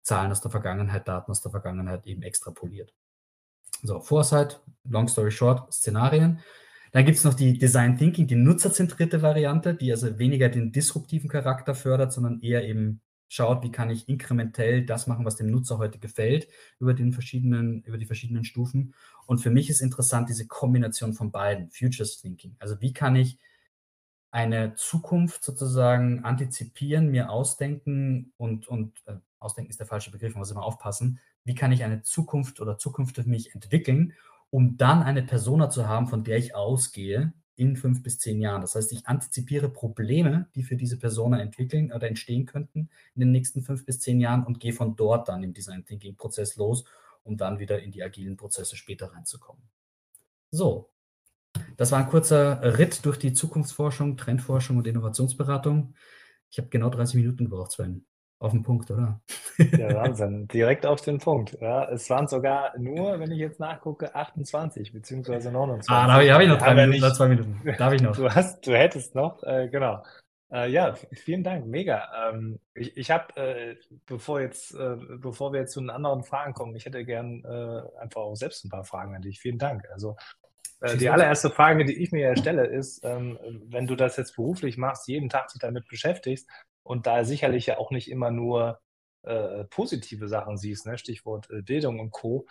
Zahlen 0.02 0.32
aus 0.32 0.42
der 0.42 0.52
Vergangenheit, 0.52 1.08
Daten 1.08 1.32
aus 1.32 1.42
der 1.42 1.52
Vergangenheit 1.52 2.08
eben 2.08 2.24
extrapoliert. 2.24 2.94
So, 3.84 4.00
Foresight, 4.00 4.60
long 4.84 5.08
story 5.08 5.32
short, 5.32 5.72
Szenarien. 5.74 6.40
Dann 6.92 7.06
gibt 7.06 7.18
es 7.18 7.24
noch 7.24 7.36
die 7.36 7.58
Design 7.58 7.98
Thinking, 7.98 8.26
die 8.26 8.36
nutzerzentrierte 8.36 9.22
Variante, 9.22 9.76
die 9.76 9.92
also 9.92 10.18
weniger 10.18 10.50
den 10.50 10.72
disruptiven 10.72 11.30
Charakter 11.30 11.76
fördert, 11.76 12.12
sondern 12.12 12.42
eher 12.42 12.68
eben 12.68 13.02
schaut, 13.30 13.64
wie 13.64 13.72
kann 13.72 13.90
ich 13.90 14.10
inkrementell 14.10 14.86
das 14.86 15.08
machen, 15.08 15.24
was 15.24 15.38
dem 15.38 15.50
Nutzer 15.50 15.78
heute 15.78 16.00
gefällt, 16.00 16.50
über, 16.80 16.94
den 16.94 17.14
verschiedenen, 17.14 17.84
über 17.84 17.98
die 17.98 18.06
verschiedenen 18.06 18.44
Stufen. 18.44 18.94
Und 19.26 19.38
für 19.40 19.52
mich 19.52 19.70
ist 19.70 19.82
interessant 19.82 20.28
diese 20.28 20.48
Kombination 20.48 21.14
von 21.14 21.32
beiden, 21.32 21.70
Futures 21.70 22.20
Thinking. 22.20 22.58
Also 22.60 22.82
wie 22.82 22.92
kann 22.92 23.16
ich 23.16 23.40
eine 24.32 24.76
Zukunft 24.76 25.44
sozusagen 25.44 26.24
antizipieren, 26.24 27.10
mir 27.10 27.30
ausdenken 27.30 28.34
und, 28.38 28.68
und 28.68 29.02
äh, 29.06 29.16
ausdenken 29.40 29.70
ist 29.70 29.80
der 29.80 29.88
falsche 29.88 30.12
Begriff, 30.12 30.34
man 30.34 30.40
muss 30.40 30.52
immer 30.52 30.64
aufpassen, 30.64 31.20
wie 31.46 31.56
kann 31.56 31.72
ich 31.72 31.84
eine 31.84 32.02
Zukunft 32.02 32.60
oder 32.60 32.78
Zukunft 32.78 33.16
für 33.16 33.24
mich 33.24 33.54
entwickeln, 33.56 34.14
um 34.50 34.78
dann 34.78 35.04
eine 35.04 35.24
Persona 35.24 35.70
zu 35.70 35.88
haben, 35.88 36.08
von 36.08 36.24
der 36.24 36.38
ich 36.38 36.56
ausgehe 36.56 37.34
in 37.60 37.76
fünf 37.76 38.02
bis 38.02 38.18
zehn 38.20 38.40
Jahren. 38.40 38.62
Das 38.62 38.76
heißt, 38.76 38.92
ich 38.94 39.08
antizipiere 39.08 39.70
Probleme, 39.70 40.48
die 40.56 40.64
für 40.64 40.76
diese 40.76 40.98
Persona 40.98 41.42
entwickeln 41.42 41.92
oder 41.92 42.08
entstehen 42.08 42.46
könnten 42.46 42.90
in 43.16 43.20
den 43.20 43.32
nächsten 43.32 43.62
fünf 43.62 43.86
bis 43.86 44.00
zehn 44.00 44.20
Jahren 44.20 44.46
und 44.46 44.60
gehe 44.60 44.74
von 44.74 44.96
dort 44.96 45.28
dann 45.28 45.44
im 45.44 45.54
Design 45.54 45.86
Thinking 45.86 46.16
Prozess 46.16 46.56
los, 46.56 46.86
um 47.24 47.38
dann 47.38 47.60
wieder 47.60 47.82
in 47.82 47.92
die 47.92 48.02
agilen 48.02 48.38
Prozesse 48.38 48.76
später 48.76 49.14
reinzukommen. 49.14 49.62
So, 50.52 50.90
das 51.78 51.92
war 51.92 52.00
ein 52.00 52.10
kurzer 52.10 52.78
Ritt 52.78 53.06
durch 53.06 53.18
die 53.18 53.34
Zukunftsforschung, 53.34 54.18
Trendforschung 54.18 54.78
und 54.78 54.88
Innovationsberatung. 54.88 55.94
Ich 56.50 56.58
habe 56.58 56.70
genau 56.70 56.90
30 56.90 57.16
Minuten 57.16 57.46
gebraucht, 57.46 57.74
Sven. 57.74 58.06
Auf 58.40 58.52
den 58.54 58.64
Punkt, 58.64 58.90
oder? 58.90 59.20
Ja, 59.58 59.94
Wahnsinn. 59.96 60.48
Direkt 60.48 60.86
auf 60.86 61.02
den 61.02 61.18
Punkt. 61.18 61.58
Ja, 61.60 61.90
es 61.90 62.10
waren 62.10 62.30
sogar 62.30 62.78
nur, 62.78 63.20
wenn 63.20 63.32
ich 63.32 63.40
jetzt 63.40 63.60
nachgucke, 63.60 64.16
28 64.16 64.94
beziehungsweise 64.94 65.52
29. 65.52 65.90
Ah, 65.90 66.08
da 66.08 66.14
habe 66.14 66.24
ich, 66.24 66.32
hab 66.32 66.42
ich, 66.42 66.48
noch 66.48 66.58
drei 66.58 66.74
Minuten, 66.74 67.02
nicht, 67.02 67.16
zwei 67.16 67.28
Minuten. 67.28 67.62
Darf 67.78 67.94
ich 67.94 68.02
noch? 68.02 68.16
Du, 68.16 68.30
hast, 68.30 68.66
du 68.66 68.74
hättest 68.74 69.14
noch, 69.14 69.44
äh, 69.44 69.68
genau. 69.68 70.04
Äh, 70.52 70.72
ja, 70.72 70.96
vielen 71.12 71.44
Dank, 71.44 71.68
mega. 71.68 72.08
Ähm, 72.30 72.60
ich 72.74 72.96
ich 72.96 73.12
habe, 73.12 73.36
äh, 73.36 73.76
bevor, 74.06 74.40
jetzt, 74.40 74.74
äh, 74.74 74.96
bevor 75.18 75.52
wir 75.52 75.60
jetzt 75.60 75.74
zu 75.74 75.82
den 75.82 75.90
anderen 75.90 76.24
Fragen 76.24 76.54
kommen, 76.54 76.76
ich 76.76 76.86
hätte 76.86 77.04
gern 77.04 77.44
äh, 77.44 78.02
einfach 78.02 78.22
auch 78.22 78.36
selbst 78.36 78.64
ein 78.64 78.70
paar 78.70 78.86
Fragen 78.86 79.14
an 79.16 79.22
dich. 79.22 79.40
Vielen 79.42 79.60
Dank. 79.60 79.84
Also 79.92 80.16
äh, 80.82 80.98
die 80.98 81.10
allererste 81.10 81.50
Frage, 81.50 81.86
die 81.86 82.02
ich 82.02 82.12
mir 82.12 82.36
stelle, 82.38 82.66
ist, 82.66 83.04
ähm, 83.04 83.38
wenn 83.68 83.86
du 83.86 83.96
das 83.96 84.18
jetzt 84.18 84.36
beruflich 84.38 84.78
machst, 84.78 85.08
jeden 85.08 85.30
Tag 85.30 85.50
dich 85.50 85.60
damit 85.60 85.88
beschäftigst, 85.88 86.50
und 86.90 87.06
da 87.06 87.24
sicherlich 87.24 87.68
ja 87.68 87.78
auch 87.78 87.92
nicht 87.92 88.10
immer 88.10 88.32
nur 88.32 88.82
äh, 89.22 89.64
positive 89.66 90.28
Sachen 90.28 90.58
siehst, 90.58 90.88
ne? 90.88 90.98
Stichwort 90.98 91.48
äh, 91.52 91.62
Bildung 91.62 92.00
und 92.00 92.10
Co., 92.10 92.48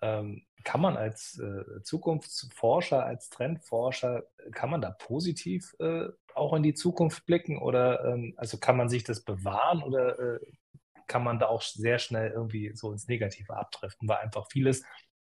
ähm, 0.00 0.46
kann 0.62 0.80
man 0.80 0.96
als 0.96 1.40
äh, 1.40 1.82
Zukunftsforscher, 1.82 3.04
als 3.04 3.30
Trendforscher, 3.30 4.22
kann 4.52 4.70
man 4.70 4.80
da 4.80 4.92
positiv 4.92 5.74
äh, 5.80 6.06
auch 6.34 6.54
in 6.54 6.62
die 6.62 6.74
Zukunft 6.74 7.26
blicken 7.26 7.58
oder 7.58 8.04
ähm, 8.04 8.32
also 8.36 8.58
kann 8.58 8.76
man 8.76 8.88
sich 8.88 9.02
das 9.02 9.22
bewahren 9.24 9.82
oder 9.82 10.18
äh, 10.18 10.40
kann 11.08 11.24
man 11.24 11.40
da 11.40 11.48
auch 11.48 11.62
sehr 11.62 11.98
schnell 11.98 12.30
irgendwie 12.30 12.72
so 12.76 12.92
ins 12.92 13.08
Negative 13.08 13.56
abdriften, 13.56 14.08
weil 14.08 14.18
einfach 14.18 14.46
vieles, 14.52 14.84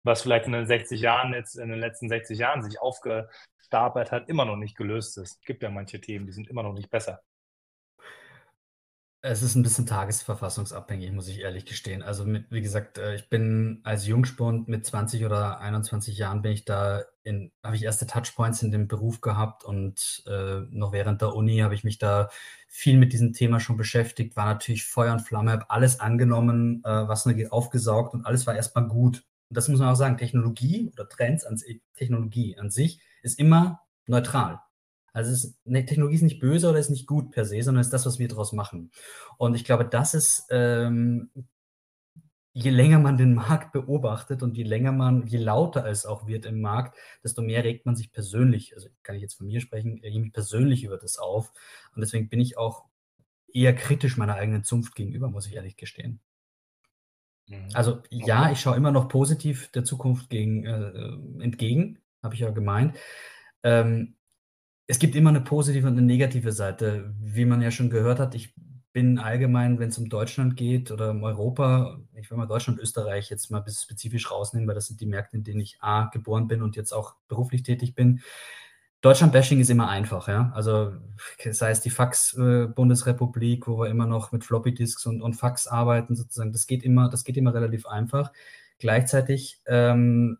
was 0.04 0.22
vielleicht 0.22 0.46
in 0.46 0.52
den 0.52 0.66
60 0.66 1.00
Jahren 1.00 1.32
jetzt, 1.32 1.56
in 1.56 1.70
den 1.70 1.80
letzten 1.80 2.10
60 2.10 2.38
Jahren 2.38 2.62
sich 2.62 2.80
aufgestapelt 2.82 4.12
hat, 4.12 4.28
immer 4.28 4.44
noch 4.44 4.56
nicht 4.56 4.76
gelöst 4.76 5.16
ist. 5.16 5.38
Es 5.38 5.40
gibt 5.46 5.62
ja 5.62 5.70
manche 5.70 6.02
Themen, 6.02 6.26
die 6.26 6.32
sind 6.32 6.50
immer 6.50 6.62
noch 6.62 6.74
nicht 6.74 6.90
besser. 6.90 7.22
Es 9.24 9.40
ist 9.40 9.54
ein 9.54 9.62
bisschen 9.62 9.86
tagesverfassungsabhängig, 9.86 11.12
muss 11.12 11.28
ich 11.28 11.38
ehrlich 11.38 11.64
gestehen. 11.64 12.02
Also 12.02 12.24
mit 12.24 12.50
wie 12.50 12.60
gesagt, 12.60 12.98
äh, 12.98 13.14
ich 13.14 13.28
bin 13.28 13.80
als 13.84 14.04
Jungspund 14.04 14.66
mit 14.66 14.84
20 14.84 15.24
oder 15.24 15.60
21 15.60 16.18
Jahren 16.18 16.42
bin 16.42 16.50
ich 16.50 16.64
da 16.64 17.04
in 17.22 17.52
habe 17.62 17.76
ich 17.76 17.84
erste 17.84 18.08
Touchpoints 18.08 18.62
in 18.62 18.72
dem 18.72 18.88
Beruf 18.88 19.20
gehabt 19.20 19.64
und, 19.64 20.24
äh, 20.26 20.62
noch 20.70 20.90
während 20.92 21.22
der 21.22 21.36
Uni 21.36 21.58
habe 21.58 21.74
ich 21.74 21.84
mich 21.84 21.98
da 21.98 22.30
viel 22.66 22.98
mit 22.98 23.12
diesem 23.12 23.32
Thema 23.32 23.60
schon 23.60 23.76
beschäftigt, 23.76 24.34
war 24.34 24.46
natürlich 24.46 24.84
Feuer 24.84 25.12
und 25.12 25.20
Flamme, 25.20 25.52
habe 25.52 25.70
alles 25.70 26.00
angenommen, 26.00 26.82
äh, 26.84 26.88
was 26.90 27.24
nur 27.24 27.36
geht, 27.36 27.52
aufgesaugt 27.52 28.14
und 28.14 28.26
alles 28.26 28.44
war 28.48 28.56
erstmal 28.56 28.88
gut. 28.88 29.18
Und 29.50 29.56
das 29.56 29.68
muss 29.68 29.78
man 29.78 29.90
auch 29.90 29.94
sagen, 29.94 30.16
Technologie 30.18 30.90
oder 30.94 31.08
Trends 31.08 31.44
an 31.44 31.60
Technologie 31.94 32.58
an 32.58 32.70
sich 32.70 32.98
ist 33.22 33.38
immer 33.38 33.82
neutral. 34.06 34.58
Also 35.12 35.32
ist, 35.32 35.58
ne, 35.64 35.84
Technologie 35.84 36.16
ist 36.16 36.22
nicht 36.22 36.40
böse 36.40 36.70
oder 36.70 36.78
ist 36.78 36.90
nicht 36.90 37.06
gut 37.06 37.30
per 37.30 37.44
se, 37.44 37.62
sondern 37.62 37.82
ist 37.82 37.92
das, 37.92 38.06
was 38.06 38.18
wir 38.18 38.28
daraus 38.28 38.52
machen. 38.52 38.90
Und 39.36 39.54
ich 39.54 39.64
glaube, 39.64 39.84
das 39.84 40.14
ist, 40.14 40.46
ähm, 40.50 41.30
je 42.54 42.70
länger 42.70 42.98
man 42.98 43.16
den 43.16 43.34
Markt 43.34 43.72
beobachtet 43.72 44.42
und 44.42 44.56
je 44.56 44.64
länger 44.64 44.92
man, 44.92 45.26
je 45.26 45.38
lauter 45.38 45.86
es 45.86 46.04
auch 46.04 46.26
wird 46.26 46.44
im 46.44 46.60
Markt, 46.60 46.98
desto 47.24 47.42
mehr 47.42 47.64
regt 47.64 47.86
man 47.86 47.96
sich 47.96 48.12
persönlich, 48.12 48.74
also 48.74 48.88
kann 49.02 49.16
ich 49.16 49.22
jetzt 49.22 49.34
von 49.34 49.46
mir 49.46 49.60
sprechen, 49.60 50.00
mich 50.02 50.32
persönlich 50.32 50.84
über 50.84 50.98
das 50.98 51.18
auf. 51.18 51.52
Und 51.94 52.00
deswegen 52.00 52.28
bin 52.28 52.40
ich 52.40 52.58
auch 52.58 52.84
eher 53.52 53.74
kritisch 53.74 54.16
meiner 54.16 54.34
eigenen 54.34 54.64
Zunft 54.64 54.94
gegenüber, 54.94 55.28
muss 55.28 55.46
ich 55.46 55.54
ehrlich 55.54 55.76
gestehen. 55.76 56.20
Mhm. 57.48 57.68
Also 57.74 58.02
ja, 58.10 58.50
ich 58.50 58.60
schaue 58.60 58.76
immer 58.76 58.92
noch 58.92 59.08
positiv 59.08 59.70
der 59.72 59.84
Zukunft 59.84 60.30
gegen, 60.30 60.64
äh, 60.64 61.42
entgegen, 61.42 61.98
habe 62.22 62.34
ich 62.34 62.40
ja 62.40 62.50
gemeint. 62.50 62.96
Ähm, 63.62 64.16
es 64.92 64.98
gibt 64.98 65.14
immer 65.14 65.30
eine 65.30 65.40
positive 65.40 65.86
und 65.86 65.96
eine 65.96 66.06
negative 66.06 66.52
Seite. 66.52 67.14
Wie 67.18 67.46
man 67.46 67.62
ja 67.62 67.70
schon 67.70 67.88
gehört 67.88 68.18
hat, 68.18 68.34
ich 68.34 68.54
bin 68.92 69.18
allgemein, 69.18 69.78
wenn 69.78 69.88
es 69.88 69.96
um 69.96 70.10
Deutschland 70.10 70.54
geht 70.54 70.90
oder 70.90 71.12
um 71.12 71.24
Europa, 71.24 71.98
ich 72.12 72.30
will 72.30 72.36
mal 72.36 72.44
Deutschland 72.44 72.78
und 72.78 72.82
Österreich 72.82 73.30
jetzt 73.30 73.50
mal 73.50 73.60
bis 73.60 73.82
spezifisch 73.82 74.30
rausnehmen, 74.30 74.68
weil 74.68 74.74
das 74.74 74.88
sind 74.88 75.00
die 75.00 75.06
Märkte, 75.06 75.38
in 75.38 75.44
denen 75.44 75.60
ich 75.60 75.78
A 75.80 76.10
geboren 76.12 76.46
bin 76.46 76.60
und 76.60 76.76
jetzt 76.76 76.92
auch 76.92 77.14
beruflich 77.26 77.62
tätig 77.62 77.94
bin. 77.94 78.20
Deutschland-Bashing 79.00 79.60
ist 79.60 79.70
immer 79.70 79.88
einfach, 79.88 80.28
ja. 80.28 80.52
Also 80.54 80.92
sei 81.50 81.70
es 81.70 81.80
die 81.80 81.88
Fax-Bundesrepublik, 81.88 83.66
wo 83.66 83.78
wir 83.78 83.88
immer 83.88 84.06
noch 84.06 84.30
mit 84.30 84.44
Floppy-Disks 84.44 85.06
und, 85.06 85.22
und 85.22 85.32
Fax 85.32 85.66
arbeiten, 85.66 86.16
sozusagen, 86.16 86.52
das 86.52 86.66
geht 86.66 86.82
immer, 86.82 87.08
das 87.08 87.24
geht 87.24 87.38
immer 87.38 87.54
relativ 87.54 87.86
einfach. 87.86 88.30
Gleichzeitig 88.78 89.58
ähm, 89.64 90.36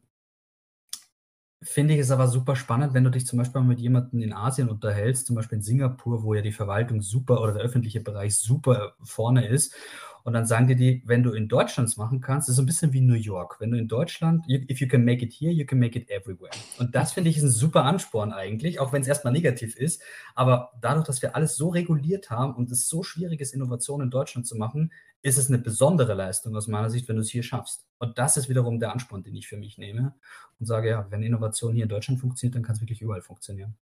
finde 1.62 1.94
ich 1.94 2.00
es 2.00 2.10
aber 2.10 2.28
super 2.28 2.56
spannend, 2.56 2.94
wenn 2.94 3.04
du 3.04 3.10
dich 3.10 3.26
zum 3.26 3.38
Beispiel 3.38 3.62
mit 3.62 3.80
jemandem 3.80 4.20
in 4.20 4.32
Asien 4.32 4.68
unterhältst, 4.68 5.26
zum 5.26 5.36
Beispiel 5.36 5.58
in 5.58 5.62
Singapur, 5.62 6.22
wo 6.22 6.34
ja 6.34 6.42
die 6.42 6.52
Verwaltung 6.52 7.00
super 7.00 7.40
oder 7.40 7.54
der 7.54 7.62
öffentliche 7.62 8.00
Bereich 8.00 8.36
super 8.36 8.94
vorne 9.02 9.46
ist 9.46 9.74
und 10.24 10.32
dann 10.32 10.46
sagen 10.46 10.68
dir 10.68 10.76
die, 10.76 11.02
wenn 11.04 11.22
du 11.22 11.32
in 11.32 11.48
Deutschland 11.48 11.88
es 11.88 11.96
machen 11.96 12.20
kannst, 12.20 12.48
ist 12.48 12.56
so 12.56 12.62
ein 12.62 12.66
bisschen 12.66 12.92
wie 12.92 13.00
New 13.00 13.14
York. 13.14 13.56
Wenn 13.60 13.70
du 13.70 13.78
in 13.78 13.88
Deutschland, 13.88 14.44
if 14.48 14.80
you 14.80 14.88
can 14.88 15.04
make 15.04 15.24
it 15.24 15.32
here, 15.32 15.52
you 15.52 15.66
can 15.66 15.78
make 15.78 15.98
it 15.98 16.08
everywhere. 16.10 16.52
Und 16.78 16.94
das 16.94 17.12
finde 17.12 17.30
ich 17.30 17.36
ist 17.36 17.42
ein 17.42 17.50
super 17.50 17.84
Ansporn 17.84 18.32
eigentlich, 18.32 18.78
auch 18.80 18.92
wenn 18.92 19.02
es 19.02 19.08
erstmal 19.08 19.32
negativ 19.32 19.76
ist. 19.76 20.02
Aber 20.34 20.72
dadurch, 20.80 21.06
dass 21.06 21.22
wir 21.22 21.34
alles 21.34 21.56
so 21.56 21.68
reguliert 21.68 22.30
haben 22.30 22.54
und 22.54 22.70
es 22.70 22.88
so 22.88 23.02
schwierig 23.02 23.40
ist, 23.40 23.54
Innovationen 23.54 24.06
in 24.06 24.10
Deutschland 24.10 24.46
zu 24.46 24.56
machen, 24.56 24.92
ist 25.22 25.38
es 25.38 25.48
eine 25.48 25.58
besondere 25.58 26.14
Leistung 26.14 26.56
aus 26.56 26.66
meiner 26.66 26.90
Sicht, 26.90 27.08
wenn 27.08 27.16
du 27.16 27.22
es 27.22 27.30
hier 27.30 27.42
schaffst. 27.42 27.86
Und 27.98 28.18
das 28.18 28.36
ist 28.36 28.48
wiederum 28.48 28.80
der 28.80 28.92
Ansporn, 28.92 29.22
den 29.22 29.36
ich 29.36 29.48
für 29.48 29.56
mich 29.56 29.78
nehme 29.78 30.14
und 30.58 30.66
sage, 30.66 30.88
ja, 30.90 31.06
wenn 31.10 31.22
Innovation 31.22 31.74
hier 31.74 31.84
in 31.84 31.88
Deutschland 31.88 32.20
funktioniert, 32.20 32.56
dann 32.56 32.62
kann 32.62 32.74
es 32.74 32.80
wirklich 32.80 33.02
überall 33.02 33.22
funktionieren. 33.22 33.76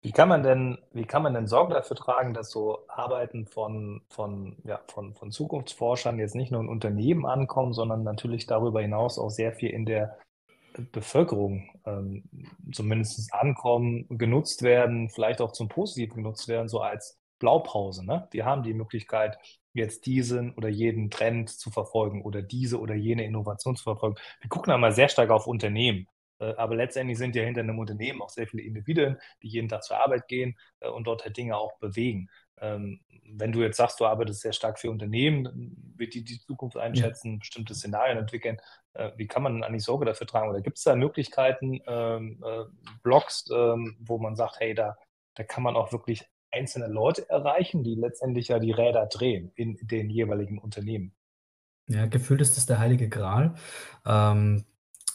Wie 0.00 0.12
kann 0.12 0.28
man 0.28 0.44
denn, 0.44 0.78
wie 0.92 1.04
kann 1.04 1.22
man 1.22 1.34
denn 1.34 1.48
Sorge 1.48 1.74
dafür 1.74 1.96
tragen, 1.96 2.32
dass 2.32 2.50
so 2.50 2.86
Arbeiten 2.88 3.46
von, 3.46 4.02
von, 4.08 4.56
ja, 4.64 4.80
von, 4.86 5.14
von 5.14 5.32
Zukunftsforschern 5.32 6.18
jetzt 6.18 6.36
nicht 6.36 6.52
nur 6.52 6.60
in 6.60 6.68
Unternehmen 6.68 7.26
ankommen, 7.26 7.72
sondern 7.72 8.04
natürlich 8.04 8.46
darüber 8.46 8.80
hinaus 8.80 9.18
auch 9.18 9.30
sehr 9.30 9.52
viel 9.52 9.70
in 9.70 9.86
der 9.86 10.16
Bevölkerung 10.92 11.68
ähm, 11.84 12.22
zumindest 12.72 13.32
ankommen, 13.34 14.06
genutzt 14.08 14.62
werden, 14.62 15.10
vielleicht 15.10 15.40
auch 15.40 15.50
zum 15.50 15.68
Positiven 15.68 16.22
genutzt 16.22 16.46
werden, 16.46 16.68
so 16.68 16.80
als 16.80 17.18
Blaupause. 17.40 18.04
Ne? 18.04 18.28
Die 18.32 18.44
haben 18.44 18.62
die 18.62 18.74
Möglichkeit, 18.74 19.38
jetzt 19.72 20.06
diesen 20.06 20.54
oder 20.54 20.68
jeden 20.68 21.10
Trend 21.10 21.50
zu 21.50 21.70
verfolgen 21.70 22.22
oder 22.22 22.42
diese 22.42 22.80
oder 22.80 22.94
jene 22.94 23.24
Innovation 23.24 23.76
zu 23.76 23.84
verfolgen. 23.84 24.16
Wir 24.40 24.48
gucken 24.48 24.72
einmal 24.72 24.92
sehr 24.92 25.08
stark 25.08 25.30
auf 25.30 25.46
Unternehmen. 25.46 26.06
Äh, 26.38 26.54
aber 26.56 26.76
letztendlich 26.76 27.18
sind 27.18 27.34
ja 27.34 27.42
hinter 27.42 27.60
einem 27.60 27.78
Unternehmen 27.78 28.22
auch 28.22 28.30
sehr 28.30 28.46
viele 28.46 28.62
Individuen, 28.62 29.18
die 29.42 29.48
jeden 29.48 29.68
Tag 29.68 29.84
zur 29.84 29.98
Arbeit 29.98 30.28
gehen 30.28 30.56
äh, 30.80 30.88
und 30.88 31.06
dort 31.06 31.24
halt 31.24 31.36
Dinge 31.36 31.56
auch 31.56 31.78
bewegen. 31.78 32.28
Ähm, 32.60 33.00
wenn 33.30 33.52
du 33.52 33.60
jetzt 33.60 33.76
sagst, 33.76 34.00
du 34.00 34.06
arbeitest 34.06 34.40
sehr 34.40 34.52
stark 34.52 34.78
für 34.78 34.90
Unternehmen, 34.90 35.76
wird 35.96 36.14
die 36.14 36.24
die 36.24 36.40
Zukunft 36.40 36.76
einschätzen, 36.76 37.32
ja. 37.32 37.38
bestimmte 37.38 37.74
Szenarien 37.74 38.18
entwickeln, 38.18 38.58
äh, 38.94 39.12
wie 39.16 39.26
kann 39.26 39.42
man 39.42 39.62
eigentlich 39.62 39.84
Sorge 39.84 40.06
dafür 40.06 40.26
tragen? 40.26 40.50
Oder 40.50 40.60
gibt 40.60 40.78
es 40.78 40.84
da 40.84 40.96
Möglichkeiten, 40.96 41.80
ähm, 41.86 42.42
äh, 42.44 42.64
Blogs, 43.02 43.48
ähm, 43.52 43.96
wo 44.00 44.18
man 44.18 44.34
sagt, 44.34 44.60
hey, 44.60 44.74
da, 44.74 44.96
da 45.34 45.44
kann 45.44 45.62
man 45.62 45.76
auch 45.76 45.92
wirklich 45.92 46.24
einzelne 46.50 46.86
Leute 46.86 47.28
erreichen, 47.28 47.84
die 47.84 47.94
letztendlich 47.94 48.48
ja 48.48 48.58
die 48.58 48.72
Räder 48.72 49.06
drehen 49.06 49.52
in 49.54 49.78
den 49.82 50.10
jeweiligen 50.10 50.58
Unternehmen? 50.58 51.14
Ja, 51.88 52.06
gefühlt 52.06 52.40
ist 52.40 52.56
das 52.56 52.66
der 52.66 52.78
heilige 52.78 53.08
Gral. 53.08 53.54
Ähm, 54.06 54.64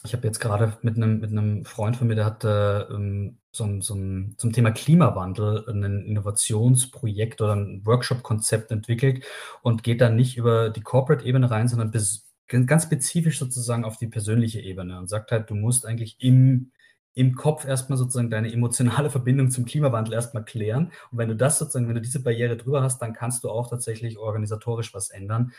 ich 0.04 0.12
habe 0.12 0.26
jetzt 0.26 0.38
gerade 0.38 0.76
mit 0.82 0.96
einem 0.96 1.20
mit 1.20 1.66
Freund 1.66 1.96
von 1.96 2.06
mir, 2.06 2.14
der 2.14 2.26
hat, 2.26 2.44
äh, 2.44 2.82
ähm, 2.82 3.38
so 3.52 3.80
so 3.80 3.94
zum 4.36 4.52
Thema 4.52 4.70
Klimawandel 4.70 5.64
ein 5.68 6.04
Innovationsprojekt 6.06 7.40
oder 7.40 7.56
ein 7.56 7.86
Workshop-Konzept 7.86 8.70
entwickelt 8.70 9.24
und 9.62 9.82
geht 9.82 10.00
dann 10.02 10.16
nicht 10.16 10.36
über 10.36 10.70
die 10.70 10.82
Corporate-Ebene 10.82 11.50
rein, 11.50 11.68
sondern 11.68 11.90
bis 11.90 12.26
ganz 12.48 12.84
spezifisch 12.84 13.38
sozusagen 13.38 13.84
auf 13.84 13.96
die 13.96 14.08
persönliche 14.08 14.60
Ebene 14.60 14.98
und 14.98 15.08
sagt 15.08 15.30
halt, 15.32 15.48
du 15.50 15.54
musst 15.54 15.86
eigentlich 15.86 16.16
im 16.20 16.72
im 17.16 17.36
Kopf 17.36 17.64
erstmal 17.64 17.96
sozusagen 17.96 18.28
deine 18.30 18.52
emotionale 18.52 19.08
Verbindung 19.10 19.50
zum 19.50 19.64
Klimawandel 19.64 20.14
erstmal 20.14 20.44
klären. 20.44 20.92
Und 21.12 21.18
wenn 21.18 21.28
du 21.28 21.36
das 21.36 21.58
sozusagen 21.58 21.88
wenn 21.88 21.94
du 21.94 22.00
diese 22.00 22.22
Barriere 22.22 22.56
drüber 22.56 22.82
hast, 22.82 23.00
dann 23.00 23.12
kannst 23.12 23.44
du 23.44 23.50
auch 23.50 23.70
tatsächlich 23.70 24.18
organisatorisch 24.18 24.92
was 24.94 25.10
ändern 25.10 25.52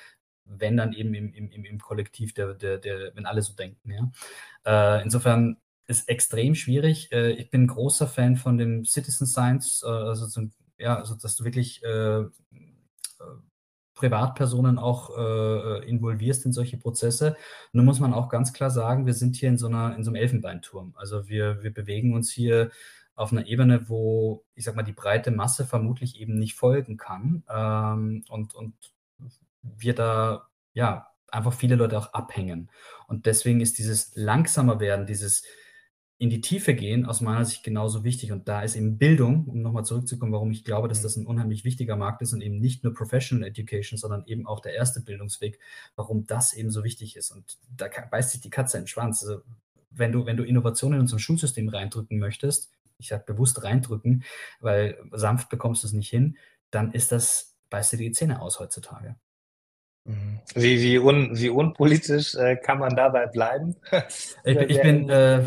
wenn 0.46 0.78
dann 0.78 0.94
eben 0.94 1.14
im, 1.14 1.34
im, 1.34 1.66
im 1.66 1.80
Kollektiv, 1.80 2.34
der, 2.34 2.54
der, 2.54 2.78
der, 2.78 3.16
wenn 3.16 3.26
alle 3.26 3.42
so 3.42 3.54
denken. 3.54 3.92
Ja? 3.92 4.98
Äh, 4.98 5.04
insofern 5.04 5.58
ist 5.88 6.10
extrem 6.10 6.56
schwierig. 6.56 7.12
Äh, 7.12 7.32
ich 7.32 7.50
bin 7.50 7.68
großer 7.68 8.08
Fan 8.08 8.38
von 8.38 8.58
dem 8.58 8.86
Citizen 8.86 9.28
Science, 9.28 9.84
äh, 9.86 9.90
also, 9.90 10.28
zum, 10.28 10.52
ja, 10.78 10.98
also 10.98 11.16
dass 11.16 11.36
du 11.36 11.44
wirklich 11.44 11.84
äh, 11.84 12.20
äh, 12.20 12.30
Privatpersonen 13.94 14.78
auch 14.78 15.18
äh, 15.18 15.88
involvierst 15.88 16.46
in 16.46 16.52
solche 16.52 16.78
Prozesse. 16.78 17.38
Nun 17.72 17.86
muss 17.86 18.00
man 18.00 18.14
auch 18.14 18.30
ganz 18.30 18.52
klar 18.52 18.70
sagen, 18.70 19.06
wir 19.06 19.14
sind 19.14 19.38
hier 19.38 19.50
in 19.50 19.58
so, 19.58 19.68
einer, 19.68 19.96
in 19.96 20.04
so 20.04 20.10
einem 20.10 20.22
Elfenbeinturm. 20.22 20.94
Also 20.98 21.30
wir, 21.30 21.64
wir 21.64 21.74
bewegen 21.74 22.14
uns 22.14 22.30
hier 22.30 22.72
auf 23.16 23.32
einer 23.32 23.48
Ebene, 23.48 23.88
wo, 23.88 24.44
ich 24.54 24.66
sag 24.66 24.76
mal, 24.76 24.84
die 24.84 24.92
breite 24.92 25.32
Masse 25.32 25.66
vermutlich 25.66 26.20
eben 26.20 26.38
nicht 26.38 26.56
folgen 26.56 26.98
kann. 26.98 27.44
Ähm, 27.50 28.26
und, 28.28 28.54
und 28.54 28.74
wir 29.78 29.96
da 29.96 30.48
ja 30.74 31.08
einfach 31.28 31.54
viele 31.54 31.76
Leute 31.76 31.98
auch 31.98 32.14
abhängen. 32.14 32.70
Und 33.08 33.26
deswegen 33.26 33.62
ist 33.62 33.78
dieses 33.78 34.16
langsamer 34.16 34.80
werden, 34.80 35.06
dieses 35.06 35.44
in 36.18 36.30
die 36.30 36.40
Tiefe 36.40 36.74
gehen 36.74 37.06
aus 37.06 37.20
meiner 37.20 37.44
Sicht 37.44 37.64
genauso 37.64 38.06
wichtig. 38.06 38.32
Und 38.32 38.48
da 38.48 38.62
ist 38.62 38.76
eben 38.76 38.98
Bildung, 38.98 39.46
um 39.48 39.62
nochmal 39.62 39.84
zurückzukommen, 39.84 40.32
warum 40.32 40.50
ich 40.52 40.64
glaube, 40.64 40.88
dass 40.88 41.00
mhm. 41.00 41.04
das 41.04 41.16
ein 41.18 41.26
unheimlich 41.26 41.66
wichtiger 41.66 41.98
Markt 41.98 42.22
ist 42.22 42.34
und 42.34 42.42
eben 42.42 42.60
nicht 42.60 42.84
nur 42.84 42.94
Professional 42.94 43.48
Education, 43.48 43.98
sondern 43.98 44.26
eben 44.26 44.48
auch 44.48 44.62
der 44.62 44.74
erste 44.74 45.02
Bildungsweg, 45.02 45.60
warum 45.96 46.26
das 46.26 46.54
eben 46.54 46.72
so 46.72 46.84
wichtig 46.84 47.18
ist. 47.18 47.32
Und 47.32 47.58
da 47.76 47.88
beißt 48.10 48.32
sich 48.32 48.42
die 48.42 48.50
Katze 48.50 48.78
in 48.78 48.84
den 48.84 48.88
Schwanz. 48.88 49.24
Also 49.24 49.42
wenn 49.92 50.14
du, 50.14 50.26
wenn 50.26 50.38
du 50.38 50.44
Innovationen 50.44 50.98
in 50.98 51.02
unser 51.02 51.20
Schulsystem 51.20 51.68
reindrücken 51.68 52.18
möchtest, 52.18 52.72
ich 52.98 53.10
sage 53.10 53.24
bewusst 53.26 53.62
reindrücken, 53.64 54.24
weil 54.62 54.98
sanft 55.12 55.50
bekommst 55.50 55.84
du 55.84 55.88
es 55.88 55.94
nicht 55.94 56.10
hin, 56.10 56.38
dann 56.72 56.94
ist 56.94 57.12
das, 57.12 57.56
beißt 57.70 57.92
dir 57.94 57.98
die 57.98 58.12
Zähne 58.12 58.42
aus 58.42 58.60
heutzutage. 58.62 59.18
Mhm. 60.06 60.40
Wie, 60.54 60.82
wie, 60.82 61.00
un, 61.00 61.32
wie 61.34 61.50
unpolitisch 61.50 62.36
äh, 62.36 62.56
kann 62.56 62.78
man 62.80 62.96
dabei 62.96 63.26
bleiben? 63.26 63.76
ich, 64.44 64.58
ich 64.70 64.82
bin, 64.82 65.10
äh, 65.10 65.44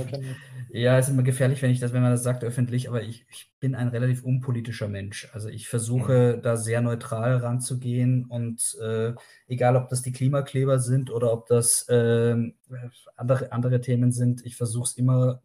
ja, 0.71 0.99
es 0.99 1.07
ist 1.07 1.15
immer 1.15 1.23
gefährlich, 1.23 1.63
wenn 1.63 1.71
ich 1.71 1.79
das, 1.79 1.93
wenn 1.93 2.03
man 2.03 2.11
das 2.11 2.25
sagt 2.25 2.43
öffentlich, 2.43 2.89
aber 2.89 3.03
ich, 3.03 3.25
ich 3.31 3.53
bin 3.61 3.77
ein 3.77 3.89
relativ 3.89 4.25
unpolitischer 4.25 4.89
Mensch. 4.89 5.29
Also 5.33 5.49
ich 5.49 5.69
versuche 5.69 6.37
mhm. 6.37 6.43
da 6.43 6.57
sehr 6.57 6.81
neutral 6.81 7.37
ranzugehen 7.37 8.25
und 8.25 8.77
äh, 8.83 9.15
egal, 9.47 9.77
ob 9.77 9.89
das 9.89 10.03
die 10.03 10.13
Klimakleber 10.13 10.81
sind 10.81 11.11
oder 11.11 11.33
ob 11.33 11.47
das 11.47 11.89
äh, 11.89 12.37
andere, 13.17 13.53
andere 13.53 13.81
Themen 13.81 14.11
sind, 14.11 14.45
ich 14.45 14.57
versuche 14.57 14.89
es 14.89 14.97
immer 14.97 15.41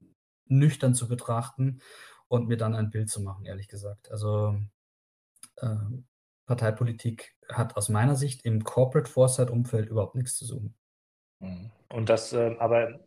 nüchtern 0.47 0.95
zu 0.95 1.07
betrachten 1.07 1.79
und 2.27 2.47
mir 2.47 2.57
dann 2.57 2.75
ein 2.75 2.89
Bild 2.89 3.09
zu 3.09 3.21
machen, 3.21 3.45
ehrlich 3.45 3.67
gesagt. 3.67 4.11
Also 4.11 4.57
äh, 5.57 5.67
Parteipolitik 6.45 7.35
hat 7.49 7.77
aus 7.77 7.89
meiner 7.89 8.15
Sicht 8.15 8.45
im 8.45 8.63
Corporate 8.63 9.09
Foresight-Umfeld 9.09 9.89
überhaupt 9.89 10.15
nichts 10.15 10.37
zu 10.37 10.45
suchen. 10.45 10.75
Mhm. 11.39 11.71
Und 11.89 12.09
das, 12.09 12.33
äh, 12.33 12.55
aber 12.59 12.99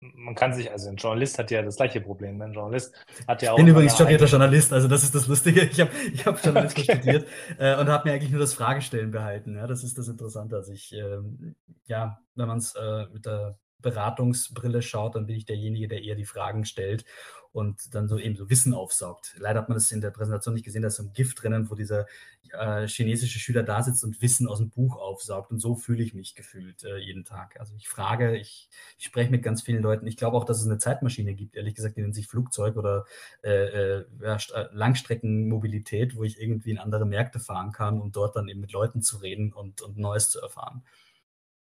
man 0.00 0.34
kann 0.34 0.52
sich, 0.52 0.70
also 0.70 0.88
ein 0.88 0.96
Journalist 0.96 1.38
hat 1.38 1.50
ja 1.50 1.62
das 1.62 1.76
gleiche 1.76 2.00
Problem. 2.00 2.40
Ein 2.40 2.52
Journalist 2.52 2.94
hat 3.26 3.42
ja 3.42 3.52
auch. 3.52 3.58
Ich 3.58 3.64
bin 3.64 3.72
übrigens 3.72 3.94
studierter 3.94 4.26
Journalist, 4.26 4.72
also 4.72 4.86
das 4.86 5.02
ist 5.02 5.14
das 5.14 5.26
Lustige. 5.26 5.62
Ich 5.62 5.80
habe 5.80 5.90
ich 6.12 6.24
hab 6.24 6.42
Journalismus 6.42 6.84
studiert 6.84 7.26
äh, 7.58 7.76
und 7.76 7.88
habe 7.88 8.08
mir 8.08 8.14
eigentlich 8.14 8.30
nur 8.30 8.40
das 8.40 8.54
Fragestellen 8.54 9.10
behalten. 9.10 9.56
Ja, 9.56 9.66
das 9.66 9.82
ist 9.82 9.98
das 9.98 10.08
Interessante. 10.08 10.56
Also 10.56 10.72
ich, 10.72 10.92
ähm, 10.92 11.56
ja, 11.86 12.20
wenn 12.36 12.46
man 12.46 12.58
es 12.58 12.74
äh, 12.76 13.06
mit 13.12 13.26
der 13.26 13.58
Beratungsbrille 13.80 14.82
schaut, 14.82 15.14
dann 15.14 15.26
bin 15.26 15.36
ich 15.36 15.46
derjenige, 15.46 15.88
der 15.88 16.02
eher 16.02 16.14
die 16.14 16.24
Fragen 16.24 16.64
stellt 16.64 17.04
und 17.52 17.94
dann 17.94 18.08
so 18.08 18.18
eben 18.18 18.36
so 18.36 18.50
Wissen 18.50 18.74
aufsaugt. 18.74 19.34
Leider 19.38 19.60
hat 19.60 19.68
man 19.68 19.76
das 19.76 19.90
in 19.92 20.00
der 20.00 20.10
Präsentation 20.10 20.54
nicht 20.54 20.64
gesehen, 20.64 20.82
da 20.82 20.88
ist 20.88 20.96
so 20.96 21.02
ein 21.02 21.12
Gift 21.12 21.42
drinnen, 21.42 21.70
wo 21.70 21.74
dieser 21.74 22.06
äh, 22.52 22.86
chinesische 22.86 23.38
Schüler 23.38 23.62
da 23.62 23.82
sitzt 23.82 24.04
und 24.04 24.20
Wissen 24.22 24.48
aus 24.48 24.58
dem 24.58 24.70
Buch 24.70 24.96
aufsaugt. 24.96 25.50
Und 25.50 25.58
so 25.58 25.74
fühle 25.74 26.02
ich 26.02 26.14
mich 26.14 26.34
gefühlt 26.34 26.84
äh, 26.84 26.98
jeden 26.98 27.24
Tag. 27.24 27.58
Also 27.60 27.74
ich 27.76 27.88
frage, 27.88 28.36
ich, 28.36 28.68
ich, 28.98 29.04
spreche 29.06 29.30
mit 29.30 29.42
ganz 29.42 29.62
vielen 29.62 29.82
Leuten. 29.82 30.06
Ich 30.06 30.16
glaube 30.16 30.36
auch, 30.36 30.44
dass 30.44 30.60
es 30.60 30.66
eine 30.66 30.78
Zeitmaschine 30.78 31.34
gibt, 31.34 31.56
ehrlich 31.56 31.74
gesagt, 31.74 31.96
die 31.96 32.02
nennt 32.02 32.14
sich 32.14 32.28
Flugzeug 32.28 32.76
oder 32.76 33.04
äh, 33.42 33.98
äh 33.98 34.04
ja, 34.20 34.36
äh, 34.54 34.68
Langstreckenmobilität, 34.72 36.16
wo 36.16 36.24
ich 36.24 36.40
irgendwie 36.40 36.70
in 36.70 36.78
andere 36.78 37.06
Märkte 37.06 37.40
fahren 37.40 37.72
kann, 37.72 38.00
um 38.00 38.12
dort 38.12 38.36
dann 38.36 38.48
eben 38.48 38.60
mit 38.60 38.72
Leuten 38.72 39.02
zu 39.02 39.18
reden 39.18 39.52
und, 39.52 39.82
und 39.82 39.98
Neues 39.98 40.30
zu 40.30 40.40
erfahren. 40.40 40.84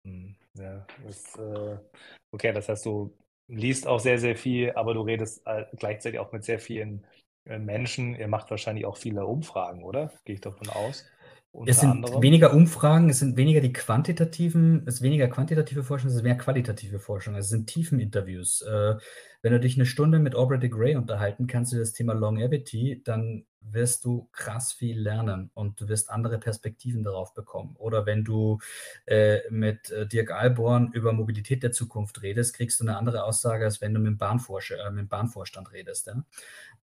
Hm, 0.05 0.35
ja, 0.55 0.85
das, 1.05 1.35
äh, 1.35 1.77
okay, 2.31 2.53
das 2.53 2.69
heißt, 2.69 2.85
du 2.85 3.15
liest 3.49 3.87
auch 3.87 3.99
sehr, 3.99 4.19
sehr 4.19 4.35
viel, 4.35 4.71
aber 4.71 4.93
du 4.93 5.01
redest 5.01 5.41
äh, 5.45 5.65
gleichzeitig 5.77 6.19
auch 6.19 6.31
mit 6.31 6.43
sehr 6.43 6.59
vielen 6.59 7.05
äh, 7.45 7.59
Menschen. 7.59 8.15
Ihr 8.15 8.27
macht 8.27 8.49
wahrscheinlich 8.51 8.85
auch 8.85 8.97
viele 8.97 9.25
Umfragen, 9.25 9.83
oder? 9.83 10.11
Gehe 10.23 10.35
ich 10.35 10.41
davon 10.41 10.69
aus. 10.69 11.05
Es 11.65 11.79
sind 11.79 11.89
anderem. 11.89 12.21
weniger 12.21 12.53
Umfragen, 12.53 13.09
es 13.09 13.19
sind 13.19 13.35
weniger 13.35 13.59
die 13.59 13.73
quantitativen, 13.73 14.83
es 14.85 14.95
ist 14.95 15.01
weniger 15.01 15.27
quantitative 15.27 15.83
Forschung, 15.83 16.09
es 16.09 16.15
ist 16.15 16.21
mehr 16.21 16.37
qualitative 16.37 16.99
Forschung. 16.99 17.33
Es 17.33 17.49
sind 17.49 17.65
tiefen 17.65 17.99
Interviews. 17.99 18.61
Äh, 18.61 18.95
wenn 19.41 19.53
du 19.53 19.59
dich 19.59 19.75
eine 19.75 19.85
Stunde 19.85 20.19
mit 20.19 20.35
Aubrey 20.35 20.59
de 20.59 20.69
Grey 20.69 20.95
unterhalten 20.95 21.47
kannst 21.47 21.73
über 21.73 21.81
das 21.81 21.93
Thema 21.93 22.13
Longevity, 22.13 23.01
dann 23.03 23.45
wirst 23.61 24.05
du 24.05 24.29
krass 24.31 24.71
viel 24.71 24.99
lernen 24.99 25.51
und 25.53 25.79
du 25.79 25.87
wirst 25.87 26.09
andere 26.09 26.39
Perspektiven 26.39 27.03
darauf 27.03 27.33
bekommen. 27.33 27.75
Oder 27.77 28.05
wenn 28.05 28.23
du 28.23 28.59
äh, 29.05 29.39
mit 29.49 29.91
äh, 29.91 30.07
Dirk 30.07 30.31
Alborn 30.31 30.91
über 30.93 31.13
Mobilität 31.13 31.63
der 31.63 31.71
Zukunft 31.71 32.21
redest, 32.21 32.55
kriegst 32.55 32.79
du 32.79 32.85
eine 32.85 32.97
andere 32.97 33.23
Aussage, 33.23 33.65
als 33.65 33.81
wenn 33.81 33.93
du 33.93 33.99
mit 33.99 34.07
dem, 34.07 34.17
Bahnvorsch 34.17 34.71
äh, 34.71 34.89
mit 34.89 34.99
dem 34.99 35.07
Bahnvorstand 35.07 35.71
redest. 35.71 36.07
Ja? 36.07 36.23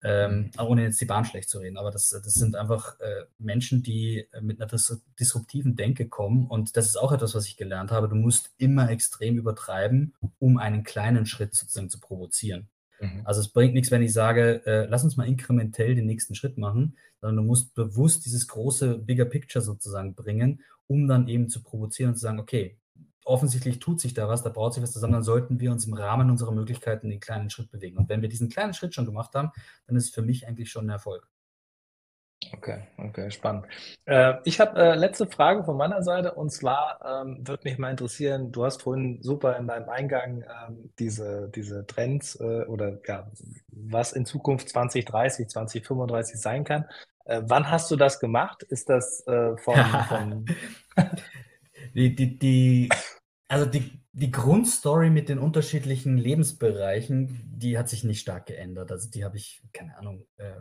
Ähm, 0.05 0.39
mhm. 0.39 0.51
ohne 0.61 0.83
jetzt 0.85 1.01
die 1.01 1.07
Bahn 1.07 1.25
schlecht 1.25 1.49
zu 1.49 1.59
reden. 1.59 1.79
Aber 1.79 1.91
das, 1.91 2.11
das 2.11 2.35
sind 2.35 2.55
einfach 2.55 3.01
äh, 3.01 3.25
Menschen, 3.39 3.83
die 3.83 4.29
mit 4.41 4.61
einer 4.61 4.69
dis 4.69 5.03
disruptiven 5.19 5.75
Denke 5.77 6.09
kommen. 6.09 6.47
Und 6.47 6.77
das 6.77 6.87
ist 6.87 6.97
auch 6.97 7.13
etwas, 7.13 7.35
was 7.35 7.47
ich 7.47 7.57
gelernt 7.57 7.91
habe. 7.91 8.09
Du 8.09 8.15
musst 8.15 8.51
immer 8.59 8.91
extrem 8.91 9.39
übertreiben, 9.39 10.15
um 10.39 10.59
einen 10.59 10.85
kleinen 10.85 11.27
Schritt 11.27 11.55
sozusagen 11.55 11.91
zu 11.91 11.99
provozieren. 11.99 12.46
Mhm. 13.01 13.23
Also 13.25 13.41
es 13.41 13.49
bringt 13.49 13.75
nichts, 13.75 13.91
wenn 13.91 14.03
ich 14.03 14.13
sage, 14.13 14.65
äh, 14.67 14.87
lass 14.87 15.05
uns 15.05 15.17
mal 15.17 15.27
inkrementell 15.27 15.95
den 15.95 16.07
nächsten 16.07 16.35
Schritt 16.35 16.59
machen, 16.59 16.97
sondern 17.21 17.37
du 17.37 17.43
musst 17.43 17.75
bewusst 17.75 18.25
dieses 18.25 18.49
große 18.49 18.99
Bigger 18.99 19.25
Picture 19.25 19.63
sozusagen 19.63 20.15
bringen, 20.15 20.63
um 20.87 21.09
dann 21.09 21.29
eben 21.29 21.49
zu 21.49 21.63
provozieren 21.63 22.11
und 22.11 22.17
zu 22.17 22.23
sagen, 22.23 22.39
okay, 22.39 22.79
offensichtlich 23.25 23.81
tut 23.81 24.01
sich 24.01 24.15
da 24.15 24.29
was, 24.29 24.43
da 24.43 24.51
braucht 24.51 24.75
sich 24.75 24.83
was 24.83 24.93
zusammen, 24.93 25.15
dann 25.15 25.23
sollten 25.23 25.59
wir 25.59 25.73
uns 25.73 25.87
im 25.87 25.95
Rahmen 25.95 26.31
unserer 26.31 26.53
Möglichkeiten 26.53 27.11
den 27.11 27.21
kleinen 27.21 27.51
Schritt 27.51 27.71
bewegen. 27.71 27.99
Und 27.99 28.09
wenn 28.09 28.23
wir 28.23 28.29
diesen 28.29 28.49
kleinen 28.49 28.73
Schritt 28.73 28.95
schon 28.95 29.05
gemacht 29.05 29.35
haben, 29.35 29.51
dann 29.87 29.97
ist 29.97 30.05
es 30.05 30.11
für 30.11 30.23
mich 30.23 30.47
eigentlich 30.47 30.71
schon 30.71 30.87
ein 30.87 30.91
Erfolg. 30.91 31.29
Okay, 32.53 32.83
okay, 32.99 33.31
spannend. 33.31 33.67
Äh, 34.05 34.35
ich 34.45 34.61
habe 34.61 34.79
äh, 34.81 34.95
letzte 34.95 35.27
Frage 35.27 35.65
von 35.65 35.77
meiner 35.77 36.03
Seite 36.03 36.35
und 36.35 36.51
zwar 36.51 37.01
ähm, 37.05 37.47
würde 37.47 37.63
mich 37.65 37.79
mal 37.79 37.91
interessieren, 37.91 38.53
du 38.53 38.65
hast 38.65 38.83
vorhin 38.83 39.23
super 39.23 39.57
in 39.57 39.67
deinem 39.67 39.89
Eingang 39.89 40.43
ähm, 40.43 40.91
diese, 40.99 41.51
diese 41.55 41.87
Trends 41.87 42.37
äh, 42.41 42.65
oder 42.65 42.99
ja, 43.07 43.31
was 43.71 44.13
in 44.13 44.27
Zukunft 44.27 44.69
2030, 44.69 45.49
2035 45.49 46.41
sein 46.41 46.65
kann. 46.65 46.85
Äh, 47.25 47.43
wann 47.45 47.71
hast 47.71 47.91
du 47.91 47.97
das 47.97 48.21
gemacht? 48.21 48.63
Ist 48.63 48.89
das 48.89 49.27
äh, 49.27 49.57
von, 49.57 49.77
von 50.09 50.47
die, 51.95 52.15
die, 52.15 52.39
die, 52.39 52.89
also 53.49 53.67
die, 53.67 54.01
die 54.13 54.31
Grundstory 54.31 55.11
mit 55.11 55.29
den 55.29 55.39
unterschiedlichen 55.39 56.17
Lebensbereichen, 56.17 57.43
die 57.55 57.77
hat 57.77 57.89
sich 57.89 58.05
nicht 58.05 58.21
stark 58.21 58.47
geändert. 58.47 58.91
Also 58.91 59.11
die 59.11 59.25
habe 59.25 59.37
ich, 59.37 59.63
keine 59.73 59.97
Ahnung, 59.99 60.25
äh, 60.39 60.53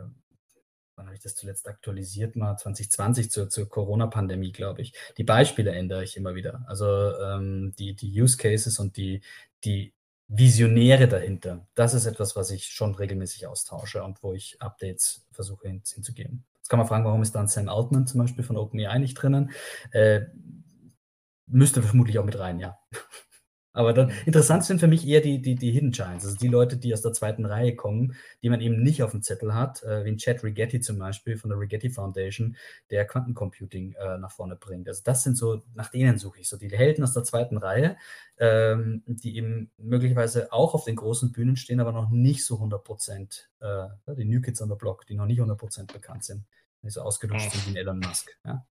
wann 0.96 1.06
habe 1.06 1.14
ich 1.14 1.22
das 1.22 1.34
zuletzt 1.34 1.68
aktualisiert? 1.68 2.36
Mal 2.36 2.56
2020 2.56 3.30
zur, 3.30 3.48
zur 3.48 3.68
Corona-Pandemie, 3.68 4.52
glaube 4.52 4.82
ich. 4.82 4.94
Die 5.16 5.24
Beispiele 5.24 5.72
ändere 5.72 6.02
ich 6.02 6.16
immer 6.16 6.34
wieder. 6.34 6.64
Also 6.66 6.86
ähm, 6.86 7.74
die, 7.78 7.94
die 7.94 8.20
Use 8.20 8.36
Cases 8.36 8.78
und 8.78 8.96
die, 8.96 9.20
die 9.64 9.92
Visionäre 10.28 11.06
dahinter. 11.06 11.66
Das 11.74 11.94
ist 11.94 12.06
etwas, 12.06 12.34
was 12.34 12.50
ich 12.50 12.66
schon 12.66 12.94
regelmäßig 12.94 13.46
austausche 13.46 14.02
und 14.02 14.22
wo 14.22 14.32
ich 14.32 14.60
Updates 14.60 15.24
versuche 15.30 15.68
hin, 15.68 15.82
hinzugeben. 15.86 16.44
Jetzt 16.56 16.68
kann 16.68 16.78
man 16.78 16.88
fragen, 16.88 17.04
warum 17.04 17.22
ist 17.22 17.34
dann 17.34 17.46
Sam 17.46 17.68
Altman 17.68 18.08
zum 18.08 18.20
Beispiel 18.20 18.42
von 18.42 18.56
OpenAI 18.56 18.98
nicht 18.98 19.14
drinnen? 19.14 19.52
Äh, 19.92 20.22
müsste 21.46 21.82
vermutlich 21.82 22.18
auch 22.18 22.24
mit 22.24 22.38
rein, 22.38 22.58
ja. 22.58 22.78
Aber 23.76 23.92
dann, 23.92 24.10
interessant 24.24 24.64
sind 24.64 24.80
für 24.80 24.86
mich 24.86 25.06
eher 25.06 25.20
die, 25.20 25.42
die, 25.42 25.54
die 25.54 25.70
Hidden 25.70 25.90
Giants, 25.90 26.24
also 26.24 26.38
die 26.38 26.48
Leute, 26.48 26.78
die 26.78 26.94
aus 26.94 27.02
der 27.02 27.12
zweiten 27.12 27.44
Reihe 27.44 27.76
kommen, 27.76 28.16
die 28.42 28.48
man 28.48 28.62
eben 28.62 28.82
nicht 28.82 29.02
auf 29.02 29.10
dem 29.10 29.20
Zettel 29.20 29.52
hat, 29.52 29.82
äh, 29.82 30.02
wie 30.06 30.08
ein 30.08 30.16
Chad 30.16 30.42
Rigetti 30.42 30.80
zum 30.80 30.98
Beispiel 30.98 31.36
von 31.36 31.50
der 31.50 31.60
Rigetti 31.60 31.90
Foundation, 31.90 32.56
der 32.90 33.06
Quantencomputing 33.06 33.92
äh, 33.92 34.16
nach 34.16 34.30
vorne 34.30 34.56
bringt. 34.56 34.88
Also 34.88 35.02
das 35.04 35.24
sind 35.24 35.36
so, 35.36 35.62
nach 35.74 35.90
denen 35.90 36.16
suche 36.16 36.40
ich 36.40 36.48
so 36.48 36.56
die 36.56 36.70
Helden 36.70 37.04
aus 37.04 37.12
der 37.12 37.24
zweiten 37.24 37.58
Reihe, 37.58 37.98
ähm, 38.38 39.02
die 39.06 39.36
eben 39.36 39.70
möglicherweise 39.76 40.54
auch 40.54 40.72
auf 40.72 40.84
den 40.84 40.96
großen 40.96 41.32
Bühnen 41.32 41.56
stehen, 41.56 41.78
aber 41.78 41.92
noch 41.92 42.08
nicht 42.08 42.46
so 42.46 42.54
100 42.54 42.82
Prozent, 42.82 43.50
äh, 43.60 43.88
die 44.16 44.24
New 44.24 44.40
Kids 44.40 44.62
on 44.62 44.70
the 44.70 44.74
Block, 44.74 45.06
die 45.06 45.16
noch 45.16 45.26
nicht 45.26 45.40
100 45.40 45.58
Prozent 45.58 45.92
bekannt 45.92 46.24
sind, 46.24 46.44
nicht 46.80 46.94
so 46.94 47.02
ausgelutscht 47.02 47.52
sind 47.52 47.74
wie 47.74 47.78
Elon 47.78 47.98
Musk. 47.98 48.38
Ja? 48.42 48.64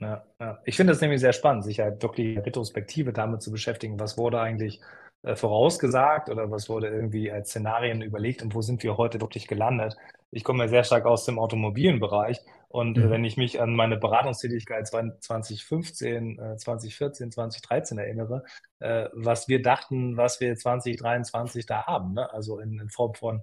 Ja, 0.00 0.24
ja. 0.40 0.58
Ich 0.64 0.76
finde 0.76 0.92
es 0.92 1.00
nämlich 1.00 1.20
sehr 1.20 1.32
spannend, 1.32 1.64
sich 1.64 1.80
halt 1.80 2.02
wirklich 2.02 2.38
Retrospektive 2.38 3.12
damit 3.12 3.42
zu 3.42 3.50
beschäftigen, 3.50 4.00
was 4.00 4.16
wurde 4.16 4.40
eigentlich 4.40 4.80
äh, 5.22 5.36
vorausgesagt 5.36 6.30
oder 6.30 6.50
was 6.50 6.68
wurde 6.68 6.88
irgendwie 6.88 7.30
als 7.30 7.50
Szenarien 7.50 8.02
überlegt 8.02 8.42
und 8.42 8.54
wo 8.54 8.62
sind 8.62 8.82
wir 8.82 8.96
heute 8.96 9.20
wirklich 9.20 9.46
gelandet. 9.46 9.96
Ich 10.30 10.44
komme 10.44 10.64
ja 10.64 10.68
sehr 10.68 10.84
stark 10.84 11.04
aus 11.04 11.24
dem 11.24 11.38
automobilen 11.38 12.00
Bereich 12.00 12.40
und 12.68 12.96
äh, 12.96 13.02
mhm. 13.02 13.10
wenn 13.10 13.24
ich 13.24 13.36
mich 13.36 13.60
an 13.60 13.76
meine 13.76 13.98
Beratungstätigkeit 13.98 14.88
2015, 14.88 16.38
äh, 16.38 16.56
2014, 16.56 17.30
2013 17.30 17.98
erinnere, 17.98 18.44
äh, 18.80 19.10
was 19.12 19.46
wir 19.46 19.62
dachten, 19.62 20.16
was 20.16 20.40
wir 20.40 20.56
2023 20.56 21.66
da 21.66 21.86
haben, 21.86 22.14
ne? 22.14 22.32
also 22.32 22.58
in, 22.58 22.80
in 22.80 22.88
Form 22.88 23.14
von 23.14 23.42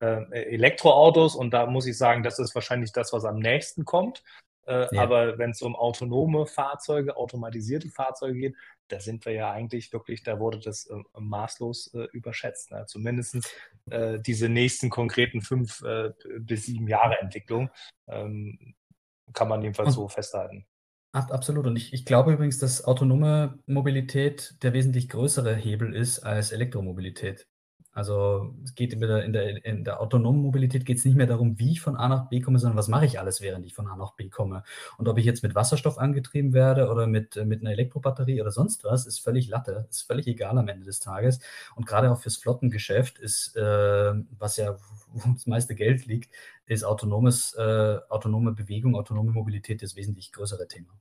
äh, 0.00 0.24
Elektroautos 0.32 1.36
und 1.36 1.52
da 1.52 1.66
muss 1.66 1.86
ich 1.86 1.98
sagen, 1.98 2.22
das 2.22 2.38
ist 2.38 2.54
wahrscheinlich 2.54 2.90
das, 2.92 3.12
was 3.12 3.24
am 3.24 3.38
nächsten 3.38 3.84
kommt. 3.84 4.24
Äh, 4.70 4.86
ja. 4.92 5.02
Aber 5.02 5.36
wenn 5.36 5.50
es 5.50 5.62
um 5.62 5.74
autonome 5.74 6.46
Fahrzeuge, 6.46 7.16
automatisierte 7.16 7.88
Fahrzeuge 7.88 8.38
geht, 8.38 8.56
da 8.86 9.00
sind 9.00 9.24
wir 9.26 9.32
ja 9.32 9.50
eigentlich 9.50 9.92
wirklich, 9.92 10.22
da 10.22 10.38
wurde 10.38 10.60
das 10.60 10.86
äh, 10.86 10.94
maßlos 11.18 11.92
äh, 11.94 12.06
überschätzt. 12.12 12.70
Ne? 12.70 12.84
Zumindest 12.86 13.52
äh, 13.90 14.20
diese 14.20 14.48
nächsten 14.48 14.88
konkreten 14.88 15.40
fünf 15.40 15.82
äh, 15.82 16.12
bis 16.38 16.66
sieben 16.66 16.86
Jahre 16.86 17.18
Entwicklung 17.20 17.68
ähm, 18.06 18.74
kann 19.32 19.48
man 19.48 19.62
jedenfalls 19.62 19.94
so 19.94 20.06
festhalten. 20.06 20.66
Absolut. 21.12 21.66
Und 21.66 21.74
ich, 21.74 21.92
ich 21.92 22.04
glaube 22.04 22.32
übrigens, 22.32 22.58
dass 22.58 22.84
autonome 22.84 23.58
Mobilität 23.66 24.54
der 24.62 24.72
wesentlich 24.72 25.08
größere 25.08 25.56
Hebel 25.56 25.96
ist 25.96 26.20
als 26.20 26.52
Elektromobilität. 26.52 27.48
Also 28.00 28.54
es 28.64 28.74
geht 28.74 28.94
in 28.94 29.00
der, 29.00 29.24
in 29.24 29.34
der, 29.34 29.62
in 29.62 29.84
der 29.84 30.00
autonomen 30.00 30.40
Mobilität 30.40 30.86
geht 30.86 30.96
es 30.96 31.04
nicht 31.04 31.18
mehr 31.18 31.26
darum, 31.26 31.58
wie 31.58 31.72
ich 31.72 31.82
von 31.82 31.96
A 31.96 32.08
nach 32.08 32.30
B 32.30 32.40
komme, 32.40 32.58
sondern 32.58 32.78
was 32.78 32.88
mache 32.88 33.04
ich 33.04 33.20
alles, 33.20 33.42
während 33.42 33.66
ich 33.66 33.74
von 33.74 33.88
A 33.88 33.94
nach 33.94 34.14
B 34.14 34.30
komme. 34.30 34.62
Und 34.96 35.06
ob 35.06 35.18
ich 35.18 35.26
jetzt 35.26 35.42
mit 35.42 35.54
Wasserstoff 35.54 35.98
angetrieben 35.98 36.54
werde 36.54 36.88
oder 36.88 37.06
mit, 37.06 37.36
mit 37.44 37.60
einer 37.60 37.72
Elektrobatterie 37.72 38.40
oder 38.40 38.52
sonst 38.52 38.84
was, 38.84 39.04
ist 39.06 39.18
völlig 39.18 39.48
Latte, 39.48 39.86
ist 39.90 40.06
völlig 40.06 40.26
egal 40.28 40.56
am 40.56 40.68
Ende 40.68 40.86
des 40.86 41.00
Tages. 41.00 41.40
Und 41.74 41.86
gerade 41.86 42.10
auch 42.10 42.18
fürs 42.18 42.38
Flottengeschäft 42.38 43.18
ist, 43.18 43.54
äh, 43.54 44.14
was 44.38 44.56
ja 44.56 44.78
wo 45.12 45.32
das 45.34 45.46
meiste 45.46 45.74
Geld 45.74 46.06
liegt, 46.06 46.34
ist 46.64 46.84
autonomes, 46.84 47.52
äh, 47.52 47.98
autonome 48.08 48.52
Bewegung, 48.52 48.96
autonome 48.96 49.32
Mobilität 49.32 49.82
das 49.82 49.94
wesentlich 49.94 50.32
größere 50.32 50.68
Thema. 50.68 50.98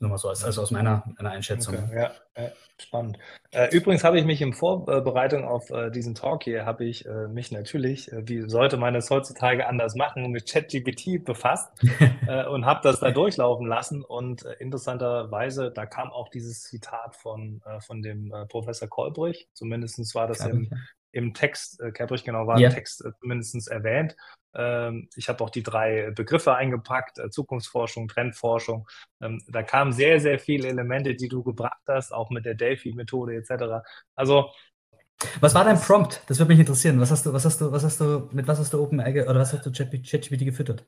Nur 0.00 0.10
mal 0.10 0.18
so, 0.18 0.28
als, 0.28 0.44
also 0.44 0.62
aus 0.62 0.70
meiner, 0.70 1.02
meiner 1.16 1.30
Einschätzung. 1.30 1.74
Okay, 1.74 1.96
ja, 1.96 2.12
ja, 2.36 2.52
spannend. 2.80 3.18
Äh, 3.50 3.74
übrigens 3.74 4.04
habe 4.04 4.18
ich 4.18 4.24
mich 4.24 4.40
in 4.40 4.52
Vorbereitung 4.52 5.44
auf 5.44 5.70
äh, 5.70 5.90
diesen 5.90 6.14
Talk 6.14 6.44
hier, 6.44 6.64
habe 6.64 6.84
ich 6.84 7.04
äh, 7.04 7.26
mich 7.26 7.50
natürlich, 7.50 8.12
äh, 8.12 8.28
wie 8.28 8.48
sollte 8.48 8.76
man 8.76 8.94
es 8.94 9.10
heutzutage 9.10 9.66
anders 9.66 9.96
machen, 9.96 10.30
mit 10.30 10.48
ChatGPT 10.48 11.24
befasst 11.24 11.70
äh, 12.28 12.46
und 12.46 12.64
habe 12.64 12.80
das 12.84 13.00
da 13.00 13.10
durchlaufen 13.10 13.66
lassen. 13.66 14.04
Und 14.04 14.44
äh, 14.44 14.52
interessanterweise, 14.60 15.72
da 15.72 15.84
kam 15.84 16.12
auch 16.12 16.28
dieses 16.28 16.62
Zitat 16.62 17.16
von, 17.16 17.60
von 17.80 18.02
dem 18.02 18.32
Professor 18.48 18.86
Kolbrich, 18.86 19.48
zumindest 19.52 20.14
war 20.14 20.28
das 20.28 20.46
im, 20.46 20.70
im 21.18 21.34
Text, 21.34 21.80
äh, 21.80 21.90
Kerbrich 21.90 22.24
genau 22.24 22.46
war 22.46 22.58
ja. 22.58 22.68
im 22.68 22.74
Text 22.74 23.04
äh, 23.04 23.10
zumindest 23.20 23.68
erwähnt. 23.68 24.16
Ähm, 24.54 25.08
ich 25.16 25.28
habe 25.28 25.42
auch 25.44 25.50
die 25.50 25.62
drei 25.62 26.10
Begriffe 26.12 26.54
eingepackt, 26.54 27.18
äh, 27.18 27.30
Zukunftsforschung, 27.30 28.08
Trendforschung. 28.08 28.88
Ähm, 29.20 29.42
da 29.48 29.62
kamen 29.62 29.92
sehr, 29.92 30.20
sehr 30.20 30.38
viele 30.38 30.68
Elemente, 30.68 31.14
die 31.14 31.28
du 31.28 31.42
gebracht 31.42 31.82
hast, 31.86 32.12
auch 32.12 32.30
mit 32.30 32.44
der 32.44 32.54
Delphi-Methode 32.54 33.34
etc. 33.34 33.84
Also 34.14 34.50
was 35.40 35.54
war 35.54 35.64
dein 35.64 35.80
Prompt? 35.80 36.22
Das 36.28 36.38
würde 36.38 36.50
mich 36.50 36.60
interessieren. 36.60 37.00
Was 37.00 37.10
hast 37.10 37.26
du, 37.26 37.32
was 37.32 37.44
hast 37.44 37.60
du, 37.60 37.72
was 37.72 37.82
hast 37.82 38.00
du, 38.00 38.28
mit 38.32 38.46
was 38.46 38.60
hast 38.60 38.72
du 38.72 38.80
OpenAI 38.80 39.28
oder 39.28 39.40
was 39.40 39.52
hast 39.52 39.66
du 39.66 39.72
ChatGPT 39.72 40.44
gefüttert? 40.44 40.84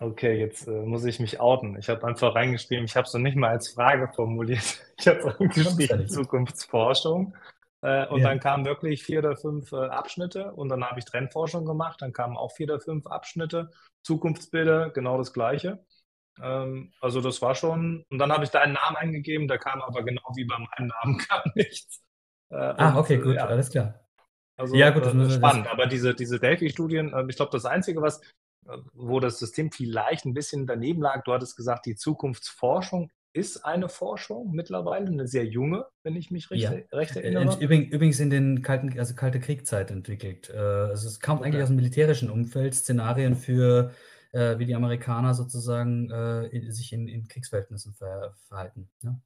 Okay, 0.00 0.38
jetzt 0.38 0.68
äh, 0.68 0.82
muss 0.82 1.04
ich 1.04 1.20
mich 1.20 1.40
outen. 1.40 1.76
Ich 1.78 1.88
habe 1.88 2.06
einfach 2.06 2.34
reingeschrieben, 2.34 2.84
ich 2.84 2.96
habe 2.96 3.06
es 3.06 3.12
noch 3.12 3.20
nicht 3.20 3.36
mal 3.36 3.50
als 3.50 3.68
Frage 3.68 4.10
formuliert. 4.14 4.84
Ich 5.00 5.06
habe 5.06 5.38
reingeschrieben, 5.38 6.08
Zukunftsforschung. 6.08 7.34
Äh, 7.80 8.06
und 8.08 8.20
ja. 8.20 8.28
dann 8.28 8.40
kamen 8.40 8.64
wirklich 8.64 9.04
vier 9.04 9.20
oder 9.20 9.36
fünf 9.36 9.72
äh, 9.72 9.76
Abschnitte 9.76 10.52
und 10.52 10.68
dann 10.68 10.84
habe 10.84 10.98
ich 10.98 11.04
Trendforschung 11.04 11.64
gemacht, 11.64 12.02
dann 12.02 12.12
kamen 12.12 12.36
auch 12.36 12.52
vier 12.52 12.66
oder 12.66 12.80
fünf 12.80 13.06
Abschnitte, 13.06 13.70
Zukunftsbilder, 14.02 14.90
genau 14.90 15.16
das 15.16 15.32
gleiche. 15.32 15.84
Ähm, 16.42 16.92
also 17.00 17.20
das 17.20 17.40
war 17.40 17.54
schon, 17.54 18.04
und 18.10 18.18
dann 18.18 18.32
habe 18.32 18.44
ich 18.44 18.50
da 18.50 18.60
einen 18.60 18.74
Namen 18.74 18.96
eingegeben, 18.96 19.46
da 19.46 19.58
kam 19.58 19.80
aber 19.80 20.02
genau 20.02 20.22
wie 20.34 20.44
bei 20.44 20.56
meinem 20.58 20.88
Namen 20.88 21.18
kam 21.28 21.42
nichts. 21.54 22.02
Äh, 22.50 22.56
ah, 22.56 22.90
und, 22.90 22.96
okay, 22.96 23.18
gut, 23.18 23.36
ja. 23.36 23.46
alles 23.46 23.70
klar. 23.70 24.00
Also 24.56 24.74
ja, 24.74 24.90
gut, 24.90 25.04
äh, 25.04 25.30
spannend, 25.30 25.66
das... 25.66 25.72
aber 25.72 25.86
diese, 25.86 26.14
diese 26.14 26.40
Delphi-Studien, 26.40 27.12
äh, 27.12 27.24
ich 27.28 27.36
glaube, 27.36 27.52
das 27.52 27.64
Einzige, 27.64 28.02
was 28.02 28.20
äh, 28.66 28.78
wo 28.92 29.20
das 29.20 29.38
System 29.38 29.70
vielleicht 29.70 30.24
ein 30.24 30.34
bisschen 30.34 30.66
daneben 30.66 31.00
lag, 31.00 31.22
du 31.24 31.32
hattest 31.32 31.56
gesagt, 31.56 31.86
die 31.86 31.96
Zukunftsforschung 31.96 33.10
ist 33.32 33.64
eine 33.64 33.88
Forschung 33.88 34.52
mittlerweile, 34.52 35.06
eine 35.06 35.26
sehr 35.26 35.44
junge, 35.44 35.86
wenn 36.02 36.16
ich 36.16 36.30
mich 36.30 36.50
recht, 36.50 36.62
ja. 36.62 36.72
recht 36.92 37.16
äh, 37.16 37.20
erinnere. 37.20 37.58
Übrigens 37.60 38.20
in 38.20 38.30
den 38.30 38.62
kalten, 38.62 38.98
also 38.98 39.14
kalte 39.14 39.40
Kriegszeit 39.40 39.90
entwickelt. 39.90 40.50
Äh, 40.50 40.56
also 40.56 41.08
es 41.08 41.20
kam 41.20 41.38
okay. 41.38 41.46
eigentlich 41.46 41.62
aus 41.62 41.68
dem 41.68 41.76
militärischen 41.76 42.30
Umfeld, 42.30 42.74
Szenarien 42.74 43.36
für, 43.36 43.92
äh, 44.32 44.58
wie 44.58 44.66
die 44.66 44.74
Amerikaner 44.74 45.34
sozusagen 45.34 46.08
sich 46.70 46.92
in, 46.92 47.08
in 47.08 47.28
Kriegsverhältnissen 47.28 47.94
ver, 47.94 48.34
verhalten. 48.48 48.90
Ja? 49.02 49.20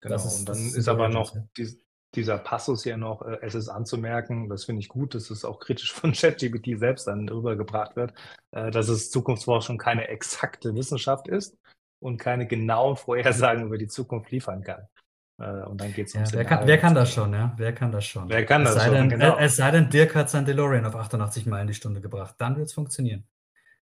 Genau, 0.00 0.16
ist, 0.16 0.40
und 0.40 0.48
dann 0.48 0.56
ist, 0.56 0.76
ist 0.76 0.88
aber 0.88 1.08
noch 1.08 1.36
die, 1.56 1.68
dieser 2.14 2.38
Passus 2.38 2.84
ja 2.84 2.96
noch, 2.96 3.22
es 3.40 3.54
ist 3.54 3.68
anzumerken, 3.68 4.48
das 4.48 4.64
finde 4.64 4.80
ich 4.80 4.88
gut, 4.88 5.14
dass 5.14 5.30
es 5.30 5.44
auch 5.44 5.60
kritisch 5.60 5.92
von 5.94 6.12
ChatGPT 6.12 6.78
selbst 6.78 7.06
dann 7.06 7.28
rübergebracht 7.28 7.94
wird, 7.94 8.14
dass 8.50 8.88
es 8.88 9.10
Zukunftsforschung 9.10 9.78
keine 9.78 10.08
exakte 10.08 10.74
Wissenschaft 10.74 11.28
ist, 11.28 11.56
und 12.00 12.16
keine 12.16 12.46
genauen 12.46 12.96
Vorhersagen 12.96 13.64
über 13.64 13.78
die 13.78 13.86
Zukunft 13.86 14.30
liefern 14.30 14.62
kann. 14.62 14.88
Äh, 15.38 15.64
und 15.66 15.80
dann 15.80 15.92
geht 15.92 16.08
es 16.08 16.14
um 16.14 16.22
ja, 16.24 16.32
wer, 16.32 16.44
kann, 16.44 16.66
wer 16.66 16.78
kann 16.78 16.94
das 16.94 17.12
schon, 17.12 17.32
ja? 17.32 17.54
Wer 17.56 17.72
kann 17.72 17.92
das 17.92 18.04
schon? 18.04 18.28
Wer 18.28 18.44
kann 18.44 18.62
es 18.66 18.74
das 18.74 18.84
schon, 18.84 18.94
denn, 18.94 19.08
genau. 19.08 19.38
Es 19.38 19.56
sei 19.56 19.70
denn, 19.70 19.88
Dirk 19.88 20.14
hat 20.14 20.28
sein 20.28 20.44
DeLorean 20.44 20.84
auf 20.84 20.96
88 20.96 21.46
Meilen 21.46 21.68
die 21.68 21.74
Stunde 21.74 22.00
gebracht. 22.00 22.34
Dann 22.38 22.56
wird 22.56 22.66
es 22.66 22.72
funktionieren. 22.72 23.24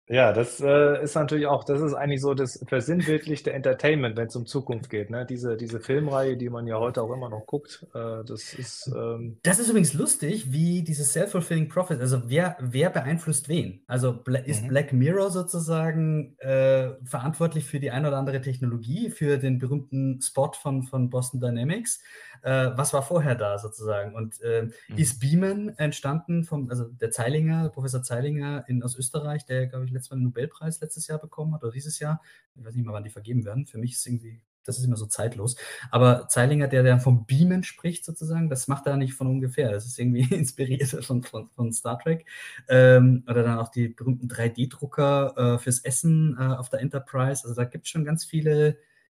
Ja, 0.09 0.31
das 0.31 0.61
äh, 0.61 1.03
ist 1.03 1.15
natürlich 1.15 1.47
auch, 1.47 1.65
das 1.65 1.81
ist 1.81 1.93
eigentlich 1.93 2.21
so 2.21 2.33
das 2.33 2.63
versinnbildlichte 2.65 3.51
Entertainment, 3.51 4.15
wenn 4.15 4.27
es 4.27 4.35
um 4.37 4.45
Zukunft 4.45 4.89
geht. 4.89 5.09
Ne? 5.09 5.25
Diese, 5.25 5.57
diese 5.57 5.81
Filmreihe, 5.81 6.37
die 6.37 6.49
man 6.49 6.65
ja 6.65 6.79
heute 6.79 7.01
auch 7.01 7.11
immer 7.11 7.29
noch 7.29 7.45
guckt, 7.45 7.85
äh, 7.93 8.23
das 8.25 8.53
ist. 8.53 8.89
Ähm 8.95 9.37
das 9.43 9.59
ist 9.59 9.69
übrigens 9.69 9.93
lustig, 9.93 10.53
wie 10.53 10.81
dieses 10.81 11.11
Self-Fulfilling 11.11 11.67
Prophet, 11.67 11.99
also 11.99 12.21
wer, 12.27 12.55
wer 12.61 12.89
beeinflusst 12.89 13.49
wen? 13.49 13.81
Also 13.87 14.13
Bla 14.13 14.39
ist 14.39 14.63
mhm. 14.63 14.69
Black 14.69 14.93
Mirror 14.93 15.29
sozusagen 15.29 16.37
äh, 16.39 16.91
verantwortlich 17.03 17.65
für 17.65 17.81
die 17.81 17.91
eine 17.91 18.07
oder 18.07 18.17
andere 18.17 18.39
Technologie, 18.39 19.09
für 19.09 19.37
den 19.37 19.59
berühmten 19.59 20.21
Spot 20.21 20.53
von, 20.53 20.83
von 20.83 21.09
Boston 21.09 21.41
Dynamics? 21.41 21.99
Äh, 22.43 22.71
was 22.75 22.93
war 22.93 23.01
vorher 23.01 23.35
da 23.35 23.57
sozusagen? 23.57 24.15
Und 24.15 24.41
äh, 24.41 24.69
mhm. 24.87 24.97
ist 24.97 25.19
Beeman 25.19 25.69
entstanden 25.77 26.45
vom, 26.45 26.69
also 26.69 26.85
der 26.85 27.11
Zeilinger, 27.11 27.67
Professor 27.69 28.03
Zeilinger 28.03 28.63
in, 28.67 28.83
aus 28.83 28.97
Österreich, 28.97 29.45
der, 29.45 29.67
glaube 29.67 29.83
ich, 29.85 29.96
letztes 29.97 30.11
Mal 30.11 30.17
den 30.17 30.25
Nobelpreis 30.25 30.79
letztes 30.81 31.07
Jahr 31.07 31.19
bekommen 31.19 31.53
hat 31.53 31.63
oder 31.63 31.71
dieses 31.71 31.99
Jahr. 31.99 32.21
Ich 32.55 32.65
weiß 32.65 32.75
nicht 32.75 32.85
mal, 32.85 32.93
wann 32.93 33.03
die 33.03 33.09
vergeben 33.09 33.45
werden. 33.45 33.65
Für 33.65 33.77
mich 33.77 33.93
ist 33.93 34.05
irgendwie, 34.05 34.41
das 34.63 34.77
ist 34.77 34.85
immer 34.85 34.97
so 34.97 35.05
zeitlos. 35.05 35.55
Aber 35.91 36.27
Zeilinger, 36.27 36.67
der 36.67 36.83
dann 36.83 36.99
vom 36.99 37.25
Beamen 37.25 37.63
spricht 37.63 38.05
sozusagen, 38.05 38.49
das 38.49 38.67
macht 38.67 38.85
er 38.87 38.97
nicht 38.97 39.13
von 39.13 39.27
ungefähr. 39.27 39.71
Das 39.71 39.85
ist 39.85 39.99
irgendwie 39.99 40.21
inspiriert 40.35 40.89
von, 41.05 41.23
von, 41.23 41.49
von 41.49 41.73
Star 41.73 41.99
Trek. 41.99 42.25
Ähm, 42.67 43.23
oder 43.27 43.43
dann 43.43 43.59
auch 43.59 43.69
die 43.69 43.89
berühmten 43.89 44.27
3D-Drucker 44.27 45.55
äh, 45.55 45.59
fürs 45.59 45.79
Essen 45.79 46.37
äh, 46.39 46.43
auf 46.43 46.69
der 46.69 46.81
Enterprise. 46.81 47.43
Also 47.43 47.55
da 47.55 47.65
gibt 47.65 47.85
es 47.85 47.91
schon 47.91 48.05
ganz 48.05 48.25
viele, 48.25 48.77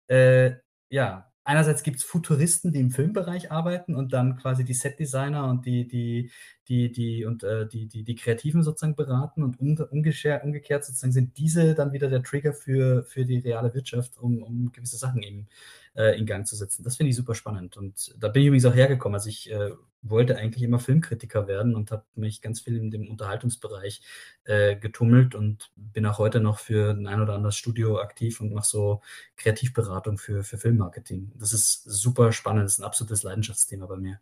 äh, 0.08 0.54
ja, 0.90 1.27
einerseits 1.48 1.82
gibt 1.82 1.98
es 1.98 2.04
Futuristen, 2.04 2.74
die 2.74 2.80
im 2.82 2.92
Filmbereich 2.92 3.52
arbeiten 3.52 3.96
und 3.96 4.12
dann 4.12 4.38
quasi 4.38 4.66
die 4.66 4.74
Set-Designer 4.74 5.50
und 5.50 5.66
die, 5.66 5.88
die, 5.88 6.30
die, 6.68 6.92
die 6.92 7.26
und 7.26 7.44
äh, 7.44 7.66
die, 7.68 7.88
die, 7.88 8.04
die 8.04 8.16
Kreativen 8.16 8.64
sozusagen 8.64 8.96
beraten 8.96 9.44
und 9.44 9.60
umgekehrt, 9.60 10.44
umgekehrt 10.44 10.84
sozusagen 10.84 11.14
sind 11.14 11.38
diese 11.38 11.74
dann 11.74 11.94
wieder 11.94 12.10
der 12.10 12.22
Trigger 12.22 12.54
für, 12.54 13.06
für 13.06 13.26
die 13.26 13.40
reale 13.40 13.74
Wirtschaft, 13.74 14.18
um, 14.18 14.44
um 14.44 14.72
gewisse 14.74 14.98
Sachen 14.98 15.24
eben 15.24 15.48
äh, 15.98 16.18
in 16.18 16.26
Gang 16.26 16.48
zu 16.48 16.56
setzen. 16.56 16.84
Das 16.84 16.96
finde 16.96 17.10
ich 17.10 17.16
super 17.16 17.36
spannend. 17.36 17.76
Und 17.76 18.14
da 18.18 18.30
bin 18.30 18.44
ich 18.44 18.48
übrigens 18.48 18.66
auch 18.66 18.76
hergekommen. 18.76 19.16
Also 19.16 19.30
ich 19.30 19.52
äh, 19.52 19.72
wollte 20.04 20.38
eigentlich 20.38 20.64
immer 20.64 20.80
Filmkritiker 20.80 21.48
werden 21.48 21.76
und 21.76 21.92
habe 21.92 22.04
mich 22.16 22.42
ganz 22.42 22.62
viel 22.62 22.78
in 22.78 22.92
dem 22.92 23.10
Unterhaltungsbereich 23.10 24.02
äh, 24.46 24.76
getummelt 24.76 25.36
und 25.36 25.72
bin 25.76 26.06
auch 26.06 26.20
heute 26.20 26.40
noch 26.40 26.60
für 26.60 26.92
ein, 26.92 27.08
ein 27.08 27.22
oder 27.22 27.34
anderes 27.34 27.58
Studio 27.58 28.00
aktiv 28.00 28.40
und 28.40 28.54
mache 28.54 28.68
so 28.68 29.02
Kreativberatung 29.36 30.18
für, 30.18 30.44
für 30.44 30.58
Filmmarketing. 30.58 31.32
Das 31.36 31.52
ist 31.52 31.84
super 31.84 32.32
spannend, 32.32 32.66
das 32.66 32.74
ist 32.74 32.80
ein 32.80 32.86
absolutes 32.86 33.24
Leidenschaftsthema 33.24 33.88
bei 33.88 33.98
mir. 33.98 34.20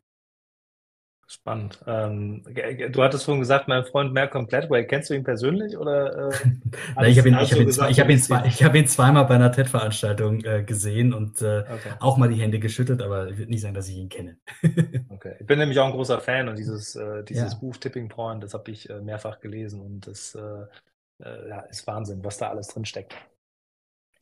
Spannend. 1.28 1.80
Ähm, 1.88 2.43
du 2.91 3.01
hattest 3.01 3.26
vorhin 3.26 3.39
gesagt, 3.39 3.67
mein 3.67 3.84
Freund 3.84 4.13
Malcolm 4.13 4.45
Gladwell. 4.45 4.86
Kennst 4.86 5.09
du 5.09 5.15
ihn 5.15 5.23
persönlich 5.23 5.76
oder? 5.76 6.30
Äh, 6.30 6.32
Nein, 6.95 7.11
ich 7.11 7.17
habe 7.17 7.30
ihn, 7.30 7.39
ich 7.41 7.51
hab 7.51 7.59
ihn, 7.59 7.65
gesagt, 7.65 7.91
ich 7.91 7.99
hab 7.99 8.09
ihn, 8.09 8.19
zwei, 8.19 8.45
ich 8.45 8.63
hab 8.63 8.76
ihn 8.76 8.86
zweimal 8.86 9.26
bei 9.26 9.34
einer 9.34 9.51
TED-Veranstaltung 9.51 10.43
äh, 10.43 10.63
gesehen 10.63 11.13
und 11.13 11.41
äh, 11.41 11.61
okay. 11.61 11.93
auch 11.99 12.17
mal 12.17 12.30
die 12.30 12.39
Hände 12.39 12.59
geschüttelt, 12.59 13.01
aber 13.01 13.30
ich 13.30 13.39
würde 13.39 13.49
nicht 13.49 13.61
sagen, 13.61 13.73
dass 13.73 13.89
ich 13.89 13.97
ihn 13.97 14.09
kenne. 14.09 14.38
okay. 15.09 15.36
Ich 15.39 15.47
bin 15.47 15.57
nämlich 15.57 15.80
auch 15.80 15.88
ein 15.88 15.93
großer 15.93 16.19
Fan 16.19 16.47
und 16.47 16.59
dieses, 16.59 16.95
äh, 16.95 17.23
dieses 17.23 17.53
ja. 17.53 17.59
Buch 17.59 17.76
Tipping 17.78 18.07
Point, 18.07 18.43
das 18.43 18.53
habe 18.53 18.69
ich 18.69 18.88
äh, 18.91 19.01
mehrfach 19.01 19.39
gelesen 19.39 19.82
und 19.82 20.05
das 20.05 20.36
äh, 20.36 21.49
ja, 21.49 21.61
ist 21.61 21.88
Wahnsinn, 21.88 22.23
was 22.23 22.38
da 22.38 22.49
alles 22.49 22.67
drin 22.67 22.86
steckt. 22.86 23.15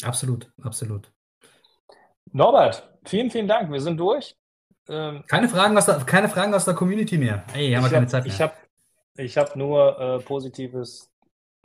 Absolut, 0.04 0.50
absolut. 0.62 1.12
Norbert, 2.32 2.90
vielen, 3.04 3.30
vielen 3.30 3.48
Dank. 3.48 3.70
Wir 3.72 3.82
sind 3.82 3.98
durch. 3.98 4.38
Ähm, 4.90 5.24
keine, 5.28 5.50
Fragen 5.50 5.78
aus 5.78 5.86
der, 5.86 5.96
keine 6.00 6.30
Fragen 6.30 6.54
aus 6.54 6.66
der 6.66 6.74
Community 6.74 7.18
mehr. 7.18 7.44
Ey, 7.54 7.72
haben 7.72 7.84
wir 7.84 7.90
keine 7.90 8.06
hab, 8.06 8.10
Zeit 8.10 8.24
mehr. 8.26 8.34
Ich 8.34 8.42
habe 8.42 8.54
ich 9.16 9.38
hab 9.38 9.56
nur 9.56 10.00
äh, 10.00 10.20
Positives. 10.20 11.10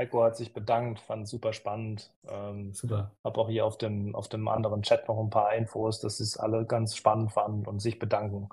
Heiko 0.00 0.22
hat 0.22 0.36
sich 0.36 0.52
bedankt, 0.52 1.00
fand 1.00 1.24
es 1.24 1.30
super 1.30 1.52
spannend. 1.52 2.12
Ähm, 2.28 2.72
super. 2.72 3.10
Habe 3.24 3.40
auch 3.40 3.48
hier 3.48 3.64
auf 3.64 3.78
dem, 3.78 4.14
auf 4.14 4.28
dem 4.28 4.46
anderen 4.46 4.82
Chat 4.82 5.08
noch 5.08 5.18
ein 5.18 5.30
paar 5.30 5.52
Infos, 5.54 6.00
dass 6.00 6.20
es 6.20 6.36
alle 6.36 6.64
ganz 6.66 6.94
spannend 6.94 7.32
fanden 7.32 7.66
und 7.66 7.80
sich 7.80 7.98
bedanken. 7.98 8.48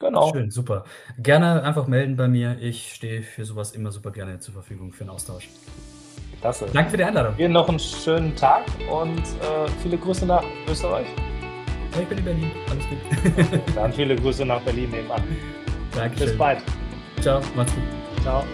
Genau. 0.00 0.32
Schön, 0.32 0.50
super. 0.50 0.84
Gerne 1.18 1.62
einfach 1.62 1.86
melden 1.88 2.16
bei 2.16 2.28
mir. 2.28 2.58
Ich 2.60 2.94
stehe 2.94 3.22
für 3.22 3.44
sowas 3.44 3.72
immer 3.72 3.90
super 3.90 4.12
gerne 4.12 4.38
zur 4.38 4.54
Verfügung 4.54 4.92
für 4.92 5.02
einen 5.02 5.10
Austausch. 5.10 5.48
Klasse. 6.40 6.66
Danke 6.72 6.92
für 6.92 6.96
die 6.96 7.04
Einladung. 7.04 7.36
Dir 7.36 7.48
noch 7.48 7.68
einen 7.68 7.80
schönen 7.80 8.34
Tag 8.36 8.62
und 8.90 9.18
äh, 9.18 9.68
viele 9.82 9.98
Grüße 9.98 10.24
nach 10.24 10.44
Österreich. 10.68 11.06
Ich 11.92 12.06
bin 12.06 12.18
in 12.18 12.24
Berlin. 12.24 12.50
Alles 12.70 12.84
gut. 12.88 12.98
Dann 13.74 13.92
viele 13.92 14.16
Grüße 14.16 14.44
nach 14.44 14.60
Berlin 14.60 14.90
nebenan. 14.90 15.22
Danke. 15.94 16.24
Bis 16.24 16.36
bald. 16.36 16.58
Ciao, 17.20 17.40
macht's 17.56 17.74
gut. 17.74 17.82
Ciao. 18.22 18.44